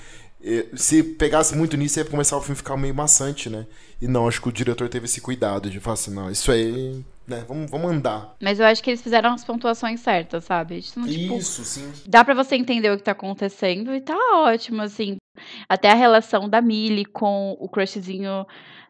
se 0.75 1.03
pegasse 1.03 1.55
muito 1.55 1.75
nisso 1.75 1.99
ia 1.99 2.05
começar 2.05 2.37
o 2.37 2.41
filme 2.41 2.53
a 2.53 2.57
ficar 2.57 2.77
meio 2.77 2.95
maçante, 2.95 3.49
né? 3.49 3.65
E 4.01 4.07
não, 4.07 4.27
acho 4.27 4.41
que 4.41 4.47
o 4.47 4.51
diretor 4.51 4.87
teve 4.87 5.05
esse 5.05 5.19
cuidado 5.19 5.69
de 5.69 5.79
falar 5.79 5.95
assim, 5.95 6.13
não, 6.13 6.31
isso 6.31 6.51
aí, 6.51 7.03
né? 7.27 7.43
Vamos, 7.47 7.69
vamos 7.69 7.91
andar. 7.91 8.35
Mas 8.41 8.59
eu 8.59 8.65
acho 8.65 8.81
que 8.81 8.89
eles 8.89 9.01
fizeram 9.01 9.33
as 9.33 9.43
pontuações 9.43 9.99
certas, 9.99 10.45
sabe? 10.45 10.77
Isso, 10.77 10.97
não, 10.97 11.07
tipo, 11.07 11.37
Isso, 11.37 11.63
sim. 11.65 11.91
dá 12.07 12.23
pra 12.23 12.33
você 12.33 12.55
entender 12.55 12.89
o 12.91 12.97
que 12.97 13.03
tá 13.03 13.11
acontecendo 13.11 13.93
e 13.93 13.99
tá 13.99 14.15
ótimo, 14.35 14.81
assim. 14.81 15.17
Até 15.67 15.89
a 15.91 15.95
relação 15.95 16.47
da 16.47 16.61
Millie 16.61 17.05
com 17.05 17.57
o 17.59 17.67
crushzinho 17.67 18.45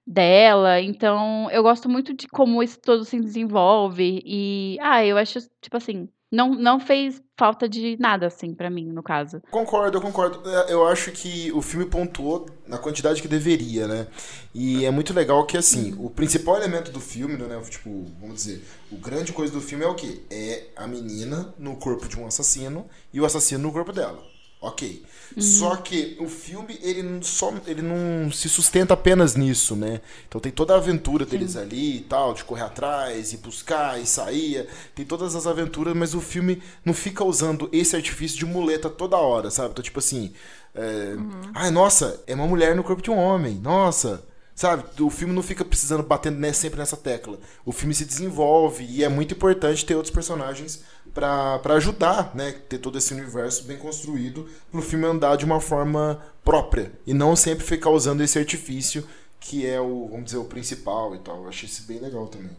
dela. 0.05 0.79
Então, 0.81 1.49
eu 1.51 1.63
gosto 1.63 1.89
muito 1.89 2.13
de 2.13 2.27
como 2.27 2.61
isso 2.61 2.79
todo 2.79 3.03
se 3.05 3.19
desenvolve. 3.19 4.21
E, 4.25 4.77
ah, 4.81 5.03
eu 5.05 5.17
acho, 5.17 5.39
tipo 5.61 5.77
assim, 5.77 6.07
não, 6.31 6.53
não 6.53 6.79
fez 6.79 7.21
falta 7.37 7.67
de 7.67 7.97
nada, 7.99 8.27
assim, 8.27 8.53
pra 8.53 8.69
mim, 8.69 8.85
no 8.91 9.01
caso. 9.01 9.41
Concordo, 9.49 9.97
eu 9.97 10.01
concordo. 10.01 10.41
É, 10.49 10.73
Eu 10.73 10.85
acho 10.87 11.11
que 11.11 11.51
o 11.53 11.61
filme 11.61 11.85
pontuou 11.85 12.47
na 12.67 12.77
quantidade 12.77 13.21
que 13.21 13.27
deveria, 13.27 13.87
né? 13.87 14.07
E 14.53 14.85
é 14.85 14.91
muito 14.91 15.13
legal 15.13 15.45
que, 15.45 15.57
assim, 15.57 15.95
o 15.97 16.09
principal 16.09 16.57
elemento 16.57 16.91
do 16.91 16.99
filme, 16.99 17.35
né? 17.35 17.59
Tipo, 17.69 18.05
vamos 18.19 18.35
dizer, 18.35 18.63
o 18.91 18.97
grande 18.97 19.31
coisa 19.33 19.53
do 19.53 19.61
filme 19.61 19.83
é 19.83 19.87
o 19.87 19.95
quê? 19.95 20.21
É 20.29 20.67
a 20.75 20.85
menina 20.85 21.53
no 21.57 21.75
corpo 21.77 22.07
de 22.07 22.19
um 22.19 22.27
assassino 22.27 22.85
e 23.13 23.19
o 23.19 23.25
assassino 23.25 23.63
no 23.63 23.71
corpo 23.71 23.91
dela. 23.93 24.21
Ok. 24.61 25.05
Só 25.37 25.75
que 25.77 26.17
o 26.19 26.27
filme, 26.27 26.77
ele 26.81 27.01
não, 27.01 27.21
só, 27.21 27.53
ele 27.65 27.81
não 27.81 28.29
se 28.29 28.49
sustenta 28.49 28.93
apenas 28.93 29.35
nisso, 29.35 29.73
né? 29.75 30.01
Então 30.27 30.41
tem 30.41 30.51
toda 30.51 30.73
a 30.73 30.77
aventura 30.77 31.25
deles 31.25 31.55
ali 31.55 31.97
e 31.97 32.01
tal, 32.01 32.33
de 32.33 32.43
correr 32.43 32.63
atrás, 32.63 33.31
e 33.31 33.37
buscar, 33.37 34.01
e 34.01 34.05
sair. 34.05 34.67
Tem 34.93 35.05
todas 35.05 35.35
as 35.35 35.47
aventuras, 35.47 35.95
mas 35.95 36.13
o 36.13 36.19
filme 36.19 36.61
não 36.83 36.93
fica 36.93 37.23
usando 37.23 37.69
esse 37.71 37.95
artifício 37.95 38.37
de 38.37 38.45
muleta 38.45 38.89
toda 38.89 39.15
hora, 39.17 39.49
sabe? 39.49 39.69
Então, 39.71 39.83
tipo 39.83 39.99
assim. 39.99 40.33
É... 40.75 41.15
Ai, 41.53 41.71
nossa, 41.71 42.21
é 42.27 42.35
uma 42.35 42.47
mulher 42.47 42.75
no 42.75 42.83
corpo 42.83 43.01
de 43.01 43.11
um 43.11 43.17
homem. 43.17 43.55
Nossa. 43.55 44.25
Sabe? 44.53 44.83
O 44.99 45.09
filme 45.09 45.33
não 45.33 45.41
fica 45.41 45.63
precisando 45.63 46.03
batendo 46.03 46.37
né, 46.37 46.51
sempre 46.51 46.79
nessa 46.79 46.97
tecla. 46.97 47.39
O 47.65 47.71
filme 47.71 47.95
se 47.95 48.03
desenvolve 48.03 48.83
e 48.83 49.05
é 49.05 49.07
muito 49.07 49.33
importante 49.33 49.85
ter 49.85 49.95
outros 49.95 50.13
personagens 50.13 50.83
pra 51.13 51.59
ajudar, 51.75 52.35
né? 52.35 52.51
Ter 52.51 52.77
todo 52.77 52.97
esse 52.97 53.13
universo 53.13 53.63
bem 53.65 53.77
construído 53.77 54.47
pro 54.71 54.81
filme 54.81 55.05
andar 55.05 55.35
de 55.35 55.45
uma 55.45 55.59
forma 55.59 56.21
própria. 56.43 56.91
E 57.05 57.13
não 57.13 57.35
sempre 57.35 57.65
ficar 57.65 57.89
usando 57.89 58.21
esse 58.21 58.37
artifício 58.37 59.05
que 59.39 59.65
é 59.65 59.79
o, 59.79 60.07
vamos 60.09 60.25
dizer, 60.25 60.37
o 60.37 60.45
principal 60.45 61.15
e 61.15 61.19
tal. 61.19 61.43
Eu 61.43 61.49
achei 61.49 61.67
isso 61.67 61.83
bem 61.87 61.99
legal 61.99 62.27
também. 62.27 62.51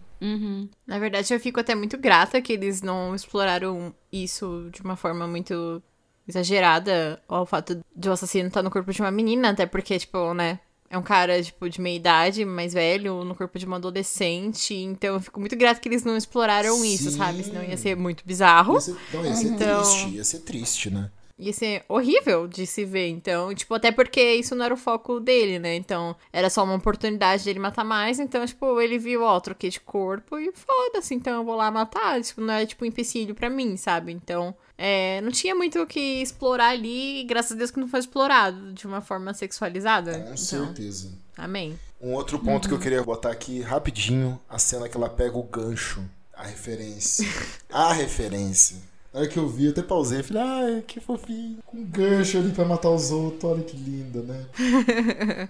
Na 0.87 0.99
verdade, 0.99 1.33
eu 1.33 1.41
fico 1.41 1.61
até 1.61 1.75
muito 1.75 1.97
grata 1.97 2.43
que 2.43 2.53
eles 2.53 2.83
não 2.83 3.15
exploraram 3.15 3.95
isso 4.13 4.69
de 4.73 4.83
uma 4.83 4.97
forma 4.97 5.27
muito 5.27 5.83
exagerada, 6.29 7.21
ao 7.27 7.45
fato 7.45 7.81
de 7.97 8.09
o 8.09 8.13
assassino 8.13 8.49
estar 8.49 8.63
no 8.63 8.71
corpo 8.71 8.93
de 8.93 9.01
uma 9.01 9.11
menina, 9.11 9.51
até 9.51 9.67
porque, 9.67 9.99
tipo, 9.99 10.33
né, 10.35 10.61
é 10.91 10.99
um 10.99 11.03
cara, 11.03 11.41
tipo, 11.41 11.69
de 11.71 11.81
meia 11.81 11.95
idade, 11.97 12.45
mais 12.45 12.75
velho, 12.75 13.23
no 13.25 13.33
corpo 13.35 13.57
de 13.59 13.65
uma 13.65 13.77
adolescente, 13.77 14.75
então 14.75 15.15
eu 15.15 15.21
fico 15.21 15.39
muito 15.39 15.55
grata 15.57 15.79
que 15.81 15.89
eles 15.89 16.03
não 16.03 16.17
exploraram 16.17 16.85
isso, 16.85 17.13
Sim. 17.13 17.17
sabe? 17.17 17.45
Senão 17.45 17.63
ia 17.63 17.77
ser 17.77 17.97
muito 17.97 18.25
bizarro. 18.27 18.75
Ia 18.75 18.81
ser, 18.81 18.97
não, 19.15 19.25
ia 19.25 19.35
ser 19.37 19.47
Então- 19.47 19.83
triste, 19.83 20.09
ia 20.09 20.25
ser 20.25 20.39
triste, 20.41 20.91
né? 20.91 21.09
Ia 21.41 21.53
ser 21.53 21.83
horrível 21.89 22.47
de 22.47 22.67
se 22.67 22.85
ver. 22.85 23.09
Então, 23.09 23.53
tipo, 23.55 23.75
até 23.75 23.91
porque 23.91 24.35
isso 24.35 24.55
não 24.55 24.65
era 24.65 24.75
o 24.75 24.77
foco 24.77 25.19
dele, 25.19 25.59
né? 25.59 25.75
Então, 25.75 26.15
era 26.33 26.51
só 26.51 26.63
uma 26.63 26.75
oportunidade 26.75 27.45
dele 27.45 27.59
matar 27.59 27.85
mais. 27.85 28.21
Então, 28.21 28.45
tipo, 28.45 28.81
ele 28.81 28.99
viu, 28.99 29.23
ó, 29.23 29.41
troquei 29.41 29.71
de 29.71 29.81
corpo 29.81 30.39
e 30.39 30.53
foda-se, 30.53 31.15
então 31.15 31.39
eu 31.39 31.45
vou 31.45 31.57
lá 31.57 31.71
matar. 31.71 32.21
Tipo, 32.21 32.43
não 32.43 32.55
é, 32.55 32.67
tipo, 32.67 32.85
um 32.85 32.89
empecilho 32.89 33.35
pra 33.35 33.49
mim, 33.49 33.77
sabe? 33.77 34.13
Então, 34.13 34.55
é, 34.77 35.21
não 35.23 35.31
tinha 35.31 35.55
muito 35.55 35.81
o 35.81 35.87
que 35.87 36.21
explorar 36.23 36.69
ali. 36.69 37.23
E 37.23 37.25
graças 37.25 37.53
a 37.53 37.55
Deus 37.55 37.71
que 37.71 37.81
não 37.81 37.89
foi 37.89 38.01
explorado 38.01 38.73
de 38.73 38.87
uma 38.87 39.01
forma 39.01 39.33
sexualizada. 39.33 40.13
Com 40.13 40.21
então, 40.21 40.37
certeza. 40.37 41.11
amém. 41.37 41.79
Um 42.01 42.13
outro 42.13 42.39
ponto 42.39 42.69
que 42.69 42.75
eu 42.75 42.79
queria 42.79 43.03
botar 43.03 43.31
aqui 43.31 43.61
rapidinho, 43.61 44.41
a 44.49 44.59
cena 44.59 44.89
que 44.89 44.97
ela 44.97 45.09
pega 45.09 45.37
o 45.37 45.43
gancho, 45.43 46.03
a 46.35 46.45
referência. 46.45 47.27
a 47.71 47.93
referência. 47.93 48.90
Aí 49.13 49.27
que 49.27 49.39
eu 49.39 49.49
vi, 49.49 49.65
eu 49.65 49.73
até 49.73 49.83
pausei 49.83 50.21
e 50.21 50.23
falei, 50.23 50.43
ai, 50.43 50.85
que 50.87 51.01
fofinho. 51.01 51.59
Com 51.67 51.79
um 51.79 51.85
gancho 51.85 52.39
ali 52.39 52.53
pra 52.53 52.65
matar 52.65 52.91
os 52.91 53.11
outros, 53.11 53.43
olha 53.43 53.63
que 53.65 53.77
linda, 53.77 54.23
né? 54.23 54.47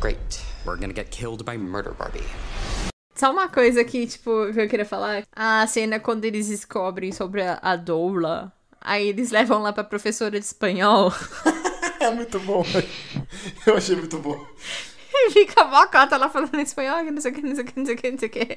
Great. 0.00 0.40
We're 0.64 0.78
gonna 0.78 0.94
get 0.94 1.10
killed 1.10 1.42
by 1.44 1.58
murder 1.58 1.92
Barbie. 1.94 2.22
Só 3.16 3.32
uma 3.32 3.48
coisa 3.48 3.82
que, 3.84 4.06
tipo, 4.06 4.52
que 4.52 4.60
eu 4.60 4.68
queria 4.68 4.86
falar. 4.86 5.24
A 5.34 5.66
cena 5.66 5.98
quando 5.98 6.24
eles 6.24 6.46
descobrem 6.48 7.10
sobre 7.10 7.42
a, 7.42 7.58
a 7.60 7.74
doula. 7.74 8.52
Aí 8.80 9.08
eles 9.08 9.32
levam 9.32 9.60
lá 9.60 9.72
pra 9.72 9.82
professora 9.82 10.38
de 10.38 10.46
espanhol. 10.46 11.12
É 12.00 12.10
muito 12.10 12.40
bom, 12.40 12.64
eu 13.66 13.76
achei 13.76 13.94
muito 13.94 14.18
bom. 14.18 14.42
E 15.22 15.30
fica 15.30 15.64
mó 15.64 15.86
cota 15.86 16.16
lá 16.16 16.28
falando 16.30 16.58
espanhol, 16.60 17.04
que 17.04 17.10
não 17.10 17.20
sei 17.20 17.30
o 17.30 17.34
que, 17.34 17.42
não 17.42 17.54
sei 17.54 17.64
o 17.64 17.66
que, 17.66 17.78
não 17.78 17.86
sei 17.86 17.94
o 17.94 17.98
que, 17.98 18.10
não 18.10 18.18
sei 18.18 18.28
o 18.28 18.32
que. 18.32 18.48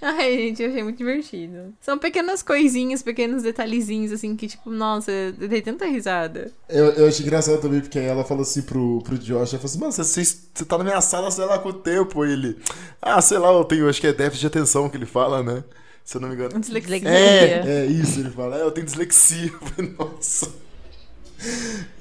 Ai, 0.00 0.36
gente, 0.36 0.62
eu 0.62 0.70
achei 0.70 0.82
muito 0.82 0.98
divertido. 0.98 1.74
São 1.80 1.98
pequenas 1.98 2.42
coisinhas, 2.42 3.02
pequenos 3.02 3.42
detalhezinhos, 3.42 4.12
assim, 4.12 4.36
que, 4.36 4.46
tipo, 4.46 4.70
nossa, 4.70 5.10
eu 5.10 5.32
dei 5.32 5.60
tanta 5.60 5.86
risada. 5.86 6.52
Eu, 6.68 6.86
eu 6.92 7.08
achei 7.08 7.26
engraçado 7.26 7.60
também, 7.60 7.80
porque 7.80 7.98
aí 7.98 8.06
ela 8.06 8.24
falou 8.24 8.42
assim 8.42 8.62
pro, 8.62 9.02
pro 9.02 9.18
Josh, 9.18 9.52
ela 9.52 9.62
falou 9.62 9.64
assim, 9.64 9.78
mano, 9.80 9.92
você, 9.92 10.24
você, 10.24 10.64
tá 10.64 10.78
na 10.78 10.84
minha 10.84 11.00
sala, 11.00 11.30
sei 11.30 11.44
lá, 11.44 11.58
com 11.58 11.70
o 11.70 11.72
tempo, 11.72 12.24
e 12.24 12.32
ele, 12.32 12.58
ah, 13.02 13.20
sei 13.20 13.38
lá, 13.38 13.50
eu 13.52 13.64
tenho, 13.64 13.88
acho 13.88 14.00
que 14.00 14.06
é 14.06 14.12
déficit 14.12 14.42
de 14.42 14.46
atenção 14.46 14.88
que 14.88 14.96
ele 14.96 15.06
fala, 15.06 15.42
né? 15.42 15.64
Se 16.04 16.16
eu 16.16 16.20
não 16.20 16.28
me 16.28 16.34
engano. 16.34 16.58
Dislexia. 16.58 17.08
É, 17.08 17.82
é 17.82 17.86
isso, 17.86 18.20
ele 18.20 18.30
fala, 18.30 18.56
é, 18.56 18.62
eu 18.62 18.70
tenho 18.70 18.86
dislexia. 18.86 19.52
Eu 19.52 19.68
falei, 19.68 19.94
Nossa. 19.98 20.67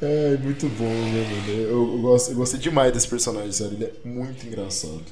É, 0.02 0.38
muito 0.38 0.68
bom, 0.70 0.84
né? 0.84 1.26
Eu, 1.48 1.96
eu, 1.96 2.02
gosto, 2.02 2.32
eu 2.32 2.36
gostei 2.36 2.60
demais 2.60 2.92
desse 2.92 3.08
personagem, 3.08 3.52
sério. 3.52 3.74
Ele 3.74 3.86
é 3.86 4.08
muito 4.08 4.46
engraçado. 4.46 5.04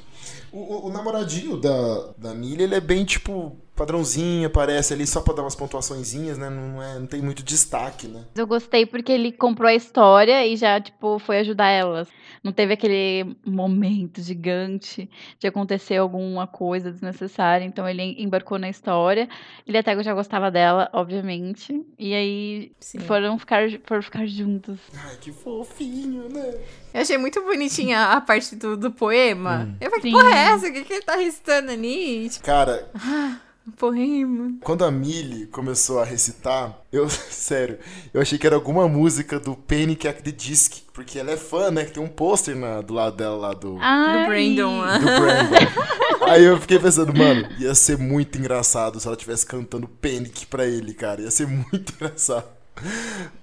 O, 0.52 0.58
o, 0.58 0.86
o 0.86 0.92
namoradinho 0.92 1.56
da, 1.56 2.12
da 2.16 2.34
Millie, 2.34 2.64
ele 2.64 2.74
é 2.74 2.80
bem, 2.80 3.04
tipo, 3.04 3.56
padrãozinho, 3.76 4.46
aparece 4.46 4.94
ali 4.94 5.06
só 5.06 5.20
pra 5.20 5.34
dar 5.34 5.42
umas 5.42 5.54
pontuaçõezinhas, 5.54 6.38
né? 6.38 6.48
Não, 6.50 6.82
é, 6.82 6.98
não 6.98 7.06
tem 7.06 7.20
muito 7.20 7.42
destaque, 7.42 8.08
né? 8.08 8.24
Eu 8.34 8.46
gostei 8.46 8.86
porque 8.86 9.12
ele 9.12 9.30
comprou 9.30 9.68
a 9.68 9.74
história 9.74 10.46
e 10.46 10.56
já, 10.56 10.80
tipo, 10.80 11.18
foi 11.18 11.38
ajudar 11.38 11.68
elas. 11.68 12.08
Não 12.42 12.52
teve 12.52 12.74
aquele 12.74 13.36
momento 13.44 14.22
gigante 14.22 15.10
de 15.36 15.48
acontecer 15.48 15.96
alguma 15.96 16.46
coisa 16.46 16.92
desnecessária. 16.92 17.64
Então 17.64 17.88
ele 17.88 18.14
embarcou 18.22 18.56
na 18.56 18.68
história. 18.68 19.28
Ele 19.66 19.76
até 19.76 20.00
já 20.00 20.14
gostava 20.14 20.48
dela, 20.48 20.88
obviamente. 20.92 21.84
E 21.98 22.14
aí 22.14 22.72
Sim. 22.78 23.00
foram 23.00 23.36
ficar, 23.36 23.62
foram 23.84 24.00
ficar 24.00 24.26
juntos. 24.26 24.78
Ai, 24.94 25.16
que 25.20 25.32
fofinho, 25.32 26.28
né? 26.28 26.54
Eu 26.94 27.00
achei 27.00 27.18
muito 27.18 27.42
bonitinha 27.42 28.12
a 28.12 28.20
parte 28.20 28.54
do, 28.54 28.76
do 28.76 28.92
poema. 28.92 29.74
Eu 29.80 29.90
falei, 29.90 30.02
que 30.04 30.12
porra 30.12 30.30
é 30.30 30.44
essa? 30.44 30.68
O 30.68 30.72
que, 30.72 30.84
que 30.84 30.92
ele 30.92 31.02
tá 31.02 31.16
recitando 31.16 31.72
ali? 31.72 32.30
Cara, 32.42 32.88
um 32.94 33.45
poema. 33.72 34.54
quando 34.62 34.84
a 34.84 34.90
Millie 34.90 35.46
começou 35.46 35.98
a 36.00 36.04
recitar, 36.04 36.78
eu, 36.92 37.08
sério, 37.30 37.78
eu 38.12 38.20
achei 38.20 38.38
que 38.38 38.46
era 38.46 38.56
alguma 38.56 38.86
música 38.88 39.38
do 39.40 39.54
Panic 39.56 40.06
at 40.06 40.20
the 40.22 40.30
Disc, 40.30 40.78
porque 40.92 41.18
ela 41.18 41.30
é 41.32 41.36
fã, 41.36 41.70
né? 41.70 41.84
Que 41.84 41.92
tem 41.92 42.02
um 42.02 42.08
pôster 42.08 42.56
na- 42.56 42.80
do 42.80 42.94
lado 42.94 43.16
dela 43.16 43.36
lá 43.36 43.52
do, 43.54 43.76
Ai, 43.80 44.22
Do 44.22 44.28
Brandon 44.28 44.78
lá. 44.80 44.98
do 44.98 45.04
Brandon. 45.04 45.56
Aí 46.26 46.44
eu 46.44 46.58
fiquei 46.60 46.78
pensando, 46.78 47.14
mano, 47.16 47.46
ia 47.58 47.74
ser 47.74 47.98
muito 47.98 48.38
engraçado 48.38 48.98
se 48.98 49.06
ela 49.06 49.14
estivesse 49.16 49.44
cantando 49.46 49.86
Panic 49.86 50.46
pra 50.46 50.66
ele, 50.66 50.94
cara. 50.94 51.20
Ia 51.22 51.30
ser 51.30 51.46
muito 51.46 51.92
engraçado. 51.94 52.55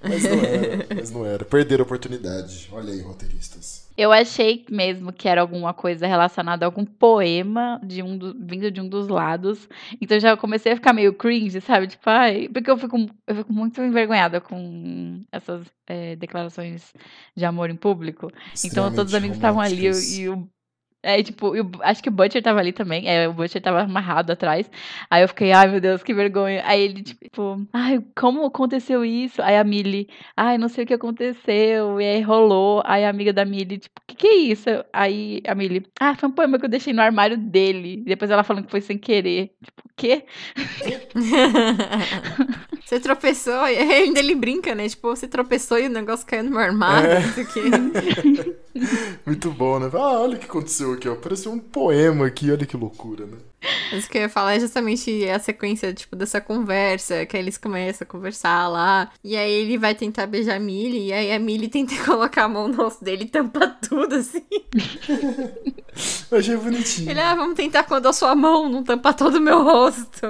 Mas 0.02 0.24
não 0.24 0.40
era, 0.44 0.88
mas 0.96 1.12
não 1.12 1.26
era. 1.26 1.46
Perderam 1.46 1.84
a 1.84 1.86
oportunidade. 1.86 2.70
Olha 2.72 2.94
aí, 2.94 3.02
roteiristas. 3.02 3.84
Eu 3.96 4.12
achei 4.12 4.66
mesmo 4.72 5.14
que 5.14 5.28
era 5.28 5.40
alguma 5.42 5.72
coisa 5.74 6.08
relacionada 6.08 6.66
a 6.66 6.68
algum 6.68 6.84
poema 6.84 7.80
de 7.84 8.02
um 8.02 8.18
do- 8.18 8.34
vindo 8.40 8.72
de 8.72 8.82
um 8.82 8.88
dos 8.90 9.08
lados. 9.08 9.70
Então 10.02 10.20
já 10.20 10.36
comecei 10.36 10.72
a 10.72 10.76
ficar 10.76 10.94
meio 10.94 11.14
cringe, 11.14 11.62
sabe? 11.62 11.88
Tipo, 11.88 12.10
ai, 12.10 12.50
porque 12.52 12.72
eu 12.72 12.78
fico, 12.78 12.98
eu 13.28 13.36
fico 13.36 13.54
muito 13.54 13.82
envergonhada 13.82 14.42
com 14.42 15.22
essas 15.32 15.66
é, 15.88 16.16
declarações 16.16 16.92
de 17.36 17.46
amor 17.46 17.70
em 17.70 17.76
público. 17.76 18.32
Então 18.66 18.86
todos 18.96 19.12
os 19.14 19.18
amigos 19.18 19.38
estavam 19.38 19.62
ali 19.62 20.22
e 20.22 20.30
o. 20.30 20.48
É, 21.06 21.22
tipo, 21.22 21.54
e 21.54 21.60
o- 21.60 21.70
acho 21.82 22.02
que 22.02 22.08
o 22.08 22.12
Butcher 22.12 22.42
tava 22.42 22.60
ali 22.60 22.72
também. 22.72 23.10
É, 23.10 23.28
o 23.28 23.34
Butcher 23.34 23.62
tava 23.62 23.82
amarrado 23.82 24.32
atrás. 24.32 24.72
Aí 25.10 25.22
eu 25.22 25.28
fiquei, 25.28 25.52
ai 25.52 25.68
meu 25.68 25.82
Deus, 25.82 26.02
que 26.02 26.14
vergonha. 26.14 26.64
Aí 26.66 26.82
ele, 26.82 27.04
tipo, 27.04 27.62
ai, 27.74 28.02
como 28.16 28.46
aconteceu 28.46 29.04
isso? 29.04 29.42
Aí 29.42 29.58
a 29.58 29.64
Millie, 29.66 30.08
ai, 30.38 30.58
não 30.58 30.70
sei 30.70 30.86
o 30.86 30.88
que 30.88 30.94
aconteceu. 30.94 32.00
E 32.00 32.06
aí 32.06 32.22
rolou. 32.22 32.82
Aí 32.86 33.04
a 33.04 33.10
amiga 33.10 33.34
da 33.34 33.44
Millie, 33.44 33.80
tipo, 33.80 34.00
o 34.02 34.04
que, 34.08 34.16
que 34.16 34.28
é 34.28 34.36
isso? 34.38 34.70
Aí 34.94 35.42
a 35.46 35.54
Millie, 35.54 35.86
ah, 36.00 36.16
foi 36.16 36.30
um 36.30 36.32
poema 36.32 36.58
que 36.58 36.64
eu 36.66 36.70
deixei 36.70 36.94
no 36.94 37.02
armário 37.02 37.38
dele. 37.38 38.02
Depois 38.06 38.32
ela 38.32 38.44
falando 38.44 38.64
que 38.66 38.72
foi 38.72 38.80
sem 38.82 38.98
querer. 38.98 39.52
Tipo, 39.62 39.82
o 39.86 39.90
quê? 39.98 40.24
Você 42.86 43.00
tropeçou 43.00 43.68
e 43.68 43.78
ainda 43.78 44.20
ele 44.20 44.36
brinca, 44.36 44.76
né? 44.76 44.88
Tipo, 44.88 45.10
você 45.10 45.28
tropeçou 45.28 45.80
e 45.80 45.88
o 45.88 45.90
negócio 45.90 46.28
caiu 46.28 46.44
no 46.44 46.52
meu 46.52 46.60
armário, 46.60 47.10
É. 47.10 47.20
não 47.22 47.30
sei 47.34 47.44
o 47.44 47.48
quê. 47.48 47.62
Muito 49.26 49.52
bom, 49.52 49.80
né? 49.80 49.90
Ah, 49.94 50.20
olha 50.20 50.36
o 50.36 50.40
que 50.40 50.46
aconteceu 50.46 50.94
aqui, 50.94 51.08
ó. 51.08 51.16
Pareceu 51.16 51.52
um 51.52 51.60
poema 51.60 52.26
aqui, 52.26 52.52
olha 52.52 52.66
que 52.66 52.76
loucura, 52.76 53.26
né? 53.26 53.38
Mas 53.92 54.06
o 54.06 54.10
que 54.10 54.18
eu 54.18 54.24
ia 54.24 54.30
falar 54.30 54.56
é 54.56 54.60
justamente 54.60 55.30
a 55.30 55.40
sequência, 55.40 55.94
tipo, 55.94 56.16
dessa 56.16 56.42
conversa, 56.42 57.26
que 57.26 57.38
aí 57.38 57.44
eles 57.44 57.58
começam 57.58 58.06
a 58.06 58.08
conversar 58.08 58.68
lá. 58.68 59.10
E 59.24 59.38
aí 59.38 59.52
ele 59.52 59.78
vai 59.78 59.96
tentar 59.96 60.26
beijar 60.26 60.58
a 60.58 60.60
Millie, 60.60 61.08
e 61.08 61.14
aí 61.14 61.32
a 61.32 61.40
Millie 61.40 61.70
tenta 61.70 61.96
colocar 62.04 62.46
a 62.46 62.50
mão 62.50 62.68
no 62.68 62.76
rosto 62.76 63.04
dele 63.06 63.24
e 63.24 63.28
tampa 63.30 63.68
tudo, 63.68 64.16
assim. 64.16 64.44
Eu 66.30 66.40
achei 66.40 66.58
bonitinho. 66.58 67.10
Ele, 67.12 67.20
ah, 67.20 67.36
vamos 67.36 67.56
tentar 67.56 67.84
quando 67.84 68.08
a 68.08 68.14
sua 68.14 68.36
mão 68.36 68.68
não 68.68 68.84
tampa 68.84 69.14
todo 69.14 69.36
o 69.36 69.42
meu 69.42 69.64
rosto. 69.64 70.26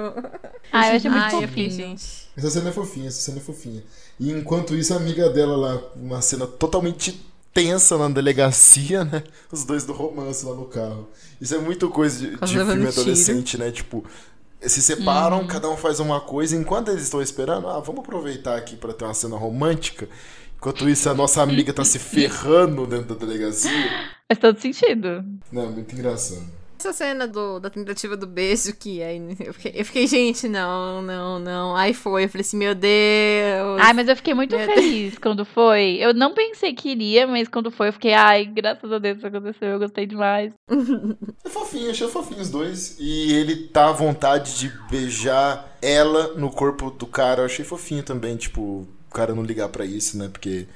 Ah, 0.70 0.90
eu 0.90 0.96
achei 0.96 1.10
muito 1.10 1.36
Ai, 1.36 1.46
fofinho. 1.46 1.70
gente. 1.70 2.04
Essa 2.36 2.50
cena 2.50 2.68
é 2.68 2.72
fofinha, 2.72 3.08
essa 3.08 3.20
cena 3.20 3.38
é 3.38 3.40
fofinha. 3.40 3.82
E 4.20 4.30
enquanto 4.30 4.74
isso, 4.74 4.92
a 4.92 4.96
amiga 4.96 5.28
dela 5.30 5.56
lá, 5.56 5.82
uma 5.96 6.20
cena 6.20 6.46
totalmente 6.46 7.20
tensa 7.54 7.96
na 7.96 8.08
delegacia, 8.08 9.04
né? 9.04 9.22
Os 9.50 9.64
dois 9.64 9.84
do 9.84 9.92
romance 9.92 10.44
lá 10.44 10.54
no 10.54 10.66
carro. 10.66 11.08
Isso 11.40 11.54
é 11.54 11.58
muito 11.58 11.88
coisa 11.88 12.18
de, 12.18 12.36
de 12.36 12.52
filme 12.52 12.74
tiro. 12.74 12.88
adolescente, 12.88 13.56
né? 13.56 13.70
Tipo, 13.70 14.04
se 14.60 14.82
separam, 14.82 15.46
cada 15.46 15.70
um 15.70 15.76
faz 15.76 16.00
uma 16.00 16.20
coisa, 16.20 16.56
enquanto 16.56 16.90
eles 16.90 17.04
estão 17.04 17.22
esperando, 17.22 17.68
ah, 17.68 17.78
vamos 17.78 18.00
aproveitar 18.00 18.56
aqui 18.56 18.76
pra 18.76 18.92
ter 18.92 19.04
uma 19.04 19.14
cena 19.14 19.36
romântica. 19.36 20.08
Enquanto 20.56 20.88
isso, 20.88 21.08
a 21.08 21.14
nossa 21.14 21.42
amiga 21.42 21.72
tá 21.72 21.84
se 21.84 21.98
ferrando 21.98 22.86
dentro 22.86 23.14
da 23.14 23.26
delegacia. 23.26 23.70
Faz 24.26 24.40
todo 24.40 24.58
sentido. 24.58 25.24
Não, 25.52 25.70
muito 25.70 25.94
engraçado. 25.94 26.63
Essa 26.84 26.92
cena 26.92 27.26
do, 27.26 27.58
da 27.58 27.70
tentativa 27.70 28.14
do 28.14 28.26
beijo, 28.26 28.74
que 28.76 29.02
aí 29.02 29.18
eu 29.40 29.54
fiquei, 29.54 29.72
eu 29.74 29.84
fiquei, 29.86 30.06
gente, 30.06 30.46
não, 30.46 31.00
não, 31.00 31.38
não. 31.38 31.74
Aí 31.74 31.94
foi, 31.94 32.24
eu 32.24 32.28
falei 32.28 32.42
assim, 32.42 32.58
meu 32.58 32.74
Deus. 32.74 33.80
Ai, 33.80 33.94
mas 33.94 34.06
eu 34.06 34.14
fiquei 34.14 34.34
muito 34.34 34.54
feliz 34.54 35.16
quando 35.16 35.46
foi. 35.46 35.96
Eu 35.98 36.12
não 36.12 36.34
pensei 36.34 36.74
que 36.74 36.90
iria, 36.90 37.26
mas 37.26 37.48
quando 37.48 37.70
foi, 37.70 37.88
eu 37.88 37.92
fiquei, 37.94 38.12
ai, 38.12 38.44
graças 38.44 38.92
a 38.92 38.98
Deus 38.98 39.16
isso 39.16 39.26
aconteceu, 39.26 39.68
eu 39.68 39.78
gostei 39.78 40.04
demais. 40.04 40.52
É 41.42 41.48
fofinho, 41.48 41.90
achei 41.90 42.08
fofinho 42.08 42.40
os 42.40 42.50
dois. 42.50 42.96
E 42.98 43.32
ele 43.32 43.68
tá 43.68 43.88
à 43.88 43.92
vontade 43.92 44.58
de 44.58 44.72
beijar 44.90 45.76
ela 45.80 46.34
no 46.34 46.50
corpo 46.50 46.90
do 46.90 47.06
cara. 47.06 47.42
Eu 47.42 47.46
achei 47.46 47.64
fofinho 47.64 48.02
também, 48.02 48.36
tipo, 48.36 48.60
o 48.60 49.14
cara 49.14 49.34
não 49.34 49.42
ligar 49.42 49.68
pra 49.68 49.84
isso, 49.84 50.18
né? 50.18 50.28
Porque 50.30 50.66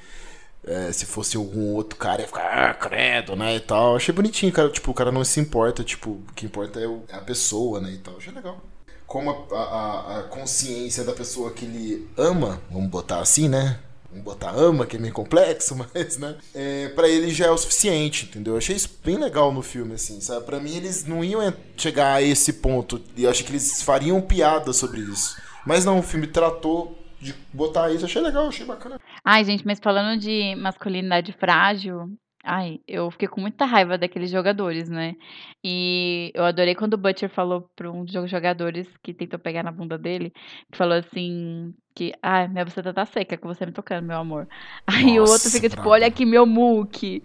é, 0.69 0.91
se 0.91 1.05
fosse 1.05 1.35
algum 1.37 1.73
outro 1.73 1.97
cara 1.97 2.21
ia 2.21 2.27
ficar, 2.27 2.43
ah, 2.69 2.73
credo, 2.73 3.35
né? 3.35 3.55
E 3.55 3.59
tal. 3.59 3.95
Achei 3.95 4.13
bonitinho, 4.13 4.51
cara. 4.51 4.69
Tipo, 4.69 4.91
o 4.91 4.93
cara 4.93 5.11
não 5.11 5.23
se 5.23 5.39
importa, 5.39 5.83
tipo, 5.83 6.11
o 6.11 6.23
que 6.35 6.45
importa 6.45 6.79
é, 6.79 6.87
o- 6.87 7.03
é 7.09 7.15
a 7.15 7.21
pessoa, 7.21 7.81
né? 7.81 7.91
E 7.91 7.97
tal. 7.97 8.17
Achei 8.17 8.33
legal. 8.33 8.61
Como 9.07 9.31
a, 9.51 9.55
a- 9.57 10.19
a 10.19 10.23
consciência 10.23 11.03
da 11.03 11.13
pessoa 11.13 11.51
que 11.51 11.65
ele 11.65 12.07
ama, 12.15 12.61
vamos 12.69 12.89
botar 12.89 13.19
assim, 13.19 13.49
né? 13.49 13.79
Vamos 14.11 14.23
botar 14.23 14.51
ama, 14.51 14.85
que 14.85 14.97
é 14.97 14.99
meio 14.99 15.13
complexo, 15.13 15.75
mas, 15.93 16.17
né? 16.17 16.35
É, 16.53 16.89
pra 16.89 17.07
ele 17.07 17.31
já 17.33 17.47
é 17.47 17.51
o 17.51 17.57
suficiente, 17.57 18.25
entendeu? 18.25 18.53
Eu 18.53 18.57
achei 18.59 18.75
isso 18.75 18.89
bem 19.03 19.17
legal 19.17 19.51
no 19.51 19.61
filme, 19.63 19.95
assim, 19.95 20.19
sabe? 20.21 20.45
Pra 20.45 20.59
mim, 20.59 20.75
eles 20.75 21.05
não 21.05 21.23
iam 21.23 21.41
en- 21.47 21.53
chegar 21.77 22.13
a 22.15 22.21
esse 22.21 22.53
ponto. 22.53 23.01
E 23.15 23.23
eu 23.23 23.29
acho 23.31 23.43
que 23.43 23.51
eles 23.51 23.81
fariam 23.81 24.21
piada 24.21 24.71
sobre 24.73 25.01
isso. 25.01 25.35
Mas 25.65 25.85
não, 25.85 25.99
o 25.99 26.03
filme 26.03 26.27
tratou 26.27 26.97
de 27.21 27.33
botar 27.53 27.91
isso. 27.91 28.05
Achei 28.05 28.21
legal, 28.21 28.47
achei 28.47 28.65
bacana. 28.65 28.99
Ai, 29.23 29.43
gente, 29.43 29.65
mas 29.65 29.79
falando 29.79 30.19
de 30.19 30.55
masculinidade 30.55 31.33
frágil, 31.33 32.09
ai, 32.43 32.79
eu 32.87 33.11
fiquei 33.11 33.27
com 33.27 33.41
muita 33.41 33.65
raiva 33.65 33.97
daqueles 33.97 34.31
jogadores, 34.31 34.89
né? 34.89 35.15
E 35.63 36.31
eu 36.33 36.45
adorei 36.45 36.75
quando 36.75 36.93
o 36.93 36.97
Butcher 36.97 37.29
falou 37.29 37.69
para 37.75 37.91
um 37.91 38.05
dos 38.05 38.29
jogadores 38.29 38.87
que 39.03 39.13
tentou 39.13 39.39
pegar 39.39 39.63
na 39.63 39.71
bunda 39.71 39.97
dele, 39.97 40.31
que 40.71 40.77
falou 40.77 40.97
assim 40.97 41.73
que, 41.93 42.13
ai, 42.21 42.47
minha 42.47 42.63
buceta 42.63 42.93
tá 42.93 43.05
seca 43.05 43.37
com 43.37 43.47
você 43.47 43.65
me 43.65 43.73
tocando, 43.73 44.05
meu 44.05 44.17
amor. 44.17 44.47
Aí 44.87 45.19
o 45.19 45.23
outro 45.23 45.33
Nossa, 45.33 45.51
fica 45.51 45.69
tipo, 45.69 45.89
olha 45.89 46.07
aqui 46.07 46.25
meu 46.25 46.45
muque. 46.45 47.21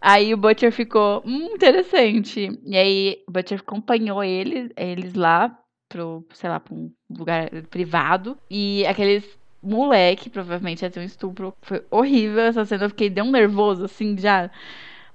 Aí 0.00 0.32
o 0.32 0.36
Butcher 0.36 0.72
ficou, 0.72 1.22
hum, 1.26 1.54
interessante. 1.54 2.48
E 2.64 2.76
aí 2.76 3.22
o 3.28 3.32
Butcher 3.32 3.60
acompanhou 3.60 4.24
eles, 4.24 4.70
eles 4.74 5.12
lá 5.14 5.54
pro, 5.90 6.24
sei 6.32 6.48
lá, 6.48 6.58
pra 6.58 6.72
um 6.74 6.90
lugar 7.10 7.50
privado. 7.68 8.38
E 8.48 8.86
aqueles 8.86 9.24
moleque, 9.62 10.30
provavelmente 10.30 10.80
ia 10.82 10.90
ter 10.90 11.00
um 11.00 11.04
estupro. 11.04 11.52
Foi 11.60 11.84
horrível 11.90 12.40
essa 12.40 12.64
cena. 12.64 12.84
Eu 12.84 12.88
fiquei, 12.88 13.10
deu 13.10 13.24
um 13.26 13.30
nervoso, 13.30 13.84
assim, 13.84 14.16
já. 14.16 14.48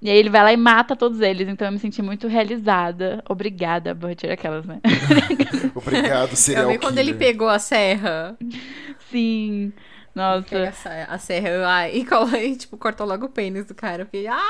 E 0.01 0.09
aí 0.09 0.17
ele 0.17 0.29
vai 0.29 0.43
lá 0.43 0.53
e 0.53 0.57
mata 0.57 0.95
todos 0.95 1.19
eles. 1.21 1.47
Então 1.47 1.67
eu 1.67 1.71
me 1.71 1.79
senti 1.79 2.01
muito 2.01 2.27
realizada. 2.27 3.23
Obrigada, 3.27 3.95
Butcher, 3.95 4.31
aquelas, 4.31 4.65
né? 4.65 4.79
Obrigado, 5.73 6.35
serial 6.35 6.65
Eu 6.65 6.69
vi 6.71 6.77
quando 6.77 6.97
ele 6.99 7.13
pegou 7.15 7.47
a 7.49 7.57
serra. 7.57 8.37
Sim. 9.09 9.73
Pega 10.13 10.65
Nossa. 10.67 10.69
a 10.69 10.71
se- 10.71 11.11
a 11.11 11.17
serra 11.17 11.89
e, 11.89 12.05
colo- 12.05 12.35
e, 12.37 12.55
tipo, 12.55 12.77
cortou 12.77 13.05
logo 13.07 13.25
o 13.25 13.29
pênis 13.29 13.65
do 13.65 13.73
cara. 13.75 14.03
Eu 14.03 14.05
fiquei, 14.05 14.27
ah! 14.27 14.41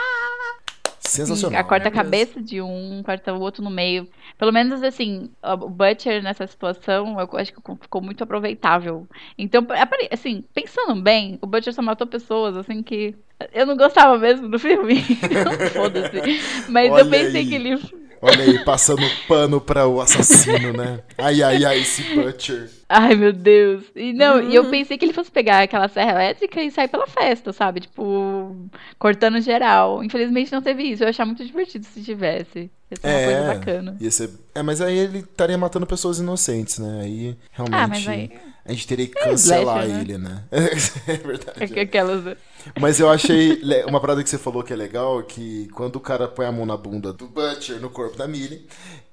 Sensacional. 1.06 1.60
A 1.60 1.64
corta 1.64 1.88
a 1.88 1.91
cabeça 1.91 2.41
de 2.41 2.62
um, 2.62 3.01
corta 3.03 3.34
o 3.34 3.39
outro 3.39 3.64
no 3.64 3.70
meio. 3.70 4.08
Pelo 4.38 4.51
menos 4.51 4.84
assim, 4.84 5.30
o 5.43 5.70
Butcher 5.70 6.22
nessa 6.22 6.45
situação, 6.47 7.20
eu 7.20 7.38
acho 7.38 7.53
que 7.53 7.62
ficou 7.82 8.01
muito 8.01 8.24
aproveitável. 8.24 9.08
Então, 9.38 9.66
assim, 10.12 10.43
pensando 10.53 11.01
bem, 11.01 11.38
o 11.41 11.47
Butcher 11.47 11.74
só 11.74 11.82
matou 11.82 12.08
pessoas, 12.08 12.58
assim, 12.58 12.82
que 12.82 13.16
eu 13.53 13.66
não 13.66 13.78
gostava 13.78 14.18
mesmo 14.18 14.49
do 14.49 14.60
filme. 14.60 14.95
Então, 15.26 15.51
Foda-se. 15.70 16.41
Mas 16.70 16.91
Olha 16.91 17.01
eu 17.01 17.10
pensei 17.10 17.41
aí. 17.41 17.47
que 17.47 17.56
ele. 17.56 17.80
Olha 18.26 18.43
aí, 18.43 18.63
passando 18.65 19.01
pano 19.28 19.61
para 19.61 19.88
o 19.88 20.01
assassino, 20.01 20.73
né? 20.73 20.99
Ai, 21.17 21.43
ai, 21.43 21.63
ai, 21.63 21.80
esse 21.80 22.01
Butcher. 22.15 22.69
Ai, 22.89 23.15
meu 23.15 23.32
Deus. 23.32 23.84
E 23.95 24.13
não, 24.13 24.41
e 24.41 24.55
eu 24.55 24.63
Uhum. 24.63 24.71
pensei 24.71 24.97
que 24.97 25.05
ele 25.05 25.13
fosse 25.13 25.30
pegar 25.32 25.61
aquela 25.61 25.88
serra 25.88 26.11
elétrica 26.11 26.61
e 26.61 26.71
sair 26.71 26.88
pela 26.88 27.05
festa, 27.07 27.53
sabe? 27.53 27.82
Tipo, 27.82 28.55
cortando 28.97 29.39
geral. 29.41 30.03
Infelizmente 30.03 30.51
não 30.51 30.61
teve 30.61 30.84
isso. 30.84 31.03
Eu 31.03 31.07
ia 31.07 31.09
achar 31.11 31.26
muito 31.26 31.45
divertido 31.45 31.86
se 31.86 32.03
tivesse. 32.03 32.69
Ia 32.91 32.97
ser 32.99 33.07
uma 33.07 33.23
coisa 33.26 33.53
bacana. 33.59 33.97
Ia 33.99 34.11
ser... 34.11 34.30
É, 34.53 34.61
mas 34.63 34.82
aí 34.82 34.97
ele 34.97 35.19
estaria 35.19 35.57
matando 35.57 35.86
pessoas 35.88 36.19
inocentes, 36.19 36.80
né? 36.80 37.01
Aí 37.03 37.38
realmente 37.51 37.76
Ah, 37.84 37.88
mas 37.88 38.07
aí. 38.07 38.32
A 38.66 38.72
gente 38.72 38.88
teria 38.88 39.05
que 39.07 39.13
cancelar 39.13 39.86
slasher, 39.86 39.93
né? 39.95 40.01
ele, 40.01 40.18
né? 40.18 40.43
é 41.07 41.18
verdade. 41.18 41.80
Aquelas. 41.80 42.38
Mas 42.80 42.99
eu 42.99 43.07
achei 43.09 43.61
uma 43.88 44.01
parada 44.01 44.24
que 44.24 44.30
você 44.30 44.39
falou 44.39 44.63
que 44.63 44.74
é 44.74 44.76
legal, 44.76 45.22
que 45.22 45.68
quando 45.74 45.97
o 45.97 45.99
cara 45.99 46.28
põe 46.28 46.47
a 46.47 46.51
mão 46.51 46.66
na 46.66 46.76
bunda 46.76 47.13
do 47.13 47.28
Butcher, 47.28 47.80
no 47.80 47.91
corpo 47.91 48.18
da 48.18 48.28
Millie, 48.28 48.66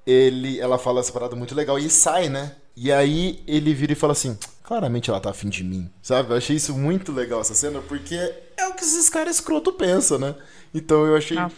ele, 0.05 0.59
ela 0.59 0.79
fala 0.79 0.99
essa 1.01 1.11
parada 1.11 1.35
muito 1.35 1.53
legal 1.53 1.77
e 1.77 1.87
sai, 1.89 2.29
né? 2.29 2.53
E 2.75 2.91
aí 2.91 3.43
ele 3.45 3.71
vira 3.75 3.93
e 3.93 3.95
fala 3.95 4.13
assim, 4.13 4.35
claramente 4.63 5.11
ela 5.11 5.19
tá 5.19 5.29
afim 5.29 5.49
de 5.49 5.63
mim, 5.63 5.87
sabe? 6.01 6.31
Eu 6.31 6.37
achei 6.37 6.55
isso 6.55 6.75
muito 6.75 7.11
legal, 7.11 7.39
essa 7.41 7.53
cena, 7.53 7.79
porque 7.81 8.15
é 8.15 8.67
o 8.67 8.73
que 8.73 8.81
esses 8.83 9.07
caras 9.09 9.35
escroto 9.35 9.71
pensam, 9.73 10.17
né? 10.17 10.33
Então 10.73 11.05
eu 11.05 11.15
achei, 11.15 11.37
Nossa 11.37 11.55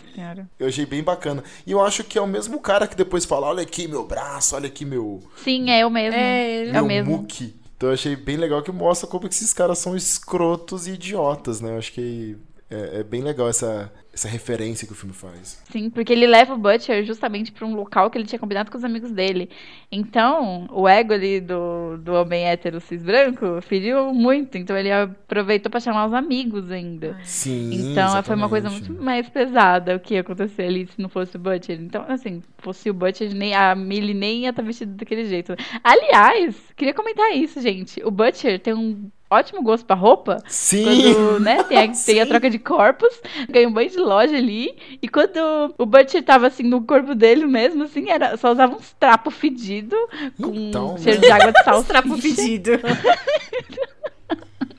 eu 0.60 0.68
achei 0.68 0.86
bem 0.86 1.02
bacana. 1.02 1.41
E 1.66 1.72
eu 1.72 1.80
acho 1.82 2.04
que 2.04 2.18
é 2.18 2.22
o 2.22 2.28
mesmo 2.28 2.60
cara 2.60 2.86
que 2.86 2.98
depois 2.98 3.24
fala, 3.24 3.48
olha 3.48 3.64
aqui 3.64 3.88
meu 3.88 4.06
braço, 4.06 4.56
olha 4.58 4.68
aqui 4.68 4.84
meu, 4.84 5.24
Sim, 5.41 5.70
é 5.70 5.84
eu 5.84 5.89
mesmo. 5.89 6.20
É, 6.20 6.52
ele- 6.52 6.78
É 6.78 6.82
o 6.82 6.86
mesmo. 6.86 7.18
muque. 7.18 7.56
Então 7.78 7.90
eu 7.90 7.94
achei 7.94 8.16
bem 8.16 8.38
legal 8.38 8.64
que 8.64 8.72
mostra 8.72 9.08
como 9.08 9.28
que 9.28 9.36
esses 9.36 9.54
caras 9.54 9.80
são 9.80 9.96
escrotos 9.96 10.88
e 10.88 10.92
idiotas, 10.94 11.60
né? 11.62 11.74
Eu 11.74 11.78
acho 11.78 11.92
que 11.94 12.38
é, 12.70 12.99
é 12.99 13.03
bem 13.03 13.22
legal 13.22 13.47
essa, 13.47 13.91
essa 14.11 14.28
referência 14.28 14.88
que 14.88 14.93
o 14.93 14.95
filme 14.95 15.13
faz. 15.13 15.61
Sim, 15.70 15.89
porque 15.89 16.11
ele 16.11 16.26
leva 16.26 16.53
o 16.53 16.57
Butcher 16.57 17.03
justamente 17.05 17.51
pra 17.51 17.66
um 17.66 17.76
local 17.76 18.09
que 18.09 18.18
ele 18.18 18.26
tinha 18.26 18.39
combinado 18.39 18.72
com 18.72 18.78
os 18.78 18.84
amigos 18.84 19.11
dele. 19.11 19.49
Então, 19.91 20.68
o 20.72 20.88
ego 20.88 21.13
ali 21.13 21.39
do, 21.39 21.97
do 21.97 22.13
homem 22.13 22.45
hétero 22.45 22.80
cis 22.80 23.03
branco 23.03 23.61
feriu 23.61 24.13
muito. 24.13 24.57
Então, 24.57 24.76
ele 24.76 24.91
aproveitou 24.91 25.70
pra 25.70 25.80
chamar 25.80 26.07
os 26.07 26.13
amigos 26.13 26.72
ainda. 26.72 27.18
Sim. 27.24 27.91
Então, 27.91 28.24
foi 28.24 28.36
uma 28.36 28.49
coisa 28.49 28.68
exatamente. 28.68 28.91
muito 28.91 29.03
mais 29.03 29.30
pesada 29.30 29.95
o 29.95 29.99
que 29.99 30.16
ia 30.16 30.22
acontecer 30.22 30.63
ali 30.63 30.88
se 30.88 30.99
não 30.99 31.09
fosse 31.09 31.36
o 31.36 31.39
Butcher. 31.39 31.80
Então, 31.80 32.03
assim, 32.07 32.41
fosse 32.57 32.89
o 32.89 32.93
Butcher, 32.93 33.32
nem, 33.34 33.53
a 33.53 33.76
Millie 33.76 34.16
nem 34.16 34.41
ia 34.41 34.49
estar 34.49 34.63
vestida 34.63 34.91
daquele 34.93 35.26
jeito. 35.26 35.55
Aliás, 35.84 36.55
queria 36.76 36.93
comentar 36.95 37.32
isso, 37.36 37.61
gente. 37.61 38.01
O 38.03 38.09
Butcher 38.09 38.59
tem 38.59 38.74
um 38.74 39.09
ótimo 39.30 39.62
gosto 39.64 39.86
pra 39.86 39.96
roupa. 39.96 40.38
Sim! 40.48 40.84
Quando, 40.84 41.40
né, 41.42 41.64
tem 41.64 41.78
a, 41.78 41.92
tem 42.06 42.22
a 42.22 42.26
troca 42.26 42.50
de 42.50 42.60
corpos, 42.60 43.10
ganha 43.50 43.68
um 43.68 43.72
banho 43.72 43.90
de 43.90 43.98
loja 43.98 44.36
ali. 44.38 44.76
E 45.02 45.08
quando 45.08 45.74
o 45.78 45.86
Butcher 45.86 46.24
tava 46.24 46.48
assim 46.48 46.64
no 46.64 46.82
corpo 46.82 47.14
dele 47.16 47.46
mesmo, 47.46 47.84
assim, 47.84 48.10
era, 48.10 48.38
só 48.38 48.52
usava 48.52 48.76
uns 48.76 48.94
trapos 49.00 49.34
fedidos, 49.34 50.00
com 50.42 50.54
Então, 50.54 50.98
cheiro 50.98 51.22
né? 51.22 51.28
de 51.28 51.32
água 51.32 51.52
de 51.52 51.64
sal. 51.64 51.80
Os 51.80 51.86
trapos 51.88 52.22
pedidos. 52.22 52.80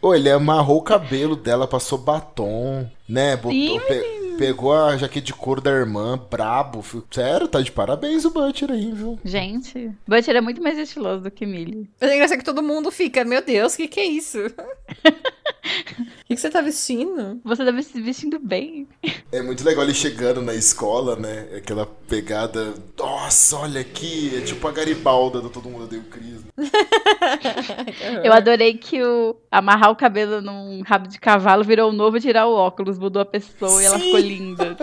Ô, 0.01 0.15
ele 0.15 0.31
amarrou 0.31 0.79
o 0.79 0.83
cabelo 0.83 1.35
dela, 1.35 1.67
passou 1.67 1.99
batom, 1.99 2.89
né? 3.09 3.35
Botou, 3.37 3.51
Sim, 3.53 3.81
pe- 3.89 4.26
pegou 4.37 4.75
a 4.75 4.97
jaqueta 4.97 5.27
de 5.27 5.35
couro 5.35 5.61
da 5.61 5.71
irmã, 5.71 6.19
brabo. 6.31 6.85
Sério, 7.11 7.49
tá 7.49 7.61
de 7.61 7.73
parabéns 7.73 8.25
o 8.25 8.31
Butcher 8.31 8.71
aí, 8.71 8.93
viu? 8.93 9.19
Gente, 9.25 9.91
Butcher 10.07 10.37
é 10.37 10.41
muito 10.41 10.63
mais 10.63 10.79
estiloso 10.79 11.23
do 11.23 11.31
que 11.31 11.47
Millie. 11.47 11.89
Mas 12.01 12.11
é 12.11 12.15
engraçado 12.15 12.39
que 12.39 12.45
todo 12.45 12.63
mundo 12.63 12.91
fica, 12.91 13.25
meu 13.25 13.43
Deus, 13.43 13.75
o 13.75 13.77
que, 13.77 13.89
que 13.89 14.01
é 14.01 14.05
isso? 14.05 14.39
O 15.67 16.25
que, 16.27 16.35
que 16.35 16.37
você 16.37 16.51
tá 16.51 16.61
vestindo? 16.61 17.41
Você 17.45 17.65
deve 17.65 17.83
se 17.83 18.01
vestindo 18.01 18.39
bem. 18.39 18.87
É 19.33 19.43
muito 19.43 19.65
legal 19.65 19.85
ele 19.85 19.95
chegando 19.95 20.41
na 20.41 20.55
escola, 20.55 21.17
né? 21.17 21.49
Aquela 21.57 21.87
pegada. 21.87 22.75
Nossa, 22.97 23.57
olha 23.59 23.81
aqui! 23.81 24.37
É 24.37 24.41
tipo 24.41 24.67
a 24.67 24.73
Garibalda 24.73 25.41
do 25.41 25.51
Todo 25.51 25.69
Mundo 25.69 25.87
Deu 25.87 26.03
Cris. 26.05 26.43
Eu 28.25 28.33
adorei 28.33 28.75
que 28.75 29.03
o 29.03 29.37
amarrar 29.51 29.91
o 29.91 29.97
cabelo 29.97 30.41
num 30.41 30.83
rabo 30.83 31.09
de 31.09 31.19
cavalo 31.19 31.65
virou 31.65 31.91
o 31.91 31.95
novo 31.95 32.21
tirar 32.21 32.47
o 32.47 32.55
óculos, 32.55 32.99
mudou 32.99 33.23
a 33.23 33.27
pessoa 33.27 33.83
e 33.83 33.87
ela 33.87 33.99
Sim. 33.99 34.05
ficou 34.05 34.21
linda. 34.21 34.77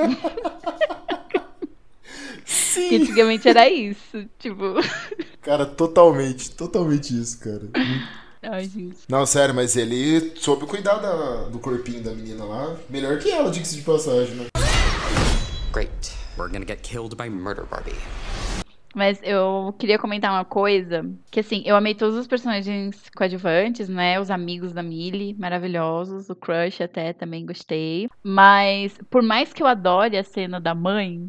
Sim! 2.45 2.89
Que 2.89 2.95
antigamente 2.97 3.47
era 3.47 3.69
isso. 3.69 4.25
Tipo. 4.37 4.75
Cara, 5.41 5.65
totalmente, 5.65 6.51
totalmente 6.51 7.19
isso, 7.19 7.39
cara. 7.39 7.61
Ai, 8.43 8.65
gente. 8.65 8.97
Não, 9.07 9.25
sério, 9.25 9.55
mas 9.55 9.75
ele 9.75 10.33
soube 10.35 10.65
cuidar 10.65 10.95
da- 10.97 11.43
do 11.49 11.59
corpinho 11.59 12.03
da 12.03 12.11
menina 12.11 12.43
lá. 12.43 12.75
Melhor 12.89 13.17
que 13.19 13.31
ela, 13.31 13.49
diga-se 13.49 13.75
de 13.75 13.81
passagem, 13.81 14.35
né? 14.35 14.45
Great. 15.71 16.11
We're 16.37 16.51
gonna 16.51 16.65
get 16.65 16.81
killed 16.81 17.15
by 17.15 17.29
Murder 17.29 17.65
Barbie. 17.65 17.95
Mas 18.95 19.19
eu 19.23 19.73
queria 19.79 19.97
comentar 19.97 20.31
uma 20.31 20.45
coisa, 20.45 21.03
que 21.31 21.39
assim, 21.39 21.63
eu 21.65 21.75
amei 21.75 21.95
todos 21.95 22.15
os 22.15 22.27
personagens 22.27 22.95
coadjuvantes, 23.15 23.89
né? 23.89 24.19
Os 24.19 24.29
amigos 24.29 24.71
da 24.71 24.83
Millie, 24.83 25.33
maravilhosos, 25.33 26.29
o 26.29 26.35
crush 26.35 26.81
até 26.83 27.11
também 27.11 27.43
gostei. 27.45 28.07
Mas 28.21 28.95
por 29.09 29.23
mais 29.23 29.51
que 29.51 29.63
eu 29.63 29.67
adore 29.67 30.15
a 30.15 30.23
cena 30.23 30.59
da 30.61 30.75
mãe, 30.75 31.27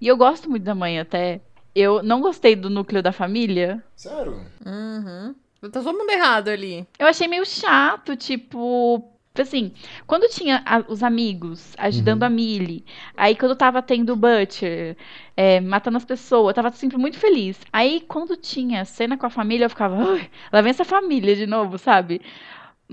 e 0.00 0.08
eu 0.08 0.16
gosto 0.16 0.48
muito 0.48 0.62
da 0.64 0.74
mãe 0.74 0.98
até, 0.98 1.42
eu 1.74 2.02
não 2.02 2.22
gostei 2.22 2.56
do 2.56 2.70
núcleo 2.70 3.02
da 3.02 3.12
família. 3.12 3.82
Sério? 3.94 4.40
Uhum. 4.64 5.34
Tá 5.62 5.68
todo 5.70 5.96
mundo 5.96 6.10
errado 6.10 6.48
ali. 6.48 6.86
Eu 6.98 7.06
achei 7.06 7.28
meio 7.28 7.46
chato, 7.46 8.16
tipo. 8.16 9.08
Assim, 9.38 9.72
quando 10.06 10.28
tinha 10.28 10.62
a- 10.66 10.84
os 10.88 11.02
amigos 11.02 11.74
ajudando 11.78 12.22
a 12.24 12.28
Millie, 12.28 12.84
aí 13.16 13.34
quando 13.34 13.56
tava 13.56 13.80
tendo 13.80 14.12
o 14.12 14.16
Butcher 14.16 14.94
é, 15.34 15.58
matando 15.58 15.96
as 15.96 16.04
pessoas, 16.04 16.48
eu 16.48 16.54
tava 16.54 16.70
sempre 16.72 16.98
muito 16.98 17.18
feliz. 17.18 17.58
Aí 17.72 18.02
quando 18.02 18.36
tinha 18.36 18.84
cena 18.84 19.16
com 19.16 19.24
a 19.24 19.30
família, 19.30 19.64
eu 19.64 19.70
ficava, 19.70 19.96
"Ai, 19.96 20.28
lá 20.52 20.60
vem 20.60 20.68
essa 20.68 20.84
família 20.84 21.34
de 21.34 21.46
novo, 21.46 21.78
sabe? 21.78 22.20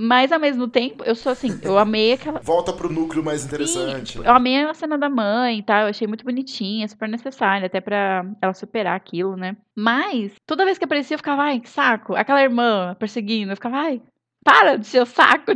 Mas 0.01 0.31
ao 0.31 0.39
mesmo 0.39 0.65
tempo, 0.65 1.03
eu 1.03 1.13
sou 1.13 1.29
assim, 1.29 1.59
eu 1.61 1.77
amei 1.77 2.13
aquela. 2.13 2.39
Volta 2.39 2.71
pro 2.71 2.89
núcleo 2.89 3.21
mais 3.21 3.43
interessante. 3.43 4.13
Sim, 4.13 4.23
eu 4.23 4.31
amei 4.31 4.63
a 4.63 4.73
cena 4.73 4.97
da 4.97 5.09
mãe 5.09 5.59
e 5.59 5.61
tal, 5.61 5.81
eu 5.81 5.87
achei 5.89 6.07
muito 6.07 6.23
bonitinha, 6.23 6.87
super 6.87 7.09
necessária, 7.09 7.65
até 7.65 7.81
pra 7.81 8.25
ela 8.41 8.53
superar 8.53 8.95
aquilo, 8.95 9.35
né? 9.35 9.57
Mas, 9.75 10.31
toda 10.45 10.63
vez 10.63 10.77
que 10.77 10.85
aparecia, 10.85 11.15
eu 11.15 11.19
ficava, 11.19 11.41
ai, 11.41 11.59
que 11.59 11.67
saco. 11.67 12.15
Aquela 12.15 12.41
irmã 12.41 12.95
perseguindo, 12.97 13.51
eu 13.51 13.57
ficava, 13.57 13.75
ai, 13.75 14.01
para 14.41 14.77
de 14.77 14.87
ser 14.87 15.01
o 15.01 15.05
saco. 15.05 15.51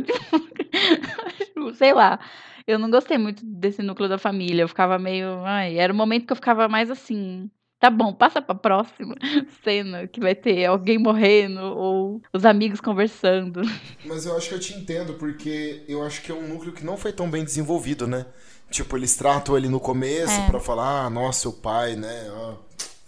Sei 1.76 1.94
lá. 1.94 2.20
Eu 2.66 2.78
não 2.78 2.90
gostei 2.90 3.16
muito 3.16 3.42
desse 3.46 3.82
núcleo 3.82 4.10
da 4.10 4.18
família, 4.18 4.62
eu 4.62 4.68
ficava 4.68 4.98
meio, 4.98 5.42
ai, 5.42 5.78
era 5.78 5.90
o 5.90 5.96
momento 5.96 6.26
que 6.26 6.32
eu 6.32 6.36
ficava 6.36 6.68
mais 6.68 6.90
assim. 6.90 7.50
Tá 7.84 7.90
bom, 7.90 8.14
passa 8.14 8.40
pra 8.40 8.54
próxima 8.54 9.14
cena 9.62 10.06
que 10.06 10.18
vai 10.18 10.34
ter 10.34 10.64
alguém 10.64 10.96
morrendo 10.96 11.60
ou 11.60 12.22
os 12.32 12.46
amigos 12.46 12.80
conversando. 12.80 13.60
Mas 14.06 14.24
eu 14.24 14.34
acho 14.34 14.48
que 14.48 14.54
eu 14.54 14.58
te 14.58 14.72
entendo, 14.72 15.12
porque 15.12 15.84
eu 15.86 16.02
acho 16.02 16.22
que 16.22 16.32
é 16.32 16.34
um 16.34 16.48
núcleo 16.48 16.72
que 16.72 16.82
não 16.82 16.96
foi 16.96 17.12
tão 17.12 17.28
bem 17.28 17.44
desenvolvido, 17.44 18.06
né? 18.06 18.24
Tipo, 18.70 18.96
eles 18.96 19.14
tratam 19.16 19.54
ele 19.54 19.68
no 19.68 19.78
começo 19.78 20.32
É. 20.32 20.46
pra 20.46 20.58
falar, 20.58 21.04
ah, 21.04 21.10
nossa, 21.10 21.40
seu 21.40 21.52
pai, 21.52 21.94
né? 21.94 22.32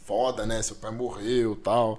foda, 0.05 0.45
né? 0.45 0.61
Seu 0.61 0.77
pai 0.77 0.91
morreu 0.91 1.57
tal. 1.57 1.99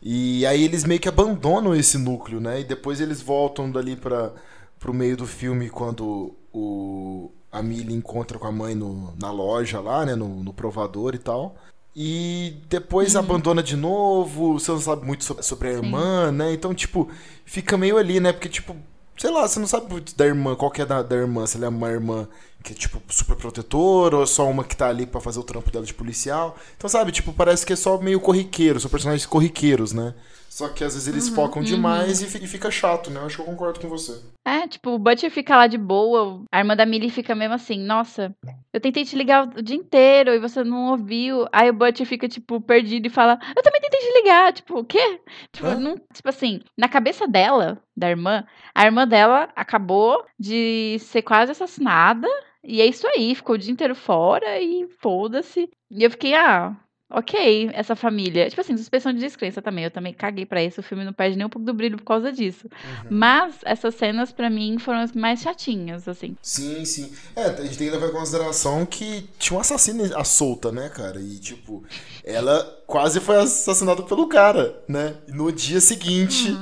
E 0.00 0.46
aí 0.46 0.62
eles 0.62 0.84
meio 0.84 1.00
que 1.00 1.08
abandonam 1.08 1.74
esse 1.74 1.98
núcleo, 1.98 2.40
né? 2.40 2.60
E 2.60 2.64
depois 2.64 3.00
eles 3.00 3.20
voltam 3.20 3.68
dali 3.68 3.96
pra, 3.96 4.30
pro 4.78 4.94
meio 4.94 5.16
do 5.16 5.26
filme 5.26 5.68
quando 5.68 6.36
o, 6.52 7.32
a 7.50 7.60
Millie 7.60 7.96
encontra 7.96 8.38
com 8.38 8.46
a 8.46 8.52
mãe 8.52 8.76
no, 8.76 9.12
na 9.20 9.32
loja 9.32 9.80
lá, 9.80 10.06
né? 10.06 10.14
No, 10.14 10.28
no 10.28 10.52
provador 10.52 11.16
e 11.16 11.18
tal. 11.18 11.56
E 11.94 12.56
depois 12.70 13.14
abandona 13.16 13.62
de 13.62 13.76
novo, 13.76 14.58
você 14.58 14.70
não 14.70 14.80
sabe 14.80 15.04
muito 15.04 15.24
sobre, 15.24 15.42
sobre 15.42 15.68
a 15.68 15.72
irmã, 15.72 16.32
né? 16.32 16.52
Então, 16.52 16.74
tipo, 16.74 17.10
fica 17.44 17.76
meio 17.76 17.98
ali, 17.98 18.18
né? 18.18 18.32
Porque, 18.32 18.48
tipo, 18.48 18.74
sei 19.16 19.30
lá, 19.30 19.46
você 19.46 19.60
não 19.60 19.66
sabe 19.66 19.90
muito 19.90 20.16
da 20.16 20.26
irmã, 20.26 20.56
qual 20.56 20.70
que 20.70 20.80
é 20.80 20.86
da, 20.86 21.02
da 21.02 21.14
irmã, 21.16 21.46
se 21.46 21.58
ela 21.58 21.66
é 21.66 21.68
uma 21.68 21.90
irmã 21.90 22.26
que 22.62 22.72
é, 22.72 22.76
tipo, 22.76 23.00
super 23.08 23.36
protetora, 23.36 24.16
ou 24.16 24.22
é 24.22 24.26
só 24.26 24.48
uma 24.48 24.64
que 24.64 24.76
tá 24.76 24.88
ali 24.88 25.06
pra 25.06 25.20
fazer 25.20 25.38
o 25.40 25.44
trampo 25.44 25.70
dela 25.70 25.84
de 25.84 25.94
policial. 25.94 26.56
Então, 26.76 26.88
sabe, 26.88 27.12
tipo, 27.12 27.32
parece 27.32 27.66
que 27.66 27.72
é 27.72 27.76
só 27.76 27.98
meio 27.98 28.20
corriqueiro, 28.20 28.78
são 28.80 28.90
personagens 28.90 29.26
corriqueiros, 29.26 29.92
né? 29.92 30.14
Só 30.48 30.68
que 30.68 30.84
às 30.84 30.92
vezes 30.92 31.08
eles 31.08 31.30
focam 31.30 31.62
demais 31.62 32.20
e 32.20 32.26
fi- 32.26 32.44
e 32.44 32.46
fica 32.46 32.70
chato, 32.70 33.10
né? 33.10 33.18
Eu 33.20 33.24
acho 33.24 33.36
que 33.36 33.40
eu 33.42 33.46
concordo 33.46 33.80
com 33.80 33.88
você. 33.88 34.20
É, 34.44 34.68
tipo, 34.68 34.90
o 34.90 34.98
Butcher 34.98 35.30
fica 35.30 35.56
lá 35.56 35.66
de 35.66 35.78
boa, 35.78 36.42
a 36.52 36.58
irmã 36.58 36.76
da 36.76 36.84
Millie 36.84 37.08
fica 37.08 37.34
mesmo 37.34 37.54
assim, 37.54 37.78
nossa, 37.78 38.36
eu 38.70 38.78
tentei 38.78 39.02
te 39.02 39.16
ligar 39.16 39.48
o 39.48 39.62
dia 39.62 39.74
inteiro 39.76 40.30
e 40.34 40.38
você 40.38 40.62
não 40.62 40.90
ouviu. 40.90 41.46
Aí 41.50 41.70
o 41.70 41.72
Butcher 41.72 42.06
fica, 42.06 42.28
tipo, 42.28 42.60
perdido 42.60 43.06
e 43.06 43.10
fala, 43.10 43.38
eu 43.56 43.62
também 43.62 43.80
tentei 43.80 43.98
te 44.00 44.12
ligar, 44.20 44.52
tipo, 44.52 44.78
o 44.80 44.84
quê? 44.84 45.20
Tipo, 45.52 45.68
Hã? 45.68 45.76
não, 45.76 45.94
tipo 46.12 46.28
assim, 46.28 46.60
na 46.76 46.86
cabeça 46.88 47.26
dela, 47.26 47.78
da 47.96 48.10
irmã, 48.10 48.44
a 48.74 48.84
irmã 48.84 49.08
dela 49.08 49.48
acabou 49.56 50.22
de 50.38 50.98
ser 51.00 51.22
quase 51.22 51.52
assassinada, 51.52 52.28
e 52.64 52.80
é 52.80 52.86
isso 52.86 53.06
aí, 53.06 53.34
ficou 53.34 53.56
o 53.56 53.58
dia 53.58 53.72
inteiro 53.72 53.94
fora 53.94 54.60
e 54.60 54.86
foda-se. 55.00 55.68
E 55.90 56.04
eu 56.04 56.10
fiquei, 56.10 56.34
ah, 56.34 56.76
ok, 57.12 57.70
essa 57.72 57.94
família. 57.94 58.48
Tipo 58.48 58.60
assim, 58.60 58.76
suspensão 58.76 59.12
de 59.12 59.20
descrença 59.20 59.60
também. 59.60 59.84
Eu 59.84 59.90
também 59.90 60.14
caguei 60.14 60.46
pra 60.46 60.62
isso. 60.62 60.80
O 60.80 60.82
filme 60.82 61.04
não 61.04 61.12
perde 61.12 61.36
nem 61.36 61.46
um 61.46 61.50
pouco 61.50 61.66
do 61.66 61.74
brilho 61.74 61.98
por 61.98 62.04
causa 62.04 62.32
disso. 62.32 62.68
Mas 63.10 63.56
essas 63.64 63.94
cenas, 63.94 64.32
pra 64.32 64.48
mim, 64.48 64.78
foram 64.78 65.00
as 65.00 65.12
mais 65.12 65.40
chatinhas, 65.40 66.08
assim. 66.08 66.36
Sim, 66.40 66.84
sim. 66.84 67.12
É, 67.36 67.44
a 67.44 67.62
gente 67.62 67.78
tem 67.78 67.88
que 67.88 67.94
levar 67.94 68.08
em 68.08 68.12
consideração 68.12 68.86
que 68.86 69.28
tinha 69.38 69.56
um 69.56 69.60
assassino 69.60 70.04
à 70.16 70.24
solta, 70.24 70.72
né, 70.72 70.88
cara? 70.88 71.20
E, 71.20 71.38
tipo, 71.38 71.84
ela 72.24 72.64
quase 72.86 73.20
foi 73.20 73.36
assassinada 73.36 74.02
pelo 74.02 74.28
cara, 74.28 74.82
né? 74.88 75.16
E 75.28 75.32
no 75.32 75.52
dia 75.52 75.80
seguinte, 75.80 76.56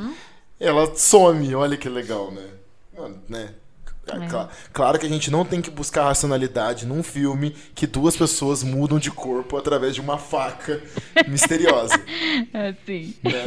ela 0.58 0.94
some. 0.96 1.54
Olha 1.54 1.76
que 1.76 1.88
legal, 1.88 2.30
né? 2.32 2.46
Mano, 2.96 3.22
né? 3.28 3.54
É. 4.16 4.26
Cla- 4.28 4.48
Claro 4.72 4.98
que 4.98 5.06
a 5.06 5.08
gente 5.08 5.30
não 5.30 5.44
tem 5.44 5.60
que 5.60 5.70
buscar 5.70 6.04
racionalidade 6.04 6.86
num 6.86 7.02
filme 7.02 7.54
que 7.74 7.86
duas 7.86 8.16
pessoas 8.16 8.62
mudam 8.62 8.98
de 8.98 9.10
corpo 9.10 9.56
através 9.56 9.94
de 9.94 10.00
uma 10.00 10.18
faca 10.18 10.80
misteriosa. 11.28 11.94
Assim. 12.52 13.14
né? 13.22 13.44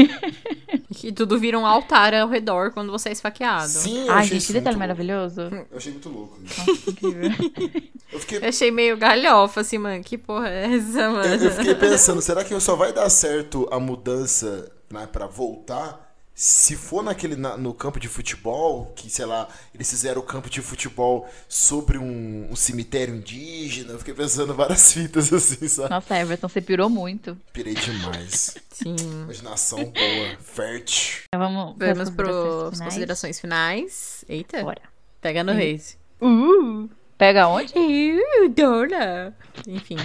Que 0.94 1.12
tudo 1.14 1.38
vira 1.40 1.58
um 1.58 1.66
altar 1.66 2.14
ao 2.14 2.28
redor 2.30 2.72
quando 2.72 2.92
você 2.92 3.10
é 3.10 3.12
esfaqueado. 3.12 3.68
Sim, 3.70 4.06
eu 4.08 4.12
Ai, 4.12 4.20
achei 4.20 4.40
gente, 4.40 4.48
que 4.48 4.54
detalhe 4.54 4.76
louco. 4.76 4.80
maravilhoso. 4.80 5.42
Eu 5.42 5.78
achei 5.78 5.92
muito 5.92 6.10
louco. 6.10 6.40
Nossa, 6.42 6.90
incrível. 6.90 7.32
Eu 8.14 8.20
fiquei 8.20 8.38
Eu 8.38 8.48
achei 8.50 8.70
meio 8.70 8.96
galhofa, 8.96 9.62
assim, 9.62 9.80
mano. 9.80 10.04
Que 10.04 10.18
porra 10.20 10.48
é 10.48 10.76
essa, 10.76 11.00
Eu, 11.02 11.12
mano? 11.14 11.34
eu 11.44 11.52
fiquei 11.52 11.74
pensando, 11.74 12.22
será 12.22 12.44
que 12.44 12.58
só 12.60 12.76
vai 12.76 12.94
dar 12.94 13.10
certo 13.10 13.68
a 13.72 13.80
mudança 13.80 14.72
né, 14.92 15.08
para 15.12 15.26
voltar 15.26 16.13
se 16.36 16.76
for 16.76 17.04
naquele 17.04 17.36
na- 17.36 17.56
no 17.58 17.74
campo 17.74 18.00
de 18.00 18.08
futebol, 18.08 18.92
que 18.96 19.10
sei 19.10 19.26
lá, 19.26 19.48
eles 19.74 19.90
fizeram 19.90 20.20
o 20.22 20.26
campo 20.26 20.50
de 20.50 20.62
futebol 20.62 21.30
sobre 21.48 21.98
um, 21.98 22.48
um 22.52 22.56
cemitério 22.56 23.16
indígena? 23.16 23.92
Eu 23.94 24.00
fiquei 24.00 24.14
pensando 24.14 24.54
várias 24.54 24.92
fitas 24.94 25.32
assim, 25.34 25.68
sabe? 25.68 25.90
Nossa, 25.92 26.18
Everton, 26.20 26.48
você 26.50 26.60
pirou 26.62 26.90
muito. 26.90 27.38
Pirei 27.54 27.76
demais. 27.76 28.56
Sim. 28.72 28.96
Imaginação 29.24 29.84
boa, 29.86 30.38
fértil. 30.42 31.20
Então 31.28 31.40
vamos 31.40 31.76
para 31.78 31.92
as 31.92 31.98
Vamos 31.98 32.10
para 32.16 32.26
considerações 32.26 32.72
as 32.72 32.72
finais? 32.78 32.94
considerações 32.94 33.40
finais. 33.40 34.26
Eita. 34.28 34.64
Bora. 34.64 34.82
Pega 35.22 35.44
no 35.44 35.54
Reis. 35.54 35.98
Uh, 36.22 36.90
pega 37.18 37.48
onde? 37.48 37.74
Uh, 37.78 38.50
Dora. 38.50 39.34
Enfim. 39.68 39.98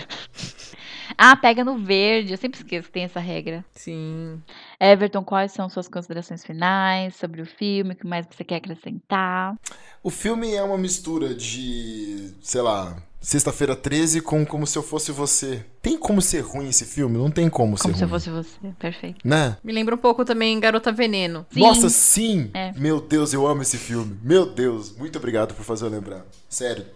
Ah, 1.17 1.35
pega 1.37 1.65
no 1.65 1.79
verde. 1.79 2.33
Eu 2.33 2.39
sempre 2.39 2.61
esqueço 2.61 2.87
que 2.89 2.93
tem 2.93 3.05
essa 3.05 3.19
regra. 3.19 3.65
Sim. 3.75 4.41
Everton, 4.81 5.25
quais 5.25 5.53
são 5.53 5.69
suas 5.69 5.89
considerações 5.89 6.45
finais 6.45 7.17
sobre 7.17 7.43
o 7.43 7.47
filme? 7.47 7.93
O 7.95 7.97
que 7.97 8.07
mais 8.07 8.27
você 8.31 8.45
quer 8.45 8.57
acrescentar? 8.57 9.57
O 10.03 10.11
filme 10.11 10.55
é 10.55 10.63
uma 10.63 10.79
mistura 10.79 11.35
de, 11.35 12.33
sei 12.41 12.61
lá, 12.63 12.97
Sexta-feira 13.21 13.75
13 13.75 14.21
com 14.21 14.47
Como 14.47 14.65
Se 14.65 14.79
Eu 14.79 14.83
Fosse 14.83 15.11
Você. 15.11 15.65
Tem 15.83 15.99
como 15.99 16.23
ser 16.23 16.41
ruim 16.41 16.69
esse 16.69 16.85
filme? 16.85 17.19
Não 17.19 17.29
tem 17.31 17.51
como, 17.51 17.77
Como 17.77 17.93
ser 17.93 17.99
se 17.99 18.05
eu 18.05 18.09
ruim. 18.09 18.21
fosse 18.21 18.31
você. 18.31 18.73
Perfeito. 18.79 19.19
Né? 19.27 19.57
Me 19.65 19.73
lembra 19.73 19.97
um 19.97 19.99
pouco 19.99 20.25
também 20.25 20.59
Garota 20.61 20.93
Veneno. 20.93 21.45
Sim. 21.51 21.61
Nossa, 21.61 21.89
sim! 21.89 22.49
É. 22.55 22.73
Meu 22.77 23.01
Deus, 23.01 23.33
eu 23.33 23.45
amo 23.45 23.63
esse 23.63 23.77
filme. 23.77 24.17
Meu 24.23 24.47
Deus, 24.47 24.97
muito 24.97 25.19
obrigado 25.19 25.53
por 25.53 25.65
fazer 25.65 25.87
eu 25.87 25.91
lembrar. 25.91 26.25
Sério, 26.49 26.87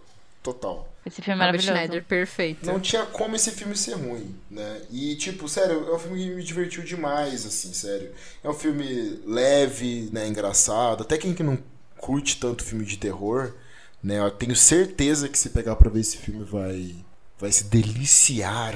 total. 0.41 0.87
Esse 1.05 1.21
filme 1.21 1.33
é 1.33 1.35
maravilhoso. 1.35 1.67
Schneider, 1.71 2.03
perfeito. 2.05 2.65
Não 2.65 2.79
tinha 2.79 3.05
como 3.05 3.35
esse 3.35 3.51
filme 3.51 3.75
ser 3.75 3.93
ruim, 3.95 4.33
né? 4.49 4.81
E, 4.89 5.15
tipo, 5.15 5.49
sério, 5.49 5.85
é 5.89 5.93
um 5.95 5.99
filme 5.99 6.17
que 6.23 6.29
me 6.35 6.43
divertiu 6.43 6.81
demais, 6.83 7.45
assim, 7.45 7.73
sério. 7.73 8.11
É 8.43 8.49
um 8.49 8.53
filme 8.53 9.19
leve, 9.25 10.09
né, 10.13 10.27
engraçado. 10.27 11.01
Até 11.03 11.17
quem 11.17 11.33
que 11.33 11.43
não 11.43 11.57
curte 11.97 12.37
tanto 12.39 12.63
filme 12.63 12.85
de 12.85 12.97
terror, 12.97 13.53
né? 14.01 14.19
Eu 14.19 14.31
tenho 14.31 14.55
certeza 14.55 15.27
que 15.27 15.37
se 15.37 15.49
pegar 15.49 15.75
pra 15.75 15.89
ver 15.89 15.99
esse 16.01 16.17
filme 16.17 16.43
vai, 16.45 16.95
vai 17.37 17.51
se 17.51 17.65
deliciar. 17.65 18.75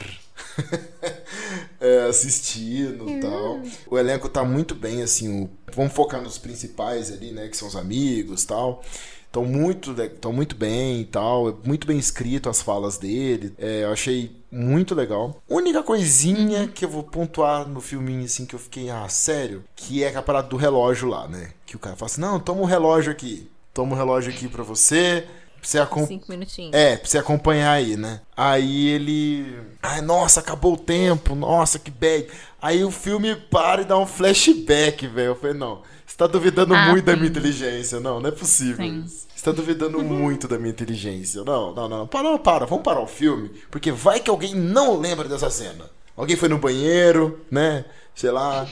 é, 1.79 2.01
assistindo 2.09 3.09
e 3.09 3.19
tal. 3.19 3.61
O 3.87 3.97
elenco 3.97 4.29
tá 4.29 4.43
muito 4.43 4.75
bem, 4.75 5.01
assim. 5.01 5.43
o- 5.43 5.49
Vamos 5.73 5.93
focar 5.93 6.21
nos 6.21 6.37
principais 6.37 7.11
ali, 7.11 7.31
né? 7.31 7.47
Que 7.47 7.57
são 7.57 7.67
os 7.67 7.75
amigos 7.75 8.43
e 8.43 8.47
tal. 8.47 8.83
Estão 9.27 9.45
muito, 9.45 9.93
tão 10.19 10.33
muito 10.33 10.55
bem 10.55 11.01
e 11.01 11.05
tal. 11.05 11.49
É 11.49 11.53
muito 11.63 11.85
bem 11.85 11.97
escrito 11.97 12.49
as 12.49 12.61
falas 12.61 12.97
dele. 12.97 13.53
É, 13.57 13.83
eu 13.83 13.91
achei 13.91 14.35
muito 14.51 14.95
legal. 14.95 15.41
Única 15.47 15.83
coisinha 15.83 16.67
que 16.67 16.85
eu 16.85 16.89
vou 16.89 17.03
pontuar 17.03 17.67
no 17.67 17.81
filminho, 17.81 18.25
assim, 18.25 18.45
que 18.45 18.55
eu 18.55 18.59
fiquei, 18.59 18.89
ah, 18.89 19.07
sério, 19.09 19.63
que 19.75 20.03
é 20.03 20.15
a 20.15 20.21
parada 20.21 20.47
do 20.47 20.57
relógio 20.57 21.09
lá, 21.09 21.27
né? 21.27 21.51
Que 21.65 21.75
o 21.75 21.79
cara 21.79 21.95
fala 21.95 22.09
assim: 22.09 22.21
não, 22.21 22.39
toma 22.39 22.61
um 22.61 22.65
relógio 22.65 23.11
aqui. 23.11 23.49
Toma 23.73 23.93
um 23.93 23.97
relógio 23.97 24.31
aqui 24.31 24.47
pra 24.47 24.63
você. 24.63 25.27
Pra 25.59 25.69
você 25.69 25.79
acompanhar. 25.79 26.07
Cinco 26.07 26.31
minutinhos. 26.31 26.73
É, 26.73 26.97
pra 26.97 27.07
você 27.07 27.17
acompanhar 27.17 27.71
aí, 27.71 27.97
né? 27.97 28.21
Aí 28.35 28.87
ele. 28.87 29.59
Ai, 29.83 30.01
nossa, 30.01 30.39
acabou 30.39 30.73
o 30.73 30.77
tempo, 30.77 31.35
nossa, 31.35 31.77
que 31.77 31.91
bad. 31.91 32.27
Aí 32.61 32.83
o 32.83 32.91
filme 32.91 33.35
para 33.35 33.81
e 33.81 33.85
dá 33.85 33.97
um 33.97 34.05
flashback, 34.05 35.05
velho. 35.07 35.27
Eu 35.29 35.35
falei, 35.35 35.57
não, 35.57 35.81
você 36.07 36.15
tá 36.17 36.25
duvidando 36.25 36.73
Ah, 36.73 36.87
muito 36.89 37.05
da 37.05 37.11
sim. 37.13 37.19
minha 37.19 37.29
inteligência. 37.29 37.99
Não, 37.99 38.19
não 38.21 38.29
é 38.29 38.31
possível. 38.31 38.77
Sim. 38.77 39.05
Você 39.05 39.43
tá 39.43 39.51
duvidando 39.51 40.01
muito 40.01 40.47
da 40.47 40.57
minha 40.57 40.71
inteligência. 40.71 41.43
Não, 41.43 41.75
não, 41.75 41.87
não. 41.89 42.07
Para, 42.07 42.23
não, 42.23 42.37
para. 42.39 42.65
Vamos 42.65 42.83
parar 42.83 43.01
o 43.01 43.07
filme. 43.07 43.51
Porque 43.69 43.91
vai 43.91 44.19
que 44.21 44.29
alguém 44.29 44.55
não 44.55 44.97
lembra 44.97 45.27
dessa 45.27 45.49
cena. 45.49 45.85
Alguém 46.15 46.35
foi 46.37 46.49
no 46.49 46.57
banheiro, 46.57 47.41
né? 47.51 47.85
Sei 48.15 48.31
lá. 48.31 48.65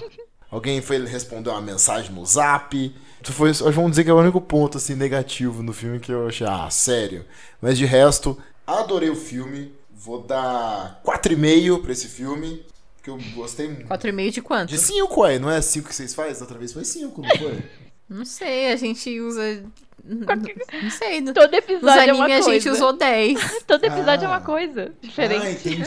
Alguém 0.49 0.81
foi 0.81 1.05
responder 1.05 1.49
uma 1.49 1.61
mensagem 1.61 2.11
no 2.11 2.25
zap. 2.25 2.95
Foi, 3.23 3.51
vamos 3.53 3.91
dizer 3.91 4.03
que 4.03 4.09
é 4.09 4.13
o 4.13 4.19
único 4.19 4.39
ponto 4.39 4.77
assim, 4.77 4.95
negativo 4.95 5.61
no 5.61 5.73
filme 5.73 5.99
que 5.99 6.11
eu 6.11 6.27
achei, 6.27 6.45
ah, 6.47 6.69
sério. 6.69 7.25
Mas 7.61 7.77
de 7.77 7.85
resto, 7.85 8.37
adorei 8.65 9.09
o 9.09 9.15
filme. 9.15 9.73
Vou 9.93 10.21
dar 10.21 11.01
4,5 11.03 11.81
pra 11.81 11.91
esse 11.91 12.07
filme. 12.07 12.63
Que 13.05 13.09
eu 13.11 13.19
gostei 13.35 13.67
muito. 13.67 13.85
Quatro 13.85 14.09
e 14.09 14.11
meio 14.11 14.31
de 14.31 14.41
quanto? 14.41 14.69
De 14.69 14.79
5, 14.79 15.21
ué, 15.21 15.37
não 15.37 15.49
é 15.49 15.61
5 15.61 15.87
que 15.87 15.93
vocês 15.95 16.13
fazem? 16.15 16.33
Da 16.33 16.39
outra 16.41 16.57
vez 16.57 16.73
foi 16.73 16.83
5, 16.83 17.21
não 17.21 17.29
foi? 17.37 17.63
Não 18.09 18.25
sei, 18.25 18.71
a 18.71 18.75
gente 18.75 19.19
usa. 19.21 19.63
Não 20.03 20.89
sei. 20.91 21.21
No... 21.21 21.31
Todo 21.33 21.51
Nos 21.51 21.57
episódio 21.59 22.09
é 22.09 22.13
uma 22.13 22.23
anime 22.25 22.39
a 22.39 22.43
coisa. 22.43 22.51
gente 22.59 22.69
usou 22.69 22.93
10. 22.93 23.63
Todo 23.65 23.83
episódio 23.83 24.23
é 24.23 24.25
Ah. 24.25 24.29
uma 24.29 24.41
coisa 24.41 24.91
diferente. 25.01 25.45
Ah, 25.45 25.51
entendi. 25.51 25.83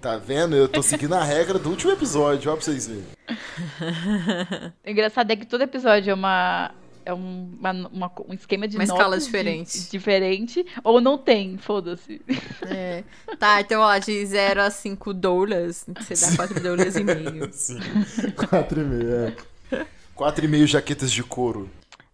Tá 0.00 0.16
vendo? 0.16 0.54
Eu 0.56 0.68
tô 0.68 0.80
seguindo 0.82 1.14
a 1.14 1.22
regra 1.24 1.58
do 1.58 1.70
último 1.70 1.92
episódio, 1.92 2.50
ó 2.52 2.54
pra 2.56 2.64
vocês 2.64 2.86
verem. 2.86 3.04
O 4.86 4.90
engraçado 4.90 5.30
é 5.30 5.36
que 5.36 5.44
todo 5.46 5.62
episódio 5.62 6.10
é 6.10 6.14
uma. 6.14 6.70
É 7.08 7.14
um, 7.14 7.56
uma, 7.58 7.70
uma- 7.88 8.12
um 8.28 8.34
esquema 8.34 8.68
de 8.68 8.76
Uma 8.76 8.84
escala 8.84 9.18
diferente. 9.18 9.78
di- 9.80 9.90
diferente. 9.90 10.66
Ou 10.84 11.00
não 11.00 11.16
tem, 11.16 11.56
foda-se. 11.56 12.20
É. 12.66 13.02
Tá, 13.38 13.62
então 13.62 13.80
ó, 13.80 13.96
de 13.96 14.26
0 14.26 14.60
a 14.60 14.70
5 14.70 15.14
doulas, 15.14 15.86
você 15.98 16.14
dá 16.14 16.36
4 16.36 16.60
doulas 16.62 16.96
e 16.96 17.02
meio. 17.04 17.48
Sim. 17.52 17.78
4,5, 18.36 19.34
é. 19.72 19.86
4,5 20.14 20.66
jaquetas 20.66 21.10
de 21.10 21.22
couro. 21.22 21.70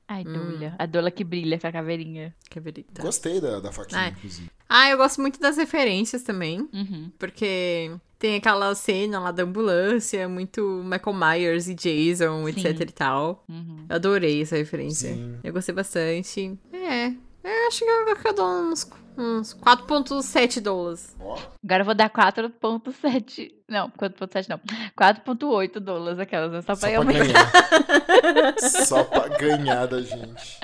Ai, 0.06 0.22
Hum. 0.26 0.32
Dola. 0.58 0.74
A 0.78 0.86
Dola 0.86 1.10
que 1.10 1.24
brilha 1.24 1.58
com 1.58 1.66
a 1.66 1.72
caveirinha. 1.72 2.32
Bonita. 2.54 3.02
Gostei 3.02 3.40
da, 3.40 3.58
da 3.58 3.72
faquinha, 3.72 4.00
Ai. 4.00 4.10
inclusive. 4.10 4.48
Ah, 4.68 4.90
eu 4.90 4.96
gosto 4.96 5.20
muito 5.20 5.40
das 5.40 5.56
referências 5.56 6.22
também. 6.22 6.68
Uhum. 6.72 7.10
Porque 7.18 7.90
tem 8.24 8.36
aquela 8.36 8.74
cena 8.74 9.20
lá 9.20 9.30
da 9.30 9.42
ambulância, 9.42 10.26
muito 10.26 10.62
Michael 10.82 11.14
Myers 11.14 11.68
e 11.68 11.74
Jason, 11.74 12.46
Sim. 12.46 12.48
etc 12.66 12.80
e 12.80 12.86
tal. 12.86 13.44
Uhum. 13.46 13.84
Eu 13.86 13.96
adorei 13.96 14.40
essa 14.40 14.56
referência. 14.56 15.12
Sim. 15.12 15.36
Eu 15.44 15.52
gostei 15.52 15.74
bastante. 15.74 16.58
É, 16.72 17.08
eu 17.08 17.68
acho 17.68 17.80
que 17.80 17.84
eu, 17.84 18.16
que 18.16 18.28
eu 18.28 18.32
dou 18.32 18.46
uns, 18.46 18.90
uns 19.18 19.52
4.7 19.52 20.62
dólares. 20.62 21.14
Agora 21.62 21.82
eu 21.82 21.84
vou 21.84 21.94
dar 21.94 22.08
4.7. 22.08 23.50
Não, 23.68 23.90
4.7 23.90 24.48
não. 24.48 24.58
4.8 24.98 25.78
dólares 25.80 26.18
aquelas, 26.18 26.50
né? 26.50 26.62
Só 26.62 26.74
só 26.74 26.80
pra 26.80 26.88
pra 26.88 26.90
eu 26.92 27.00
aumentar. 27.02 27.52
ganhar. 27.52 28.54
só 28.86 29.04
pra 29.04 29.28
ganhar 29.28 29.84
da 29.86 30.00
gente. 30.00 30.60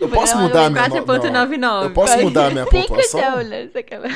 Eu 0.00 0.08
posso 0.08 0.38
mudar 0.38 0.70
minha 0.70 0.88
dei 0.88 1.00
no- 1.00 1.06
não. 1.06 1.14
4.99. 1.20 1.82
Eu 1.84 1.90
posso 1.92 2.18
mudar 2.22 2.46
a 2.46 2.50
minha 2.50 2.64
5 2.64 2.86
pontuação? 2.88 3.20
dólares 3.20 3.76
aquela. 3.76 4.08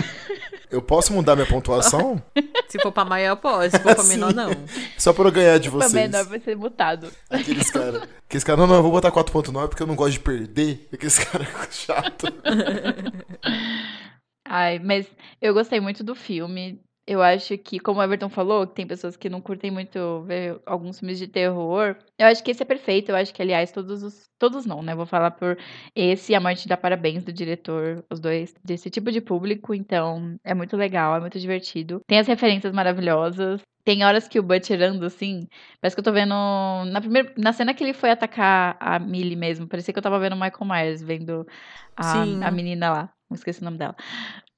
Eu 0.75 0.83
posso 0.83 1.13
mudar 1.13 1.37
minha 1.37 1.47
pontuação? 1.47 2.21
Se 2.69 2.79
for 2.81 2.91
pra 2.91 3.05
maior, 3.05 3.37
pode. 3.37 3.71
Se 3.71 3.79
for 3.79 3.95
pra 3.95 4.05
menor, 4.05 4.35
não. 4.35 4.51
Só 4.99 5.13
pra 5.13 5.25
eu 5.25 5.33
ganhar 5.33 5.59
de 5.59 5.71
Pra 5.71 5.79
vocês. 5.81 5.93
menor 5.93 6.25
vai 6.25 6.41
ser 6.41 6.57
mutado. 6.57 7.11
Aqueles 7.31 7.71
caras. 7.71 8.03
Aqueles 8.27 8.45
caras, 8.45 8.61
não, 8.61 8.67
não, 8.67 8.75
eu 8.77 8.83
vou 8.83 8.91
botar 8.91 9.13
4.9 9.13 9.69
porque 9.69 9.83
eu 9.83 9.87
não 9.87 9.95
gosto 9.95 10.13
de 10.15 10.21
perder. 10.21 10.89
Aqueles 10.93 11.19
caras 11.19 11.49
chato. 11.71 12.27
Ai, 14.47 14.79
mas 14.79 15.07
eu 15.41 15.55
gostei 15.55 15.81
muito 15.81 16.05
do 16.05 16.15
filme. 16.15 16.81
Eu 17.07 17.23
acho 17.23 17.59
que, 17.59 17.79
como 17.79 18.01
o 18.01 18.03
Everton 18.03 18.31
falou, 18.31 18.67
que 18.67 18.75
tem 18.75 18.87
pessoas 18.87 19.15
que 19.17 19.29
não 19.29 19.41
curtem 19.41 19.71
muito 19.71 20.23
ver 20.23 20.59
alguns 20.65 20.99
filmes 20.99 21.19
de 21.19 21.29
terror. 21.29 21.97
Eu 22.19 22.27
acho 22.27 22.43
que 22.43 22.51
esse 22.51 22.63
é 22.63 22.67
perfeito. 22.67 23.11
Eu 23.11 23.17
acho 23.17 23.35
que, 23.35 23.43
aliás, 23.43 23.71
todos 23.71 24.03
os. 24.03 24.25
Todos 24.39 24.65
não, 24.65 24.83
né? 24.83 24.95
Vou 24.95 25.07
falar 25.07 25.31
por 25.33 25.59
esse 25.95 26.33
e 26.33 26.35
a 26.35 26.41
Morte 26.41 26.67
dá 26.67 26.77
Parabéns 26.77 27.23
do 27.23 27.33
diretor, 27.33 28.05
os 28.11 28.21
dois 28.21 28.55
desse 28.65 28.89
tipo 28.89 29.13
de 29.13 29.21
público. 29.21 29.75
Então, 29.75 30.37
é 30.43 30.55
muito 30.55 30.77
legal, 30.77 31.15
é 31.15 31.21
muito 31.21 31.39
divertido. 31.39 32.01
Tem 32.07 32.19
as 32.19 32.27
referências 32.27 32.73
maravilhosas. 32.73 33.61
Tem 33.85 34.03
horas 34.03 34.27
que 34.27 34.39
o 34.39 34.43
Butcher 34.43 34.81
anda 34.83 35.07
assim. 35.07 35.47
Parece 35.81 35.95
que 35.95 36.01
eu 36.01 36.05
tô 36.05 36.13
vendo. 36.13 36.35
Na, 36.91 37.01
primeira, 37.03 37.35
na 37.37 37.53
cena 37.53 37.75
que 37.75 37.85
ele 37.85 37.93
foi 37.93 38.11
atacar 38.11 38.79
a 38.81 38.99
Millie 38.99 39.37
mesmo. 39.37 39.69
Parecia 39.69 39.93
que 39.93 39.99
eu 39.99 40.03
tava 40.03 40.19
vendo 40.19 40.33
o 40.33 40.41
Michael 40.41 40.65
Myers, 40.65 41.03
vendo 41.03 41.47
a, 41.95 42.03
Sim. 42.03 42.43
a 42.43 42.51
menina 42.51 42.91
lá. 42.91 43.13
Esqueci 43.35 43.61
o 43.61 43.65
nome 43.65 43.79
dela. 43.79 43.97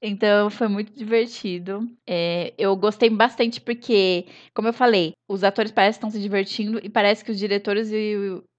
Então 0.01 0.49
foi 0.49 0.67
muito 0.67 0.93
divertido. 0.93 1.87
É, 2.07 2.53
eu 2.57 2.75
gostei 2.75 3.09
bastante 3.09 3.59
porque, 3.61 4.25
como 4.53 4.67
eu 4.67 4.73
falei, 4.73 5.13
os 5.27 5.43
atores 5.43 5.71
parecem 5.71 5.93
que 5.99 6.07
estão 6.07 6.09
se 6.11 6.21
divertindo 6.21 6.79
e 6.83 6.89
parece 6.89 7.23
que 7.25 7.31
os 7.31 7.39
diretores 7.39 7.91
e 7.91 8.15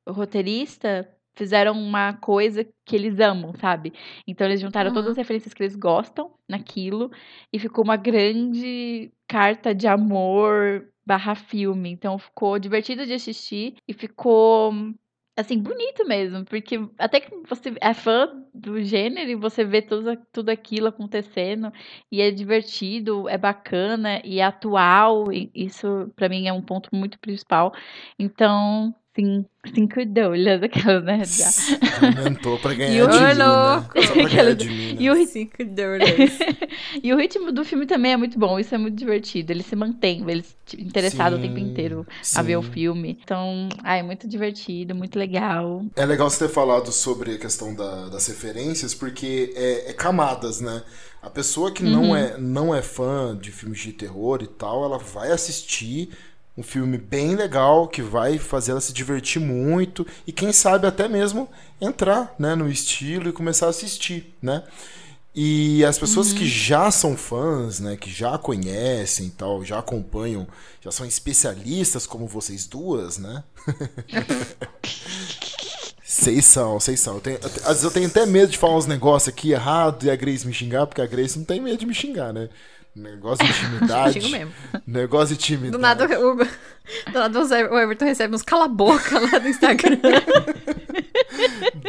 o 0.06 0.12
roteirista 0.12 1.08
fizeram 1.36 1.72
uma 1.80 2.14
coisa 2.14 2.66
que 2.84 2.96
eles 2.96 3.20
amam, 3.20 3.54
sabe? 3.54 3.92
Então 4.26 4.46
eles 4.46 4.60
juntaram 4.60 4.90
todas 4.90 5.10
Uhum. 5.10 5.12
as 5.12 5.16
referências 5.16 5.54
que 5.54 5.62
eles 5.62 5.76
gostam 5.76 6.32
naquilo 6.48 7.10
e 7.52 7.58
ficou 7.60 7.84
uma 7.84 7.96
grande 7.96 9.12
carta 9.28 9.72
de 9.74 9.86
amor 9.86 10.88
barra 11.06 11.34
filme. 11.36 11.90
Então 11.90 12.18
ficou 12.18 12.58
divertido 12.58 13.06
de 13.06 13.12
assistir 13.12 13.76
e 13.86 13.92
ficou 13.92 14.72
assim, 15.38 15.62
bonito 15.62 16.04
mesmo, 16.04 16.44
porque 16.44 16.80
até 16.98 17.20
que 17.20 17.30
você 17.48 17.72
é 17.80 17.94
fã 17.94 18.28
do 18.52 18.82
gênero 18.82 19.30
e 19.30 19.36
você 19.36 19.64
vê 19.64 19.80
tudo, 19.80 20.16
tudo 20.32 20.48
aquilo 20.50 20.88
acontecendo 20.88 21.72
e 22.10 22.20
é 22.20 22.30
divertido, 22.32 23.28
é 23.28 23.38
bacana 23.38 24.20
e 24.24 24.40
é 24.40 24.44
atual, 24.44 25.32
e 25.32 25.48
isso 25.54 26.12
pra 26.16 26.28
mim 26.28 26.48
é 26.48 26.52
um 26.52 26.60
ponto 26.60 26.88
muito 26.92 27.20
principal. 27.20 27.72
Então, 28.18 28.92
sim, 29.18 29.44
cinco 29.74 30.04
doulas, 30.06 30.62
aquelas, 30.62 31.04
né? 31.04 31.28
Já. 31.36 31.54
Aumentou 32.02 32.58
pra 32.58 32.74
E 32.86 33.02
ganhar 33.02 33.06
o 33.06 33.08
de 33.08 33.26
mim, 33.26 33.56
né? 33.58 33.90
louco. 33.90 33.98
Só 33.98 34.16
pra 34.16 34.28
ganhar 34.28 34.54
de 34.54 34.70
mim, 34.70 34.92
né? 34.92 35.04
E 35.04 35.10
o, 35.10 35.16
Cinco 35.16 35.64
dólares. 35.64 36.46
e 37.02 37.12
o 37.12 37.16
ritmo 37.18 37.52
do 37.52 37.64
filme 37.64 37.86
também 37.86 38.12
é 38.12 38.16
muito 38.16 38.38
bom, 38.38 38.58
isso 38.58 38.74
é 38.74 38.78
muito 38.78 38.96
divertido. 38.96 39.52
Ele 39.52 39.62
se 39.62 39.76
mantém, 39.76 40.22
ele 40.28 40.42
se- 40.42 40.56
interessado 40.80 41.34
o 41.34 41.38
tempo 41.38 41.58
Sim, 41.58 41.60
inteiro 41.60 42.06
a 42.34 42.42
ver 42.42 42.56
o 42.56 42.62
sim. 42.62 42.72
filme. 42.72 43.18
Então, 43.22 43.68
ai, 43.82 44.02
muito 44.02 44.28
divertido, 44.28 44.94
muito 44.94 45.18
legal. 45.18 45.84
É 45.96 46.04
legal 46.06 46.30
você 46.30 46.46
ter 46.46 46.52
falado 46.52 46.92
sobre 46.92 47.34
a 47.34 47.38
questão 47.38 47.74
da- 47.74 48.08
das 48.08 48.26
referências, 48.28 48.94
porque 48.94 49.52
é, 49.56 49.90
é 49.90 49.92
camadas, 49.92 50.60
né? 50.60 50.82
A 51.20 51.28
pessoa 51.28 51.72
que 51.72 51.84
Uhum. 51.84 51.90
não, 51.90 52.14
é, 52.16 52.38
não 52.38 52.74
é 52.74 52.80
fã 52.82 53.36
de 53.36 53.50
filmes 53.50 53.80
de 53.80 53.92
terror 53.92 54.40
e 54.42 54.46
tal, 54.46 54.84
ela 54.84 54.98
vai 54.98 55.32
assistir 55.32 56.10
um 56.58 56.62
filme 56.64 56.98
bem 56.98 57.36
legal, 57.36 57.86
que 57.86 58.02
vai 58.02 58.36
fazer 58.36 58.72
ela 58.72 58.80
se 58.80 58.92
divertir 58.92 59.40
muito, 59.40 60.04
e 60.26 60.32
quem 60.32 60.52
sabe 60.52 60.88
até 60.88 61.08
mesmo 61.08 61.48
entrar 61.80 62.34
né, 62.38 62.56
no 62.56 62.68
estilo 62.68 63.28
e 63.28 63.32
começar 63.32 63.66
a 63.66 63.70
assistir, 63.70 64.34
né? 64.42 64.64
E 65.32 65.84
as 65.84 65.96
pessoas 65.96 66.32
que 66.32 66.44
já 66.44 66.90
são 66.90 67.16
fãs, 67.16 67.78
né, 67.78 67.96
que 67.96 68.10
já 68.10 68.36
conhecem 68.36 69.26
e 69.26 69.30
tal, 69.30 69.64
já 69.64 69.78
acompanham, 69.78 70.48
já 70.82 70.90
são 70.90 71.06
especialistas 71.06 72.08
como 72.08 72.26
vocês 72.26 72.66
duas, 72.66 73.18
né? 73.18 73.44
Vocês 76.04 76.46
são, 76.46 76.80
vocês 76.80 76.98
são. 77.00 77.16
Eu 77.16 77.20
tenho- 77.20 77.38
às 77.44 77.52
vezes 77.66 77.84
eu 77.84 77.90
tenho 77.90 78.06
até 78.06 78.24
medo 78.24 78.50
de 78.50 78.56
falar 78.58 78.76
uns 78.78 78.86
negócios 78.86 79.28
aqui 79.28 79.52
errado 79.52 80.04
e 80.04 80.10
a 80.10 80.16
Grace 80.16 80.46
me 80.46 80.52
xingar, 80.54 80.86
porque 80.86 81.02
a 81.02 81.06
Grace 81.06 81.38
não 81.38 81.44
tem 81.44 81.60
medo 81.60 81.76
de 81.78 81.86
me 81.86 81.94
xingar, 81.94 82.32
né? 82.32 82.48
Negócio 82.98 83.44
de 83.46 83.52
intimidade. 83.64 84.20
Xingo 84.20 84.28
mesmo. 84.30 84.52
Negócio 84.86 85.36
de 85.36 85.42
intimidade. 85.42 85.72
Do 85.72 85.78
nada, 85.78 86.04
o, 86.20 86.34
do 86.36 87.12
nada 87.12 87.40
o 87.40 87.78
Everton 87.78 88.04
recebe 88.04 88.34
uns 88.34 88.42
cala-boca 88.42 89.18
lá 89.18 89.38
do 89.38 89.48
Instagram. 89.48 89.98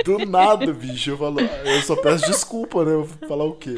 Do 0.06 0.20
nada, 0.26 0.72
bicho. 0.72 1.12
Eu 1.12 1.18
falo, 1.18 1.40
eu 1.40 1.82
só 1.82 1.96
peço 1.96 2.26
desculpa, 2.26 2.86
né? 2.86 2.94
Eu 2.94 3.04
vou 3.04 3.28
falar 3.28 3.46
o 3.46 3.54
quê? 3.54 3.76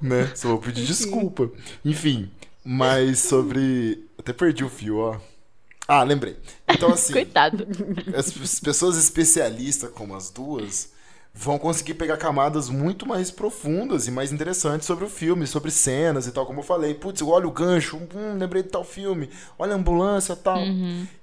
Né? 0.00 0.30
Só 0.34 0.48
vou 0.48 0.58
pedir 0.58 0.84
desculpa. 0.84 1.50
Enfim, 1.84 2.30
mas 2.64 3.20
sobre. 3.20 4.04
Até 4.18 4.32
perdi 4.32 4.64
o 4.64 4.68
fio, 4.68 4.98
ó. 4.98 5.18
Ah, 5.86 6.02
lembrei. 6.02 6.36
Então, 6.68 6.92
assim, 6.92 7.12
Coitado. 7.14 7.66
as 8.16 8.58
pessoas 8.58 8.96
especialistas 8.96 9.90
como 9.90 10.16
as 10.16 10.30
duas 10.30 10.90
vão 11.38 11.58
conseguir 11.58 11.94
pegar 11.94 12.16
camadas 12.16 12.70
muito 12.70 13.06
mais 13.06 13.30
profundas 13.30 14.06
e 14.06 14.10
mais 14.10 14.32
interessantes 14.32 14.86
sobre 14.86 15.04
o 15.04 15.08
filme, 15.08 15.46
sobre 15.46 15.70
cenas 15.70 16.26
e 16.26 16.32
tal, 16.32 16.46
como 16.46 16.60
eu 16.60 16.64
falei. 16.64 16.94
Putz, 16.94 17.20
olha 17.20 17.46
o 17.46 17.50
gancho, 17.50 17.98
hum, 17.98 18.38
lembrei 18.38 18.62
de 18.62 18.70
tal 18.70 18.82
filme, 18.82 19.28
olha 19.58 19.74
a 19.74 19.76
ambulância 19.76 20.32
e 20.32 20.36
tal. 20.36 20.58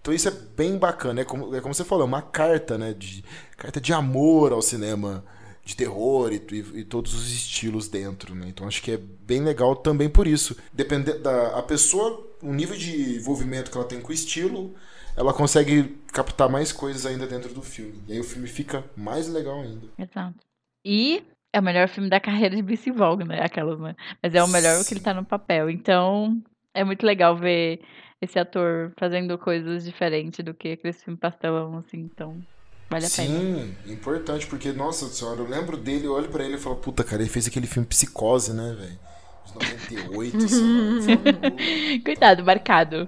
Então 0.01 0.14
isso 0.14 0.28
é 0.28 0.32
bem 0.32 0.78
bacana, 0.78 1.22
é 1.22 1.26
como, 1.26 1.55
é 1.55 1.59
como 1.61 1.74
você 1.74 1.84
falou, 1.84 2.03
é 2.03 2.07
uma 2.07 2.22
carta, 2.22 2.78
né, 2.78 2.93
de, 2.93 3.24
carta 3.57 3.82
de 3.82 3.91
amor 3.91 4.51
ao 4.53 4.61
cinema 4.61 5.26
de 5.66 5.76
terror 5.76 6.32
e, 6.32 6.36
e- 6.51 6.80
e 6.82 6.84
todos 6.84 7.14
os 7.16 7.32
estilos 7.32 7.88
dentro, 7.88 8.36
né? 8.36 8.45
Então 8.49 8.68
acho 8.68 8.82
que 8.84 8.91
é 8.91 8.97
bem 8.97 9.41
legal 9.41 9.76
também 9.76 10.09
por 10.09 10.28
isso. 10.28 10.55
Dependendo 10.74 11.20
da 11.20 11.57
a 11.57 11.64
pessoa, 11.64 12.22
o 12.41 12.53
nível 12.53 12.78
de 12.78 13.16
envolvimento 13.16 13.72
que 13.72 13.78
ela 13.78 13.88
tem 13.88 13.99
com 14.01 14.11
o 14.11 14.14
estilo, 14.14 14.76
ela 15.16 15.34
consegue 15.34 15.97
captar 16.11 16.49
mais 16.49 16.72
coisas 16.72 17.05
ainda 17.05 17.28
dentro 17.28 17.53
do 17.53 17.61
filme. 17.61 18.03
E 18.07 18.14
aí 18.14 18.20
o 18.20 18.24
filme 18.24 18.47
fica 18.47 18.84
mais 18.95 19.28
legal 19.28 19.61
ainda. 19.61 19.88
Exato. 19.97 20.39
E 20.86 21.24
é 21.53 21.59
o 21.59 21.64
melhor 21.64 21.88
filme 21.88 22.09
da 22.09 22.20
carreira 22.20 22.55
de 22.55 22.61
Vince 22.61 22.91
Vaughn, 22.91 23.26
né? 23.26 23.39
Aquelas, 23.41 23.80
né? 23.80 23.95
Mas 24.22 24.34
é 24.34 24.43
o 24.43 24.47
melhor 24.47 24.84
que 24.84 24.93
ele 24.93 25.01
tá 25.01 25.14
no 25.14 25.24
papel. 25.24 25.70
Então, 25.70 26.41
é 26.74 26.84
muito 26.84 27.05
legal 27.05 27.38
ver 27.38 27.80
esse 28.20 28.39
ator 28.39 28.91
fazendo 28.97 29.38
coisas 29.38 29.84
diferentes 29.84 30.43
do 30.43 30.53
que 30.53 30.74
aquele 30.74 30.93
filme 30.93 31.18
pastelão, 31.18 31.78
assim. 31.78 31.99
Então, 31.99 32.41
vale 32.89 33.05
a 33.05 33.09
pena. 33.09 33.39
Sim, 33.39 33.76
importante, 33.86 34.47
porque, 34.47 34.72
nossa 34.72 35.07
senhora, 35.07 35.41
eu 35.41 35.47
lembro 35.47 35.78
dele, 35.78 36.05
eu 36.07 36.14
olho 36.14 36.30
pra 36.30 36.43
ele 36.43 36.55
e 36.55 36.59
falo, 36.59 36.78
puta, 36.78 37.03
cara, 37.03 37.22
ele 37.22 37.30
fez 37.30 37.47
aquele 37.47 37.68
filme 37.68 37.88
Psicose, 37.88 38.53
né, 38.53 38.76
velho? 38.80 38.99
De 39.45 39.53
98, 39.53 40.39
sei 40.49 41.16
lá. 41.16 42.01
Cuidado, 42.03 42.43
marcado. 42.43 43.07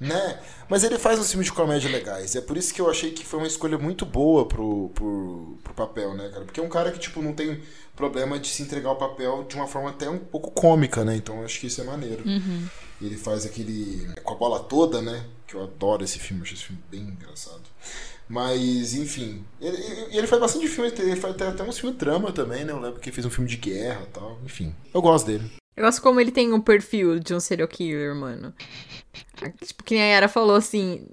Né? 0.00 0.38
Mas 0.68 0.84
ele 0.84 0.98
faz 0.98 1.18
uns 1.18 1.30
filmes 1.30 1.46
de 1.46 1.52
comédia 1.52 1.90
legais. 1.90 2.34
É 2.36 2.40
por 2.40 2.56
isso 2.56 2.72
que 2.74 2.80
eu 2.80 2.90
achei 2.90 3.10
que 3.10 3.24
foi 3.24 3.38
uma 3.40 3.46
escolha 3.48 3.78
muito 3.78 4.04
boa 4.06 4.46
pro, 4.46 4.90
pro, 4.94 5.58
pro 5.64 5.74
papel, 5.74 6.14
né, 6.14 6.28
cara? 6.28 6.44
Porque 6.44 6.60
é 6.60 6.62
um 6.62 6.68
cara 6.68 6.92
que, 6.92 6.98
tipo, 6.98 7.20
não 7.22 7.32
tem 7.32 7.60
problema 7.96 8.38
de 8.38 8.48
se 8.48 8.62
entregar 8.62 8.90
o 8.92 8.96
papel 8.96 9.44
de 9.48 9.56
uma 9.56 9.66
forma 9.66 9.90
até 9.90 10.08
um 10.08 10.18
pouco 10.18 10.50
cômica, 10.52 11.04
né? 11.04 11.16
Então 11.16 11.38
eu 11.38 11.44
acho 11.44 11.58
que 11.60 11.66
isso 11.66 11.80
é 11.80 11.84
maneiro. 11.84 12.22
E 13.00 13.06
ele 13.06 13.16
faz 13.16 13.44
aquele. 13.46 14.08
com 14.24 14.34
a 14.34 14.36
bola 14.36 14.60
toda, 14.60 15.00
né? 15.02 15.24
Que 15.46 15.54
eu 15.54 15.62
adoro 15.62 16.04
esse 16.04 16.18
filme, 16.18 16.40
eu 16.42 16.44
acho 16.44 16.54
esse 16.54 16.64
filme 16.64 16.82
bem 16.90 17.00
engraçado. 17.00 17.62
Mas, 18.28 18.94
enfim. 18.94 19.42
Ele, 19.60 19.76
ele- 19.76 20.16
ele 20.18 20.26
faz 20.26 20.40
bastante 20.40 20.68
filme, 20.68 20.92
ele 20.98 21.16
faz 21.16 21.34
até, 21.34 21.46
até 21.48 21.62
uns 21.62 21.78
filmes 21.78 21.98
drama 21.98 22.30
também, 22.32 22.64
né? 22.64 22.72
Eu 22.72 22.78
lembro 22.80 23.00
que 23.00 23.08
ele 23.08 23.14
fez 23.14 23.24
um 23.26 23.30
filme 23.30 23.48
de 23.48 23.56
guerra 23.56 24.02
e 24.02 24.12
tal. 24.12 24.38
Enfim, 24.44 24.74
eu 24.92 25.00
gosto 25.00 25.26
dele. 25.26 25.50
Eu 25.76 25.84
gosto 25.84 26.02
como 26.02 26.20
ele 26.20 26.30
tem 26.32 26.52
um 26.52 26.60
perfil 26.60 27.18
de 27.20 27.32
um 27.34 27.40
serial 27.40 27.68
killer, 27.68 28.14
mano. 28.14 28.52
Tipo, 29.64 29.84
que 29.84 29.94
nem 29.94 30.02
a 30.02 30.06
Yara 30.06 30.28
falou 30.28 30.56
assim. 30.56 31.06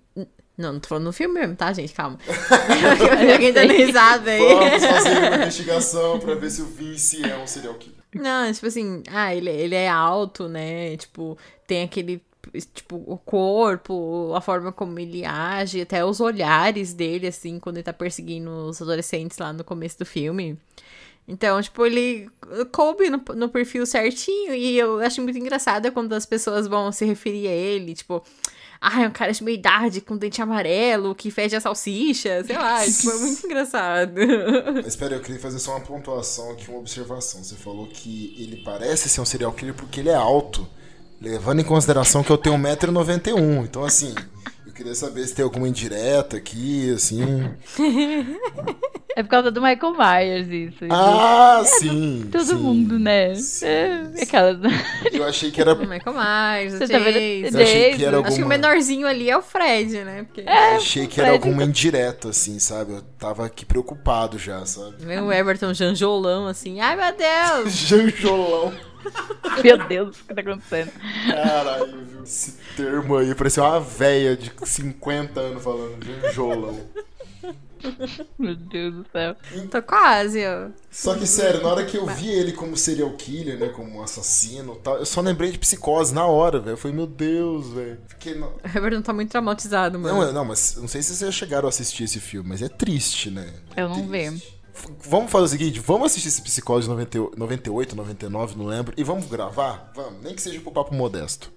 Não, 0.58 0.74
não 0.74 0.80
tô 0.80 0.88
falando 0.88 1.06
no 1.06 1.14
filme 1.14 1.34
mesmo, 1.34 1.56
tá, 1.56 1.74
gente? 1.74 1.94
Calma. 1.94 2.18
Alguém 3.34 3.52
dando 3.52 3.74
risada 3.74 4.32
aí. 4.32 4.40
Vamos 4.40 4.86
fazer 4.86 5.18
uma 5.18 5.36
investigação 5.36 6.20
pra 6.20 6.36
ver 6.36 6.50
se 6.50 6.62
o 6.62 6.66
Vince 6.66 7.30
é 7.30 7.38
um 7.38 7.46
serial 7.46 7.74
killer. 7.76 8.00
Não, 8.14 8.52
tipo 8.52 8.66
assim, 8.66 9.04
ah, 9.12 9.36
ele, 9.36 9.50
ele 9.50 9.76
é 9.76 9.90
alto, 9.90 10.48
né? 10.48 10.96
Tipo, 10.96 11.38
tem 11.68 11.84
aquele. 11.84 12.22
Tipo, 12.74 13.04
o 13.08 13.18
corpo, 13.18 14.32
a 14.34 14.40
forma 14.40 14.72
como 14.72 14.98
ele 15.00 15.26
age, 15.26 15.82
até 15.82 16.06
os 16.06 16.22
olhares 16.22 16.94
dele, 16.94 17.28
assim, 17.28 17.60
quando 17.60 17.78
ele 17.78 17.84
tá 17.84 17.92
perseguindo 17.92 18.50
os 18.68 18.82
adolescentes 18.82 19.38
lá 19.38 19.52
no 19.52 19.64
começo 19.64 20.00
do 20.00 20.06
filme. 20.06 20.58
Então, 21.28 21.60
tipo, 21.62 21.86
ele 21.86 22.30
coube 22.72 23.10
no, 23.10 23.22
no 23.36 23.50
perfil 23.50 23.86
certinho 23.86 24.54
e 24.54 24.78
eu 24.78 25.00
acho 25.00 25.22
muito 25.22 25.40
engraçado 25.40 25.92
quando 25.92 26.14
as 26.14 26.26
pessoas 26.26 26.68
vão 26.68 26.92
se 26.92 27.04
referir 27.04 27.48
a 27.48 27.52
ele, 27.52 27.96
tipo, 27.96 28.24
ah, 28.80 29.02
é 29.02 29.08
um 29.08 29.12
cara 29.12 29.32
de 29.32 29.44
meia 29.44 29.56
idade 29.56 30.02
com 30.02 30.16
dente 30.16 30.40
amarelo 30.42 31.16
que 31.16 31.32
fede 31.32 31.56
a 31.56 31.60
salsicha, 31.62 32.44
sei 32.44 32.56
lá, 32.56 32.86
tipo, 32.86 33.10
é 33.10 33.18
muito 33.18 33.46
engraçado. 33.46 34.22
Espera, 34.86 35.16
eu 35.16 35.22
queria 35.22 35.40
fazer 35.40 35.58
só 35.58 35.72
uma 35.72 35.82
pontuação 35.82 36.52
aqui, 36.52 36.70
uma 36.70 36.80
observação. 36.80 37.44
Você 37.44 37.56
falou 37.56 37.88
que 37.88 38.36
ele 38.38 38.62
parece 38.64 39.10
ser 39.10 39.22
um 39.22 39.26
serial 39.26 39.52
killer 39.54 39.74
porque 39.74 40.00
ele 40.00 40.10
é 40.10 40.16
alto. 40.16 40.68
Levando 41.20 41.62
em 41.62 41.64
consideração 41.64 42.24
que 42.24 42.30
eu 42.30 42.38
tenho 42.38 42.58
1,91m. 42.58 43.64
Então, 43.64 43.84
assim, 43.86 44.14
queria 44.76 44.94
saber 44.96 45.26
se 45.26 45.34
tem 45.34 45.44
alguma 45.44 45.68
indireta 45.68 46.38
aqui, 46.38 46.92
assim. 46.94 47.22
É 49.18 49.24
por 49.24 49.30
causa 49.30 49.50
do 49.50 49.62
Michael 49.62 49.94
Myers, 49.98 50.48
isso. 50.50 50.86
Ah, 50.92 51.62
sim. 51.64 52.28
Todo 52.30 52.44
sim, 52.44 52.56
mundo, 52.56 53.00
né? 53.00 53.34
sim, 53.36 53.66
é, 53.66 54.10
sim. 54.14 54.24
aquelas. 54.24 54.58
Eu 55.14 55.24
achei 55.24 55.52
que 55.52 55.62
era. 55.62 55.74
O 55.74 55.88
Michael 55.88 56.14
Myers, 56.14 56.74
o 56.74 56.78
Você 56.80 56.88
tá 56.90 57.00
vendo? 57.00 57.18
Eu 57.18 57.62
achei 57.64 57.94
que 57.96 58.04
era 58.04 58.18
Jason. 58.18 58.28
Acho 58.28 58.36
que 58.36 58.42
o 58.42 58.44
alguma- 58.44 58.48
menorzinho 58.50 59.08
ali 59.08 59.30
é 59.30 59.38
o 59.38 59.42
Fred, 59.42 60.04
né? 60.04 60.24
Porque 60.24 60.42
achei 60.50 61.08
que 61.08 61.22
era 61.22 61.30
Fred- 61.30 61.46
alguma 61.46 61.64
indireta, 61.64 62.28
assim, 62.28 62.60
sabe? 62.60 62.92
Eu 62.92 63.02
tava 63.18 63.46
aqui 63.46 63.66
preocupado 63.66 64.38
já, 64.38 64.66
sabe? 64.66 64.96
vem 65.00 65.22
o 65.22 65.32
Everton 65.32 65.74
janjolão 65.74 66.46
assim. 66.48 66.82
Ai, 66.82 66.98
meu 66.98 67.16
Deus! 67.16 67.72
Janjolão. 67.88 68.74
Meu 69.64 69.78
Deus, 69.88 70.20
o 70.20 70.24
que 70.26 70.34
tá 70.34 70.42
acontecendo? 70.42 70.92
Caralho, 71.28 72.06
viu? 72.06 72.24
Esse 72.24 72.54
termo 72.76 73.18
aí 73.18 73.34
parecia 73.36 73.64
uma 73.64 73.80
véia 73.80 74.36
de 74.36 74.52
50 74.64 75.40
anos 75.40 75.64
falando 75.64 76.04
janjolão. 76.04 76.80
Meu 78.40 78.56
Deus 78.56 78.96
do 78.96 79.06
céu. 79.12 79.36
Tô 79.70 79.82
quase, 79.84 80.44
ó. 80.46 80.70
Só 80.90 81.14
que, 81.14 81.28
sério, 81.28 81.62
na 81.62 81.70
hora 81.70 81.86
que 81.86 81.96
eu 81.98 82.06
vi 82.08 82.30
ele 82.30 82.52
como 82.52 82.76
serial 82.76 83.12
killer, 83.12 83.60
né? 83.60 83.70
Como 83.70 84.00
um 84.00 84.02
assassino 84.02 84.74
e 84.74 84.80
tal, 84.80 84.98
eu 84.98 85.06
só 85.06 85.22
lembrei 85.22 85.52
de 85.52 85.60
psicose 85.60 86.12
na 86.14 86.26
hora, 86.26 86.60
velho. 86.60 86.74
Eu 86.74 86.78
falei, 86.78 86.98
meu 86.98 87.06
Deus, 87.06 87.70
velho. 87.74 88.00
Fiquei. 88.08 88.34
no- 88.34 88.48
O 88.48 88.78
Everton 88.78 89.02
tá 89.04 89.14
muito 89.14 89.30
traumatizado, 89.30 90.00
mano. 90.00 90.20
Não, 90.24 90.34
não, 90.34 90.46
mas 90.46 90.76
não 90.78 90.88
sei 90.88 91.04
se 91.04 91.10
vocês 91.16 91.32
já 91.32 91.32
chegaram 91.32 91.68
a 91.68 91.70
assistir 91.70 92.06
esse 92.06 92.20
filme, 92.20 92.50
mas 92.50 92.62
é 92.64 92.70
triste, 92.70 93.30
né? 93.30 93.54
É 93.76 93.84
Eu 93.84 93.90
não 93.90 94.08
vi. 94.08 94.30
triste. 94.30 94.48
F- 94.48 94.55
Vamos 95.08 95.32
fazer 95.32 95.46
o 95.46 95.48
seguinte, 95.48 95.80
vamos 95.80 96.08
assistir 96.08 96.28
esse 96.30 96.42
Psicose 96.42 96.88
98, 96.88 97.38
98, 97.40 97.96
99, 97.96 98.56
não 98.58 98.66
lembro, 98.66 98.94
e 98.98 99.04
vamos 99.04 99.26
gravar? 99.28 99.92
Vamos, 99.96 100.22
nem 100.24 100.36
que 100.36 100.42
seja 100.42 100.60
pro 100.60 100.72
papo 100.72 100.94
modesto. 100.94 101.52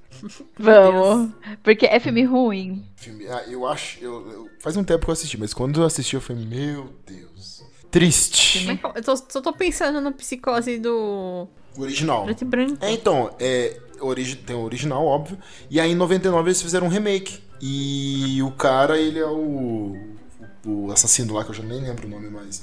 Vamos. 0.59 1.31
Porque 1.63 1.87
é 1.87 1.99
filme 2.01 2.25
ruim. 2.25 2.85
Filme, 2.97 3.27
ah, 3.29 3.45
eu 3.49 3.67
acho, 3.67 3.99
eu, 4.03 4.31
eu- 4.31 4.49
faz 4.61 4.77
um 4.77 4.85
tempo 4.85 5.05
que 5.05 5.11
eu 5.11 5.13
assisti, 5.13 5.39
mas 5.39 5.53
quando 5.55 5.81
eu 5.81 5.87
assisti 5.87 6.15
eu 6.15 6.21
falei, 6.21 6.45
meu 6.45 6.93
Deus. 7.07 7.63
Triste. 7.91 8.79
Eu 8.95 9.03
tô, 9.03 9.17
só 9.17 9.41
tô 9.41 9.53
pensando 9.53 10.01
na 10.01 10.13
psicose 10.13 10.79
do 10.79 11.49
O 11.77 11.81
original. 11.81 12.25
preto 12.25 12.43
e 12.43 12.45
branco. 12.45 12.77
É, 12.85 12.93
então, 12.93 13.31
é, 13.41 13.81
origi 14.01 14.37
tem 14.37 14.55
o 14.55 14.61
original, 14.61 15.05
óbvio. 15.07 15.39
E 15.71 15.81
aí 15.81 15.93
em 15.93 15.95
99 15.95 16.49
eles 16.49 16.61
fizeram 16.61 16.87
um 16.87 16.91
remake. 16.91 17.41
E 17.63 18.43
o 18.43 18.51
cara, 18.53 18.99
ele 18.99 19.19
é 19.19 19.27
o, 19.27 19.97
o 20.67 20.93
assassino 20.93 21.33
lá, 21.35 21.45
que 21.45 21.51
eu 21.51 21.55
já 21.55 21.63
nem 21.63 21.81
lembro 21.81 22.07
o 22.07 22.11
nome 22.11 22.29
mais. 22.29 22.63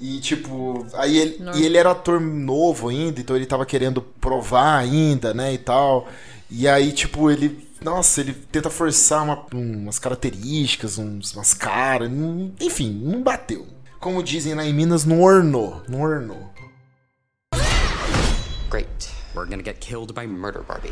E 0.00 0.18
tipo, 0.20 0.86
aí 0.94 1.18
ele, 1.18 1.42
e 1.56 1.62
ele 1.64 1.76
era 1.76 1.90
ator 1.90 2.20
novo 2.20 2.88
ainda, 2.88 3.20
então 3.20 3.36
ele 3.36 3.44
tava 3.46 3.66
querendo 3.66 4.00
provar 4.00 4.78
ainda, 4.78 5.34
né, 5.34 5.52
e 5.52 5.58
tal. 5.58 6.08
E 6.50 6.66
aí, 6.66 6.90
tipo, 6.92 7.30
ele. 7.30 7.68
Nossa, 7.82 8.20
ele 8.20 8.32
tenta 8.34 8.68
forçar 8.70 9.22
uma- 9.24 9.46
umas 9.52 9.98
características, 9.98 10.98
uns, 10.98 11.34
umas 11.34 11.54
caras. 11.54 12.10
Enfim, 12.60 12.90
não 13.02 13.22
bateu. 13.22 13.66
Como 13.98 14.22
dizem 14.22 14.54
lá 14.54 14.64
em 14.64 14.72
Minas, 14.72 15.04
não 15.04 15.20
ornou. 15.22 15.82
Não 15.88 16.00
ornou. 16.00 16.50
Great. 18.70 19.08
We're 19.34 19.48
gonna 19.48 19.62
get 19.62 19.78
killed 19.78 20.12
by 20.12 20.26
murder 20.26 20.62
Barbie. 20.62 20.90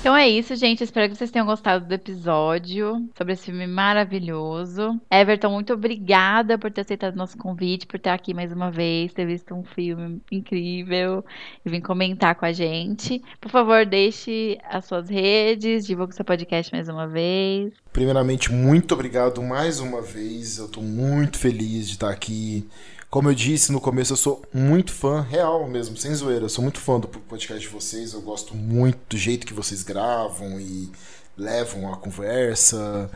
Então 0.00 0.14
é 0.14 0.28
isso, 0.28 0.54
gente. 0.54 0.84
Espero 0.84 1.08
que 1.08 1.16
vocês 1.16 1.30
tenham 1.30 1.46
gostado 1.46 1.86
do 1.86 1.94
episódio 1.94 3.08
sobre 3.16 3.32
esse 3.32 3.46
filme 3.46 3.66
maravilhoso. 3.66 5.00
Everton, 5.10 5.50
muito 5.50 5.72
obrigada 5.72 6.58
por 6.58 6.70
ter 6.70 6.82
aceitado 6.82 7.16
nosso 7.16 7.38
convite, 7.38 7.86
por 7.86 7.96
estar 7.96 8.12
aqui 8.12 8.34
mais 8.34 8.52
uma 8.52 8.70
vez, 8.70 9.12
ter 9.12 9.26
visto 9.26 9.54
um 9.54 9.64
filme 9.64 10.20
incrível 10.30 11.24
e 11.64 11.70
vir 11.70 11.80
comentar 11.80 12.34
com 12.34 12.44
a 12.44 12.52
gente. 12.52 13.22
Por 13.40 13.50
favor, 13.50 13.86
deixe 13.86 14.58
as 14.68 14.84
suas 14.84 15.08
redes, 15.08 15.86
divulgue 15.86 16.14
seu 16.14 16.24
podcast 16.24 16.70
mais 16.70 16.88
uma 16.88 17.06
vez. 17.06 17.72
Primeiramente, 17.90 18.52
muito 18.52 18.92
obrigado 18.92 19.42
mais 19.42 19.80
uma 19.80 20.02
vez. 20.02 20.58
Eu 20.58 20.68
tô 20.68 20.82
muito 20.82 21.38
feliz 21.38 21.86
de 21.86 21.92
estar 21.92 22.10
aqui. 22.10 22.68
Como 23.14 23.30
eu 23.30 23.34
disse 23.36 23.70
no 23.70 23.80
começo, 23.80 24.12
eu 24.12 24.16
sou 24.16 24.42
muito 24.52 24.92
fã, 24.92 25.20
real 25.20 25.68
mesmo, 25.68 25.96
sem 25.96 26.12
zoeira. 26.12 26.46
Eu 26.46 26.48
sou 26.48 26.62
muito 26.62 26.80
fã 26.80 26.98
do 26.98 27.06
podcast 27.06 27.60
de 27.60 27.72
vocês. 27.72 28.12
Eu 28.12 28.20
gosto 28.20 28.56
muito 28.56 28.98
do 29.10 29.16
jeito 29.16 29.46
que 29.46 29.54
vocês 29.54 29.84
gravam 29.84 30.60
e 30.60 30.90
levam 31.38 31.92
a 31.92 31.96
conversa. 31.96 33.08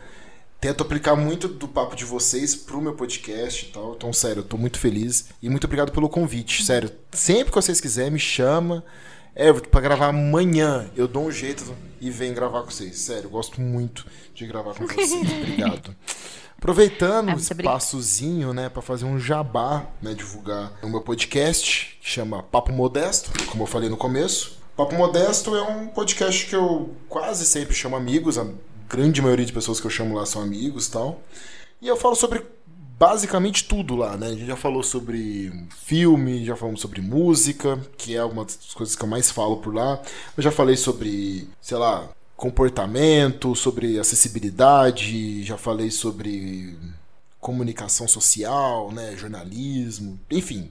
Tento 0.61 0.85
aplicar 0.85 1.17
muito 1.17 1.49
do 1.49 1.67
papo 1.67 1.97
de 1.97 2.05
vocês 2.05 2.55
pro 2.55 2.81
meu 2.81 2.95
podcast 2.95 3.67
e 3.67 3.73
tal. 3.73 3.95
Então, 3.97 4.13
sério, 4.13 4.39
eu 4.39 4.45
tô 4.45 4.57
muito 4.57 4.79
feliz. 4.79 5.31
E 5.43 5.51
muito 5.51 5.65
obrigado 5.65 5.91
pelo 5.91 6.09
convite. 6.09 6.65
Sério, 6.65 6.93
sempre 7.11 7.47
que 7.47 7.57
vocês 7.57 7.81
quiserem, 7.81 8.13
me 8.13 8.21
chama. 8.21 8.85
É, 9.35 9.53
pra 9.53 9.81
gravar 9.81 10.11
amanhã, 10.11 10.89
eu 10.97 11.09
dou 11.09 11.27
um 11.27 11.33
jeito 11.33 11.75
e 12.01 12.09
venho 12.09 12.37
gravar 12.37 12.63
com 12.63 12.71
vocês. 12.71 12.97
Sério, 12.99 13.25
eu 13.25 13.31
gosto 13.31 13.61
muito 13.61 14.07
de 14.33 14.47
gravar 14.47 14.75
com 14.75 14.87
vocês. 14.87 15.11
Obrigado. 15.43 15.93
Aproveitando 16.59 17.31
Ah, 17.31 17.35
o 17.37 17.39
espaçozinho, 17.39 18.53
né, 18.53 18.69
para 18.69 18.83
fazer 18.83 19.05
um 19.05 19.17
jabá, 19.17 19.87
né, 20.03 20.13
divulgar 20.13 20.73
o 20.83 20.89
meu 20.89 21.01
podcast, 21.01 21.97
que 22.03 22.11
chama 22.11 22.43
Papo 22.43 22.73
Modesto, 22.73 23.31
como 23.47 23.63
eu 23.63 23.67
falei 23.67 23.89
no 23.89 23.97
começo. 23.97 24.59
Papo 24.77 24.97
Modesto 24.97 25.55
é 25.55 25.63
um 25.63 25.87
podcast 25.87 26.47
que 26.47 26.57
eu 26.57 26.97
quase 27.09 27.47
sempre 27.47 27.75
chamo 27.77 27.95
amigos, 27.95 28.37
a 28.39 28.47
grande 28.89 29.23
maioria 29.23 29.47
de 29.47 29.53
pessoas 29.53 29.79
que 29.79 29.87
eu 29.87 29.91
chamo 29.91 30.17
lá 30.17 30.27
são 30.27 30.43
amigos 30.43 30.89
e 30.89 30.91
tal. 30.91 31.21
E 31.81 31.87
eu 31.87 31.97
falo 31.97 32.17
sobre 32.17 32.45
basicamente 32.99 33.63
tudo 33.63 33.95
lá, 33.95 34.17
né? 34.17 34.27
A 34.27 34.31
gente 34.31 34.47
já 34.47 34.57
falou 34.57 34.83
sobre 34.83 35.53
filme, 35.85 36.45
já 36.45 36.57
falamos 36.57 36.81
sobre 36.81 37.01
música, 37.01 37.79
que 37.97 38.17
é 38.17 38.25
uma 38.25 38.45
das 38.45 38.75
coisas 38.75 38.97
que 38.97 39.05
eu 39.05 39.09
mais 39.09 39.31
falo 39.31 39.59
por 39.59 39.73
lá. 39.73 40.03
Eu 40.37 40.43
já 40.43 40.51
falei 40.51 40.77
sobre, 40.77 41.49
sei 41.61 41.77
lá, 41.79 42.09
comportamento, 42.39 43.57
sobre 43.57 43.99
acessibilidade, 43.99 45.43
já 45.43 45.59
falei 45.59 45.91
sobre 45.91 46.79
comunicação 47.41 48.07
social, 48.07 48.93
né, 48.93 49.17
jornalismo, 49.17 50.19
enfim. 50.31 50.71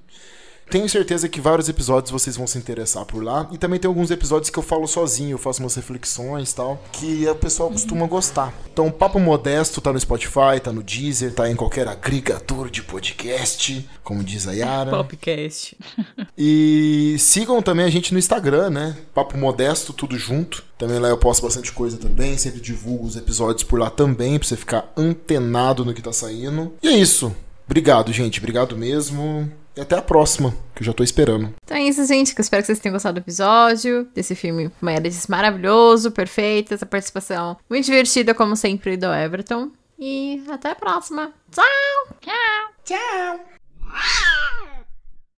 Tenho 0.70 0.88
certeza 0.90 1.30
que 1.30 1.40
vários 1.40 1.70
episódios 1.70 2.12
vocês 2.12 2.36
vão 2.36 2.46
se 2.46 2.58
interessar 2.58 3.06
por 3.06 3.24
lá. 3.24 3.48
E 3.52 3.58
também 3.58 3.80
tem 3.80 3.88
alguns 3.88 4.12
episódios 4.12 4.50
que 4.50 4.60
eu 4.60 4.64
falo 4.64 4.86
sozinho, 4.88 5.32
eu 5.32 5.38
faço 5.38 5.62
umas 5.62 5.76
reflexões 5.76 6.52
e 6.52 6.56
tal, 6.56 6.84
que 6.92 7.28
o 7.28 7.36
pessoal 7.36 7.70
costuma 7.70 8.06
gostar. 8.06 8.54
Então, 8.72 8.92
Papo 8.92 9.20
Modesto 9.20 9.80
tá 9.80 9.94
no 9.94 10.00
Spotify, 10.00 10.60
tá 10.62 10.72
no 10.72 10.84
Deezer, 10.84 11.34
tá 11.34 11.50
em 11.50 11.56
qualquer 11.56 11.88
agregador 11.88 12.70
de 12.70 12.84
podcast, 12.84 13.88
como 14.04 14.24
diz 14.24 14.48
a 14.48 14.54
Yara. 14.54 14.92
Popcast. 14.92 15.78
E 16.40 17.16
sigam 17.18 17.62
também 17.64 17.84
a 17.84 17.90
gente 17.90 18.14
no 18.14 18.20
Instagram, 18.20 18.70
né? 18.70 18.96
Papo 19.14 19.36
Modesto, 19.38 19.92
tudo 19.92 20.18
junto. 20.18 20.64
Também 20.78 21.00
lá 21.00 21.10
eu 21.10 21.18
posto 21.18 21.42
bastante 21.42 21.72
coisa 21.72 21.98
também, 21.98 22.38
sempre 22.38 22.62
divulgo 22.62 23.06
os 23.06 23.16
episódios 23.16 23.64
por 23.64 23.80
lá 23.80 23.90
também, 23.90 24.38
pra 24.38 24.48
você 24.48 24.56
ficar 24.56 24.92
antenado 24.96 25.84
no 25.84 25.96
que 25.96 26.02
tá 26.02 26.14
saindo. 26.14 26.74
E 26.84 26.88
é 26.88 26.92
isso. 26.92 27.36
Obrigado, 27.66 28.14
gente. 28.14 28.40
Obrigado 28.40 28.78
mesmo. 28.78 29.52
E 29.78 29.82
até 29.82 29.96
a 29.96 30.02
próxima, 30.02 30.56
que 30.74 30.82
eu 30.82 30.86
já 30.88 30.94
tô 30.94 31.04
esperando. 31.04 31.54
Então 31.64 31.78
é 31.78 31.84
isso, 31.84 32.04
gente. 32.06 32.34
que 32.34 32.42
Eu 32.42 32.44
espero 32.44 32.64
que 32.64 32.68
vocês 32.68 32.80
tenham 32.80 32.94
gostado 32.94 33.20
do 33.20 33.24
episódio, 33.24 34.06
desse 34.14 34.34
filme 34.34 34.72
Meredith 34.82 35.30
maravilhoso, 35.30 36.12
perfeito, 36.12 36.74
essa 36.74 36.86
participação 36.86 37.58
muito 37.70 37.86
divertida, 37.86 38.34
como 38.34 38.56
sempre, 38.56 38.98
do 38.98 39.14
Everton. 39.14 39.72
E 40.00 40.44
até 40.50 40.72
a 40.72 40.76
próxima. 40.76 41.32
Tchau! 41.52 42.18
Tchau! 42.22 42.74
Tchau! 42.84 44.67